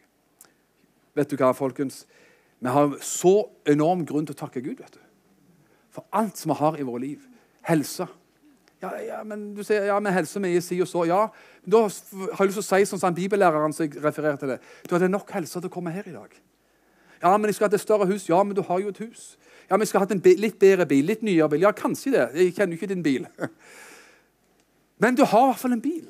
Vet 1.17 1.31
du 1.31 1.39
hva, 1.39 1.53
folkens? 1.55 2.03
Vi 2.59 2.73
har 2.73 2.93
så 3.05 3.35
enorm 3.69 4.03
grunn 4.05 4.27
til 4.27 4.35
å 4.35 4.41
takke 4.43 4.63
Gud 4.65 4.81
vet 4.81 4.97
du. 4.97 5.03
for 5.97 6.05
alt 6.13 6.37
som 6.37 6.51
vi 6.51 6.59
har 6.59 6.75
i 6.77 6.83
våre 6.85 7.01
liv. 7.01 7.21
Helse. 7.65 8.05
Ja, 8.83 8.91
ja, 9.01 9.23
men 9.25 9.55
du 9.57 9.63
sier, 9.65 9.87
ja, 9.89 9.95
men 9.99 10.13
helse 10.13 10.37
vi 10.43 10.51
si 10.61 10.77
og 10.83 10.89
så. 10.89 11.07
Ja, 11.09 11.23
men 11.63 11.73
da 11.73 11.79
har 11.87 12.43
jeg 12.43 12.51
lyst 12.51 12.59
til 12.59 12.61
å 12.61 12.67
si 12.67 12.89
sånn 12.91 13.01
som 13.01 13.15
bibellæreren 13.17 13.73
som 13.73 13.87
jeg 13.87 13.97
refererer 14.03 14.37
til 14.37 14.51
det. 14.53 14.59
Du 14.85 14.93
hadde 14.93 15.09
nok 15.09 15.31
helse 15.33 15.57
til 15.57 15.71
å 15.71 15.73
komme 15.73 15.93
her 15.95 16.05
i 16.05 16.13
dag. 16.13 16.35
Ja, 17.23 17.31
men 17.33 17.49
jeg 17.49 17.57
skal 17.57 17.71
hatt 17.71 17.79
et 17.79 17.81
større 17.81 18.05
hus. 18.11 18.27
Ja, 18.29 18.43
men 18.45 18.53
du 18.53 18.61
har 18.67 18.83
jo 18.83 18.93
et 18.93 19.01
hus. 19.01 19.31
Ja, 19.67 19.77
vi 19.77 19.85
skulle 19.85 20.05
hatt 20.05 20.13
en 20.15 20.23
litt 20.23 20.59
bedre 20.59 20.87
bil, 20.87 21.05
litt 21.05 21.25
nyere 21.27 21.49
bil. 21.51 21.65
Ja, 21.65 21.73
kanskje 21.75 22.13
det. 22.13 22.27
Jeg 22.39 22.55
kjenner 22.55 22.77
ikke 22.77 22.89
din 22.91 23.03
bil. 23.03 23.27
Men 25.03 25.17
du 25.17 25.25
har 25.27 25.43
i 25.43 25.51
hvert 25.51 25.61
fall 25.61 25.75
en 25.75 25.83
bil. 25.83 26.07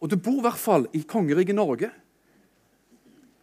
Og 0.00 0.10
du 0.10 0.16
bor 0.16 0.40
i 0.40 0.46
hvert 0.48 0.60
fall 0.60 0.88
i 0.96 1.04
kongeriket 1.08 1.56
Norge. 1.56 1.90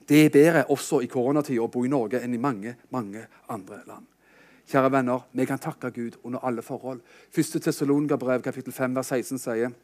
Det 0.08 0.20
er 0.26 0.34
bedre 0.34 0.68
også 0.72 1.02
i 1.04 1.10
koronatida 1.12 1.64
å 1.64 1.72
bo 1.72 1.84
i 1.86 1.92
Norge 1.92 2.22
enn 2.24 2.36
i 2.36 2.42
mange, 2.42 2.76
mange 2.96 3.26
andre 3.52 3.82
land. 3.88 4.06
Kjære 4.68 4.92
venner, 4.92 5.24
vi 5.32 5.46
kan 5.48 5.60
takke 5.64 5.94
Gud 5.96 6.18
under 6.28 6.44
alle 6.44 6.64
forhold. 6.64 7.00
Første 7.32 7.60
Tessalonga-brev, 7.64 8.42
kapittel 8.44 8.76
5, 8.76 8.96
vers 9.00 9.12
16 9.16 9.40
sier 9.40 9.76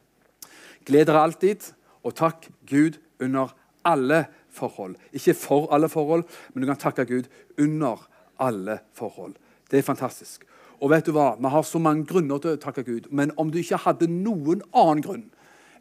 Gled 0.83 1.07
dere 1.07 1.21
alltid, 1.23 1.69
og 2.03 2.15
takk 2.19 2.49
Gud 2.67 2.97
under 3.23 3.53
alle 3.87 4.25
forhold. 4.51 4.97
Ikke 5.15 5.35
for 5.39 5.69
alle 5.75 5.87
forhold, 5.91 6.25
men 6.51 6.63
du 6.63 6.67
kan 6.67 6.81
takke 6.81 7.05
Gud 7.07 7.29
under 7.55 8.03
alle 8.41 8.79
forhold. 8.93 9.35
Det 9.69 9.79
er 9.79 9.85
fantastisk. 9.85 10.45
Og 10.83 10.91
vet 10.91 11.07
du 11.07 11.13
hva? 11.15 11.33
Vi 11.39 11.49
har 11.49 11.63
så 11.63 11.79
mange 11.79 12.05
grunner 12.07 12.41
til 12.43 12.55
å 12.55 12.61
takke 12.61 12.83
Gud, 12.83 13.07
men 13.11 13.31
om 13.39 13.51
du 13.51 13.59
ikke 13.61 13.81
hadde 13.85 14.09
noen 14.11 14.63
annen 14.73 15.03
grunn 15.05 15.25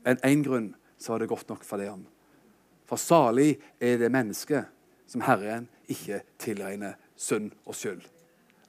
enn 0.07 0.21
én 0.27 0.45
grunn, 0.47 0.73
så 0.99 1.15
var 1.15 1.23
det 1.23 1.31
godt 1.33 1.49
nok 1.51 1.65
for 1.67 1.83
det. 1.83 1.91
For 2.87 3.01
salig 3.01 3.57
er 3.83 3.99
det 3.99 4.13
mennesket 4.15 4.71
som 5.11 5.25
Herren 5.27 5.69
ikke 5.91 6.23
tilregner 6.41 6.95
synd 7.19 7.51
og 7.67 7.77
skyld. 7.77 8.03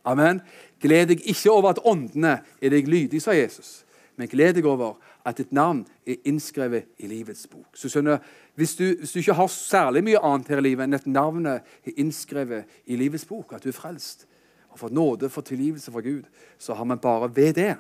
Amen. 0.04 0.42
Gled 0.84 1.14
deg 1.14 1.24
ikke 1.30 1.52
over 1.54 1.74
at 1.74 1.82
åndene 1.88 2.40
er 2.60 2.74
deg 2.74 2.90
lydig, 2.90 3.22
sa 3.24 3.36
Jesus, 3.36 3.84
men 4.18 4.30
gled 4.32 4.58
deg 4.58 4.68
over 4.68 4.98
at 5.26 5.38
ditt 5.40 5.54
navn 5.56 5.86
er 6.08 6.20
innskrevet 6.28 6.90
i 7.00 7.08
livets 7.08 7.48
bok. 7.48 7.78
Så 7.78 7.90
skjønner, 7.90 8.20
hvis 8.60 8.76
du, 8.76 8.84
hvis 9.00 9.14
du 9.14 9.20
ikke 9.22 9.38
har 9.38 9.48
særlig 9.48 10.04
mye 10.04 10.20
annet 10.20 10.52
her 10.52 10.60
i 10.60 10.66
livet 10.68 10.84
enn 10.84 10.98
at 10.98 11.08
navnet 11.08 11.64
er 11.88 11.98
innskrevet 12.02 12.70
i 12.86 13.00
livets 13.00 13.26
bok, 13.30 13.56
at 13.56 13.64
du 13.64 13.72
er 13.72 13.78
frelst 13.78 14.28
og 14.74 14.82
fått 14.82 14.96
nåde 14.96 15.30
for 15.30 15.46
tilgivelse 15.46 15.94
fra 15.94 16.04
Gud, 16.04 16.28
så 16.58 16.76
har 16.76 16.86
vi 16.90 17.00
bare 17.02 17.32
ved 17.36 17.54
det 17.60 17.74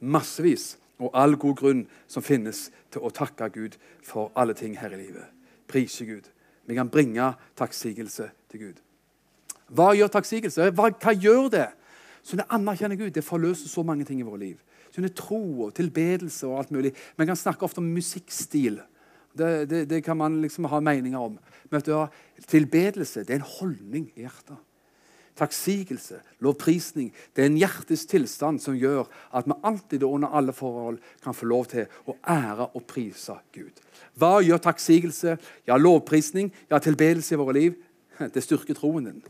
massevis 0.00 0.76
og 0.98 1.10
all 1.14 1.36
god 1.36 1.56
grunn 1.58 1.82
som 2.10 2.22
finnes 2.22 2.68
til 2.92 3.02
å 3.02 3.10
takke 3.14 3.48
Gud 3.54 3.78
for 4.04 4.32
alle 4.36 4.54
ting 4.54 4.76
her 4.78 4.92
i 4.92 5.00
livet. 5.00 5.26
Prise 5.70 6.04
Gud. 6.06 6.28
Vi 6.66 6.74
kan 6.74 6.90
bringe 6.90 7.32
takksigelse 7.58 8.28
til 8.50 8.60
Gud. 8.60 8.82
Hva 9.72 9.92
gjør 9.96 10.10
takksigelse? 10.12 10.70
Hva, 10.76 10.90
hva 10.92 11.14
gjør 11.16 11.48
det? 11.50 11.68
Så 12.22 12.36
det 12.38 12.46
anerkjenner 12.52 12.98
Gud. 13.00 13.10
Det 13.10 13.24
forløser 13.24 13.68
så 13.68 13.82
mange 13.82 14.04
ting 14.04 14.20
i 14.20 14.26
vårt 14.26 14.42
liv. 14.42 14.58
Er 14.96 15.08
tro 15.16 15.40
og 15.66 15.74
tilbedelse 15.74 16.46
og 16.46 16.58
alt 16.58 16.70
mulig. 16.70 16.92
Vi 17.16 17.26
kan 17.26 17.36
snakke 17.36 17.64
ofte 17.64 17.80
om 17.80 17.88
musikkstil. 17.94 18.80
Det, 19.32 19.70
det, 19.70 19.88
det, 19.88 20.02
kan 20.04 20.16
man 20.16 20.42
liksom 20.42 20.64
ha 20.68 20.80
meninger 20.80 21.18
om. 21.18 21.38
Men 21.70 21.80
du, 21.80 21.94
tilbedelse 22.48 23.24
det 23.24 23.30
er 23.30 23.40
en 23.40 23.54
holdning 23.58 24.10
i 24.16 24.26
hjertet. 24.26 24.58
Takksigelse, 25.32 26.18
lovprisning, 26.44 27.08
det 27.32 27.40
er 27.40 27.48
en 27.48 27.56
hjertes 27.56 28.04
tilstand 28.04 28.60
som 28.60 28.76
gjør 28.76 29.06
at 29.32 29.46
vi 29.48 29.56
alltid 29.64 30.02
og 30.04 30.18
under 30.18 30.34
alle 30.36 30.52
forhold 30.52 30.98
kan 31.24 31.32
få 31.32 31.48
lov 31.48 31.70
til 31.72 31.86
å 32.04 32.18
ære 32.28 32.66
og 32.76 32.84
prise 32.84 33.38
Gud. 33.56 33.80
Hva 34.20 34.42
gjør 34.44 34.60
takksigelse? 34.60 35.38
Ja, 35.66 35.78
lovprisning, 35.80 36.52
ja, 36.68 36.78
tilbedelse 36.78 37.32
i 37.32 37.40
våre 37.40 37.56
liv. 37.56 37.80
Det 38.34 38.44
styrker 38.44 38.76
troen 38.76 39.08
din. 39.08 39.22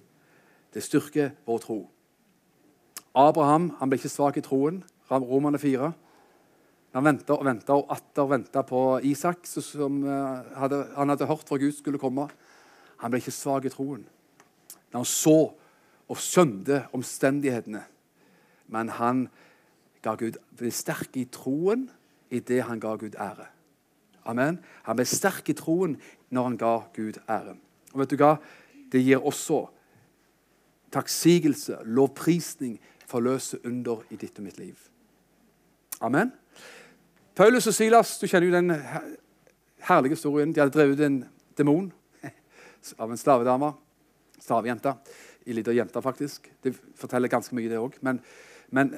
Det 0.74 0.82
styrker 0.82 1.30
vår 1.46 1.62
tro. 1.62 1.78
Abraham 3.14 3.70
han 3.78 3.90
ble 3.90 4.00
ikke 4.00 4.10
svak 4.10 4.40
i 4.40 4.44
troen. 4.44 4.82
Romerne 5.10 5.58
4. 5.58 5.92
Han 6.92 7.04
venta 7.04 7.34
og 7.34 7.46
venta 7.48 7.76
og 7.76 7.92
atter 7.92 8.28
venta 8.28 8.62
på 8.68 9.00
Isak, 9.08 9.46
som 9.48 10.02
eh, 10.04 10.56
hadde, 10.60 10.82
han 10.96 11.12
hadde 11.12 11.28
hørt 11.28 11.48
fra 11.48 11.56
Gud 11.60 11.72
skulle 11.72 12.00
komme. 12.00 12.28
Han 13.00 13.12
ble 13.12 13.20
ikke 13.22 13.34
svak 13.34 13.66
i 13.66 13.72
troen. 13.72 14.04
Når 14.92 15.00
han 15.00 15.08
så 15.08 15.38
og 16.12 16.20
skjønte 16.20 16.82
omstendighetene. 16.92 17.80
Men 18.72 18.92
han 18.98 19.26
ga 20.04 20.14
Gud, 20.20 20.36
ble 20.58 20.72
sterk 20.74 21.16
i 21.16 21.24
troen 21.32 21.86
i 22.32 22.42
det 22.44 22.62
han 22.68 22.80
ga 22.82 22.94
Gud 23.00 23.16
ære. 23.16 23.48
Amen. 24.28 24.60
Han 24.84 24.98
ble 24.98 25.06
sterk 25.08 25.48
i 25.48 25.56
troen 25.56 25.96
når 26.30 26.50
han 26.50 26.58
ga 26.60 26.74
Gud 26.94 27.20
ære. 27.24 27.56
Og 27.92 28.02
vet 28.02 28.12
du 28.12 28.20
hva? 28.20 28.36
Det 28.92 29.00
gir 29.00 29.24
også 29.24 29.64
takksigelse, 30.92 31.78
lovprisning, 31.88 32.76
forløse 33.08 33.58
under 33.64 34.04
i 34.12 34.20
ditt 34.20 34.36
og 34.38 34.44
mitt 34.44 34.60
liv. 34.60 34.76
Amen. 36.02 36.32
Paulus 37.34 37.68
og 37.70 37.74
Silas, 37.76 38.16
du 38.18 38.26
kjenner 38.26 38.48
jo 38.48 38.54
den 38.56 38.72
herlige 39.86 40.16
historien. 40.16 40.50
De 40.50 40.58
hadde 40.58 40.74
drevet 40.74 41.00
en 41.06 41.20
demon 41.58 41.92
av 42.98 43.10
en 43.12 43.20
slavedame. 43.20 43.68
Slavejente. 44.42 44.96
Ei 45.46 45.54
lita 45.54 45.74
jente, 45.74 46.02
faktisk. 46.02 46.48
Det 46.62 46.72
forteller 46.98 47.30
ganske 47.30 47.54
mye, 47.54 47.70
det 47.70 47.78
òg. 47.78 47.94
Men, 48.02 48.18
men 48.74 48.90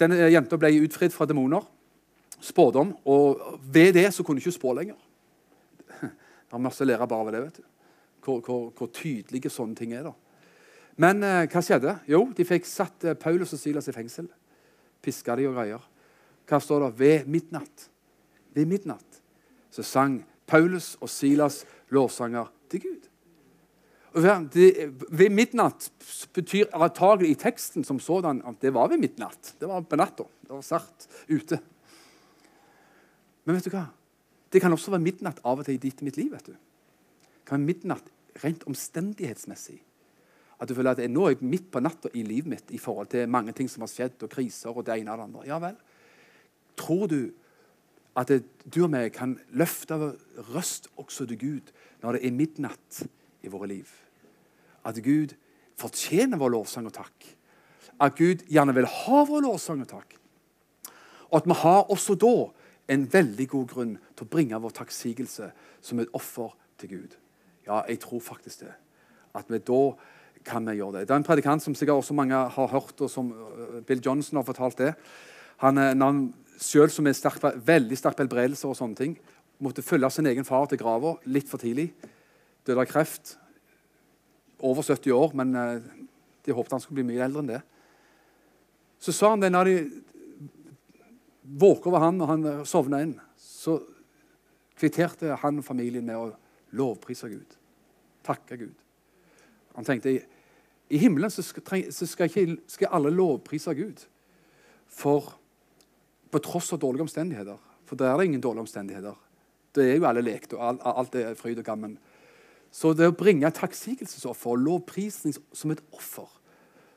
denne 0.00 0.30
jenta 0.32 0.56
ble 0.60 0.70
utfridd 0.86 1.12
fra 1.12 1.26
demoner. 1.28 1.66
Spådom. 2.40 2.94
Og 3.04 3.42
ved 3.60 3.92
det 3.98 4.06
så 4.14 4.24
kunne 4.24 4.40
hun 4.40 4.46
ikke 4.46 4.56
spå 4.56 4.72
lenger. 4.78 4.96
Det 6.46 6.54
har 6.54 6.62
masse 6.62 6.84
å 6.84 6.86
lære 6.86 7.08
bare 7.10 7.26
ved 7.26 7.34
det. 7.34 7.42
vet 7.42 7.56
du. 7.58 7.64
Hvor, 8.22 8.40
hvor, 8.46 8.60
hvor, 8.78 8.88
tydelige 8.94 9.50
sånne 9.50 9.76
ting 9.76 9.92
er. 9.92 10.06
da. 10.06 10.12
Men 11.02 11.20
eh, 11.26 11.48
hva 11.50 11.60
skjedde? 11.60 11.98
Jo, 12.08 12.22
de 12.32 12.46
fikk 12.46 12.68
satt 12.70 13.04
eh, 13.04 13.16
Paulus 13.18 13.52
og 13.52 13.60
Silas 13.60 13.90
i 13.90 13.94
fengsel. 13.94 14.28
Piska 15.02 15.34
de 15.36 15.48
og 15.50 15.58
greier. 15.58 15.84
Hva 16.46 16.60
står 16.62 16.86
det? 16.86 16.92
Ved 16.98 17.28
midnatt. 17.30 17.88
Ved 18.54 18.70
midnatt 18.70 19.20
så 19.70 19.84
sang 19.84 20.22
Paulus 20.48 20.94
og 21.02 21.10
Silas 21.12 21.64
lovsanger 21.92 22.48
til 22.70 22.86
Gud. 22.86 23.02
ved 24.16 25.28
midnatt 25.30 25.90
betyr 26.32 26.72
antagelig 26.72 27.30
i 27.30 27.34
teksten 27.34 27.84
som 27.84 28.00
sådan 28.00 28.40
at 28.46 28.62
det 28.62 28.72
var 28.72 28.88
ved 28.88 28.98
midnatt. 28.98 29.54
Det 29.60 29.68
var 29.68 29.82
på 29.82 29.96
natta. 29.96 30.24
Det 30.40 30.50
var 30.50 30.62
sart 30.62 31.06
ute. 31.28 31.58
Men 33.44 33.56
vet 33.56 33.64
du 33.64 33.70
hva? 33.70 33.86
det 34.56 34.62
kan 34.62 34.72
også 34.72 34.94
være 34.94 35.04
midnatt 35.04 35.42
av 35.44 35.60
og 35.60 35.66
til 35.66 35.76
i 35.76 35.82
ditt 35.82 36.00
mitt 36.06 36.16
liv. 36.16 36.30
vet 36.32 36.46
du. 36.46 36.52
Det 36.52 37.44
kan 37.48 37.60
være 37.60 37.66
midnatt 37.66 38.06
rent 38.44 38.64
omstendighetsmessig. 38.68 39.82
At 40.60 40.68
du 40.68 40.74
føler 40.74 40.96
at 40.96 41.10
nå 41.10 41.26
er 41.26 41.34
jeg 41.34 41.44
midt 41.44 41.70
på 41.72 41.82
natta 41.84 42.08
i 42.14 42.22
livet 42.24 42.48
mitt 42.48 42.70
i 42.72 42.80
forhold 42.80 43.10
til 43.12 43.28
mange 43.28 43.52
ting 43.52 43.68
som 43.68 43.84
har 43.84 43.92
skjedd, 43.92 44.22
og 44.22 44.32
kriser 44.32 44.72
og 44.72 44.86
det 44.86 44.96
ene 44.96 45.12
og 45.12 45.18
det 45.18 45.26
andre. 45.26 45.44
Ja 45.48 45.58
vel. 45.60 45.76
Tror 46.76 47.06
du 47.10 47.20
at 48.16 48.32
du 48.64 48.82
og 48.84 48.90
meg 48.92 49.12
kan 49.12 49.36
løfte 49.52 49.98
røst 50.54 50.88
også 50.96 51.26
til 51.28 51.40
Gud 51.40 51.72
når 52.02 52.16
det 52.16 52.26
er 52.26 52.36
midnatt 52.36 53.02
i 53.44 53.52
våre 53.52 53.68
liv? 53.68 53.88
at 54.86 55.02
Gud 55.02 55.34
fortjener 55.78 56.40
vår 56.40 56.54
lovsang 56.54 56.88
og 56.88 56.94
takk. 56.96 57.26
At 58.00 58.16
Gud 58.18 58.44
gjerne 58.50 58.74
vil 58.76 58.88
ha 58.88 59.22
vår 59.28 59.44
lovsang 59.46 59.82
og 59.84 59.90
takk. 59.90 60.16
Og 61.30 61.40
at 61.40 61.48
vi 61.48 61.58
har 61.62 61.90
også 61.90 62.16
da 62.20 62.34
en 62.92 63.06
veldig 63.12 63.48
god 63.50 63.70
grunn 63.72 63.94
til 64.14 64.26
å 64.26 64.30
bringe 64.30 64.60
vår 64.62 64.76
takksigelse 64.76 65.50
som 65.82 66.00
et 66.00 66.12
offer 66.14 66.54
til 66.78 66.92
Gud. 66.94 67.16
Ja, 67.66 67.82
jeg 67.88 67.98
tror 68.04 68.22
faktisk 68.22 68.62
det. 68.62 68.74
At 69.34 69.50
vi 69.50 69.58
da 69.58 69.80
kan 70.46 70.68
vi 70.68 70.76
gjøre 70.78 71.00
det. 71.00 71.08
Det 71.08 71.16
er 71.16 71.18
en 71.18 71.26
predikant 71.26 71.64
som 71.64 71.74
sikkert 71.74 72.04
også 72.04 72.14
mange 72.14 72.36
har 72.36 72.68
hørt, 72.70 73.00
og 73.02 73.10
som 73.10 73.32
øh, 73.34 73.80
Bill 73.82 74.02
Johnson 74.04 74.38
har 74.38 74.46
fortalt 74.46 74.78
det. 74.78 74.92
Han, 75.64 75.74
når 75.74 76.06
han 76.06 76.20
selv 76.62 76.92
som 76.94 77.06
er 77.06 77.16
sterk, 77.16 77.42
veldig 77.42 77.98
sterk 77.98 78.20
helbredelse 78.22 78.68
og 78.68 78.76
sånne 78.78 78.98
ting, 78.98 79.16
måtte 79.62 79.84
følge 79.84 80.10
sin 80.12 80.28
egen 80.28 80.44
far 80.44 80.68
til 80.68 80.80
grava 80.80 81.14
litt 81.24 81.48
for 81.48 81.62
tidlig. 81.62 81.90
Døde 82.66 82.82
av 82.82 82.90
kreft. 82.90 83.36
Over 84.64 84.82
70 84.82 85.12
år, 85.12 85.34
men 85.36 85.54
øh, 85.54 85.80
de 86.46 86.54
håpet 86.56 86.76
han 86.76 86.82
skulle 86.82 87.02
bli 87.02 87.10
mye 87.12 87.24
eldre 87.26 87.42
enn 87.44 87.50
det. 87.50 87.62
Så 89.02 89.12
sa 89.12 89.34
han 89.34 89.42
det 89.42 89.52
når 89.52 89.68
de 89.68 89.76
våket 91.60 91.90
over 91.90 92.02
han 92.02 92.22
og 92.24 92.30
han 92.30 92.46
sovna 92.66 93.02
inn, 93.04 93.14
så 93.36 93.78
kvitterte 94.76 95.36
han 95.42 95.60
og 95.60 95.66
familien 95.66 96.06
med 96.08 96.16
å 96.16 96.32
lovprise 96.76 97.28
Gud. 97.30 97.56
Takke 98.26 98.58
Gud. 98.60 98.74
Han 99.76 99.86
tenkte 99.86 100.16
i 100.88 100.98
himmelen 101.02 101.32
så 101.32 101.42
skal, 101.42 101.88
så 101.92 102.06
skal, 102.06 102.30
ikke, 102.30 102.60
skal 102.70 102.92
alle 102.94 103.10
lovprise 103.14 103.74
Gud. 103.74 104.04
For 104.86 105.34
på 106.30 106.42
tross 106.44 106.72
av 106.74 106.80
dårlige 106.82 107.06
omstendigheter. 107.06 107.58
For 107.86 107.98
der 107.98 108.12
er 108.12 108.18
det 108.18 108.28
ingen 108.30 108.42
dårlige 108.42 108.66
omstendigheter. 108.66 109.16
Det 109.76 109.84
er 109.84 109.98
jo 109.98 110.08
alle 110.08 110.24
lekt, 110.24 110.54
og 110.56 110.64
alt, 110.64 110.84
alt 110.84 111.18
er 111.20 111.38
fryd 111.38 111.60
og 111.60 111.66
gammen. 111.66 111.96
Så 112.72 112.92
det 112.96 113.08
å 113.08 113.14
bringe 113.16 113.50
takksigelsesoffer 113.54 114.52
og 114.54 114.62
lovprisning 114.64 115.36
som 115.36 115.72
et 115.72 115.82
offer, 115.94 116.28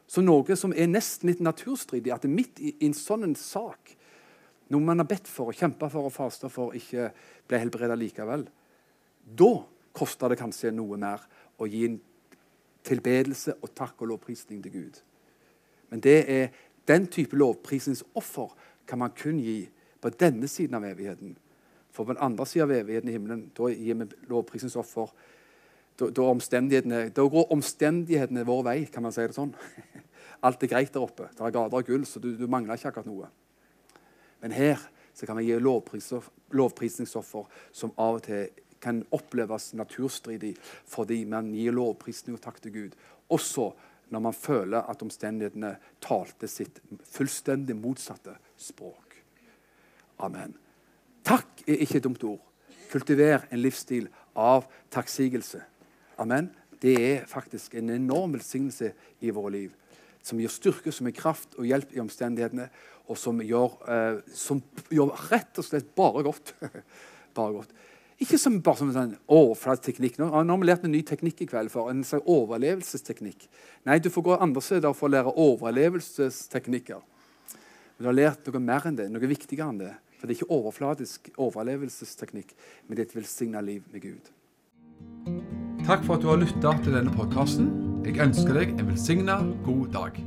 som 0.09 0.25
noe 0.25 0.55
som 0.57 0.73
er 0.73 0.89
nesten 0.89 1.29
litt 1.29 1.43
naturstridig, 1.45 2.11
at 2.11 2.25
det 2.25 2.33
midt 2.33 2.61
i 2.63 2.73
en 2.87 2.95
sånn 2.97 3.35
sak, 3.37 3.93
noe 4.69 4.85
man 4.85 5.01
har 5.01 5.09
bedt 5.09 5.29
for 5.29 5.51
og 5.51 5.57
kjempa 5.57 5.89
for 5.91 6.09
og 6.09 6.13
fasta 6.13 6.49
for, 6.51 6.73
ikke 6.77 7.11
ble 7.49 7.61
helbreda 7.61 7.97
likevel, 7.97 8.47
da 9.23 9.51
koster 9.93 10.31
det 10.31 10.39
kanskje 10.39 10.73
noe 10.73 10.97
mer 10.97 11.21
å 11.59 11.67
gi 11.69 11.85
en 11.87 11.99
tilbedelse 12.85 13.57
og 13.59 13.73
takk 13.77 14.01
og 14.01 14.13
lovprisning 14.13 14.61
til 14.63 14.73
Gud. 14.73 14.99
Men 15.89 16.01
det 16.05 16.19
er 16.29 16.51
den 16.89 17.07
type 17.11 17.37
lovprisningsoffer 17.37 18.53
kan 18.89 18.99
man 18.99 19.13
kun 19.15 19.39
gi 19.41 19.61
på 20.01 20.11
denne 20.19 20.47
siden 20.49 20.79
av 20.79 20.85
evigheten. 20.87 21.35
For 21.93 22.05
på 22.05 22.13
den 22.13 22.23
andre 22.23 22.45
siden 22.49 22.69
av 22.69 22.75
evigheten 22.77 23.09
i 23.09 23.15
himmelen 23.15 23.43
da 23.57 23.69
gir 23.69 23.97
vi 23.99 24.07
lovprisningsoffer. 24.31 25.11
Da, 25.99 26.07
da, 26.15 26.27
omstendighetene, 26.31 27.09
da 27.11 27.25
går 27.27 27.51
omstendighetene 27.51 28.45
vår 28.47 28.63
vei, 28.63 28.77
kan 28.87 29.03
man 29.03 29.13
si 29.13 29.25
det 29.25 29.35
sånn. 29.35 29.51
Alt 30.47 30.63
er 30.63 30.71
greit 30.71 30.93
der 30.95 31.03
oppe. 31.03 31.27
Det 31.35 31.43
er 31.43 31.51
grader 31.51 31.81
av 31.81 31.83
gull, 31.85 32.05
så 32.07 32.21
du, 32.23 32.31
du, 32.39 32.47
mangler 32.47 32.79
ikke 32.79 32.93
akkurat 32.93 33.09
noe. 33.09 33.27
Men 34.39 34.55
her 34.55 34.79
så 35.11 35.27
kan 35.27 35.35
vi 35.35 35.49
gi 35.49 35.59
lovprisningsoffer 35.59 37.49
som 37.75 37.91
av 37.99 38.21
og 38.21 38.25
til 38.29 38.47
kan 38.79 39.01
oppleves 39.11 39.73
naturstridig 39.75 40.53
fordi 40.87 41.25
man 41.27 41.49
gir 41.51 41.75
lovprisning 41.75 42.37
og 42.37 42.43
takk 42.45 42.61
til 42.63 42.71
Gud. 42.71 42.93
Også 43.27 43.73
når 44.09 44.23
man 44.23 44.35
føler 44.35 44.87
at 44.87 45.03
omstendighetene 45.03 45.73
talte 45.99 46.47
sitt 46.47 46.79
fullstendig 47.03 47.75
motsatte 47.75 48.37
språk. 48.59 49.17
Amen. 50.19 50.53
Takk 51.25 51.63
er 51.67 51.83
ikke 51.83 51.99
et 51.99 52.05
dumt 52.05 52.23
ord. 52.27 52.41
Kultiver 52.89 53.45
en 53.51 53.61
livsstil 53.61 54.09
av 54.35 54.67
takksigelse. 54.91 55.61
Amen. 56.19 56.49
Det 56.79 56.95
er 56.95 57.27
faktisk 57.27 57.75
en 57.79 57.91
enorm 57.93 58.33
velsignelse 58.37 58.93
i 59.21 59.33
våre 59.35 59.51
liv. 59.55 59.75
Som 60.23 60.39
gir 60.39 60.51
styrke, 60.51 60.91
som 60.91 61.07
gir 61.07 61.15
kraft 61.15 61.55
og 61.59 61.67
hjelp 61.67 61.93
i 61.95 62.01
omstendighetene, 62.03 62.69
og 63.09 63.17
som 63.17 63.39
gjør, 63.41 63.77
eh, 63.89 64.19
som 64.35 64.61
gjør 64.93 65.15
rett 65.31 65.59
og 65.59 65.65
slett 65.65 65.93
bare 65.97 66.23
godt. 66.27 66.53
bare 67.37 67.55
godt. 67.61 67.71
Ikke 68.19 68.37
som 68.37 68.57
bare 68.61 68.81
som 68.81 68.89
en 68.91 68.97
sånn 68.97 69.13
overflateteknikk. 69.31 70.17
Nå, 70.19 70.27
nå 70.27 70.55
har 70.55 70.59
vi 70.59 70.67
lært 70.67 70.83
en 70.83 70.91
ny 70.91 71.01
teknikk 71.07 71.45
i 71.45 71.47
kveld 71.47 71.71
for 71.71 71.91
en 71.91 72.03
slags 72.03 72.27
overlevelsesteknikk. 72.27 73.47
Nei, 73.87 74.01
du 74.03 74.11
får 74.11 74.25
gå 74.25 74.39
andre 74.43 74.63
steder 74.63 74.95
for 74.97 75.07
å 75.07 75.13
lære 75.13 75.35
overlevelsesteknikker. 75.39 76.99
Men 77.99 78.05
du 78.05 78.09
har 78.13 78.15
lært 78.15 78.45
noe 78.47 78.59
mer 78.63 78.85
enn 78.87 78.95
det, 78.95 79.09
noe 79.11 79.27
viktigere 79.27 79.65
enn 79.67 79.81
det. 79.81 79.89
For 80.15 80.27
det 80.27 80.37
er 80.37 80.39
ikke 80.39 80.55
overflatisk 80.55 81.27
overlevelsesteknikk, 81.35 82.53
men 82.87 82.95
det 82.95 83.03
er 83.03 83.09
et 83.09 83.15
velsigna 83.17 83.59
liv 83.59 83.83
med 83.91 84.05
Gud. 84.07 84.31
Takk 85.83 86.07
for 86.07 86.15
at 86.15 86.23
du 86.23 86.29
har 86.31 86.39
lytta 86.39 86.77
til 86.79 86.95
denne 86.95 87.11
podkasten. 87.11 87.67
Jeg 88.07 88.21
ønsker 88.23 88.55
deg 88.55 88.71
en 88.77 88.87
velsigna 88.93 89.41
god 89.67 89.91
dag. 89.95 90.23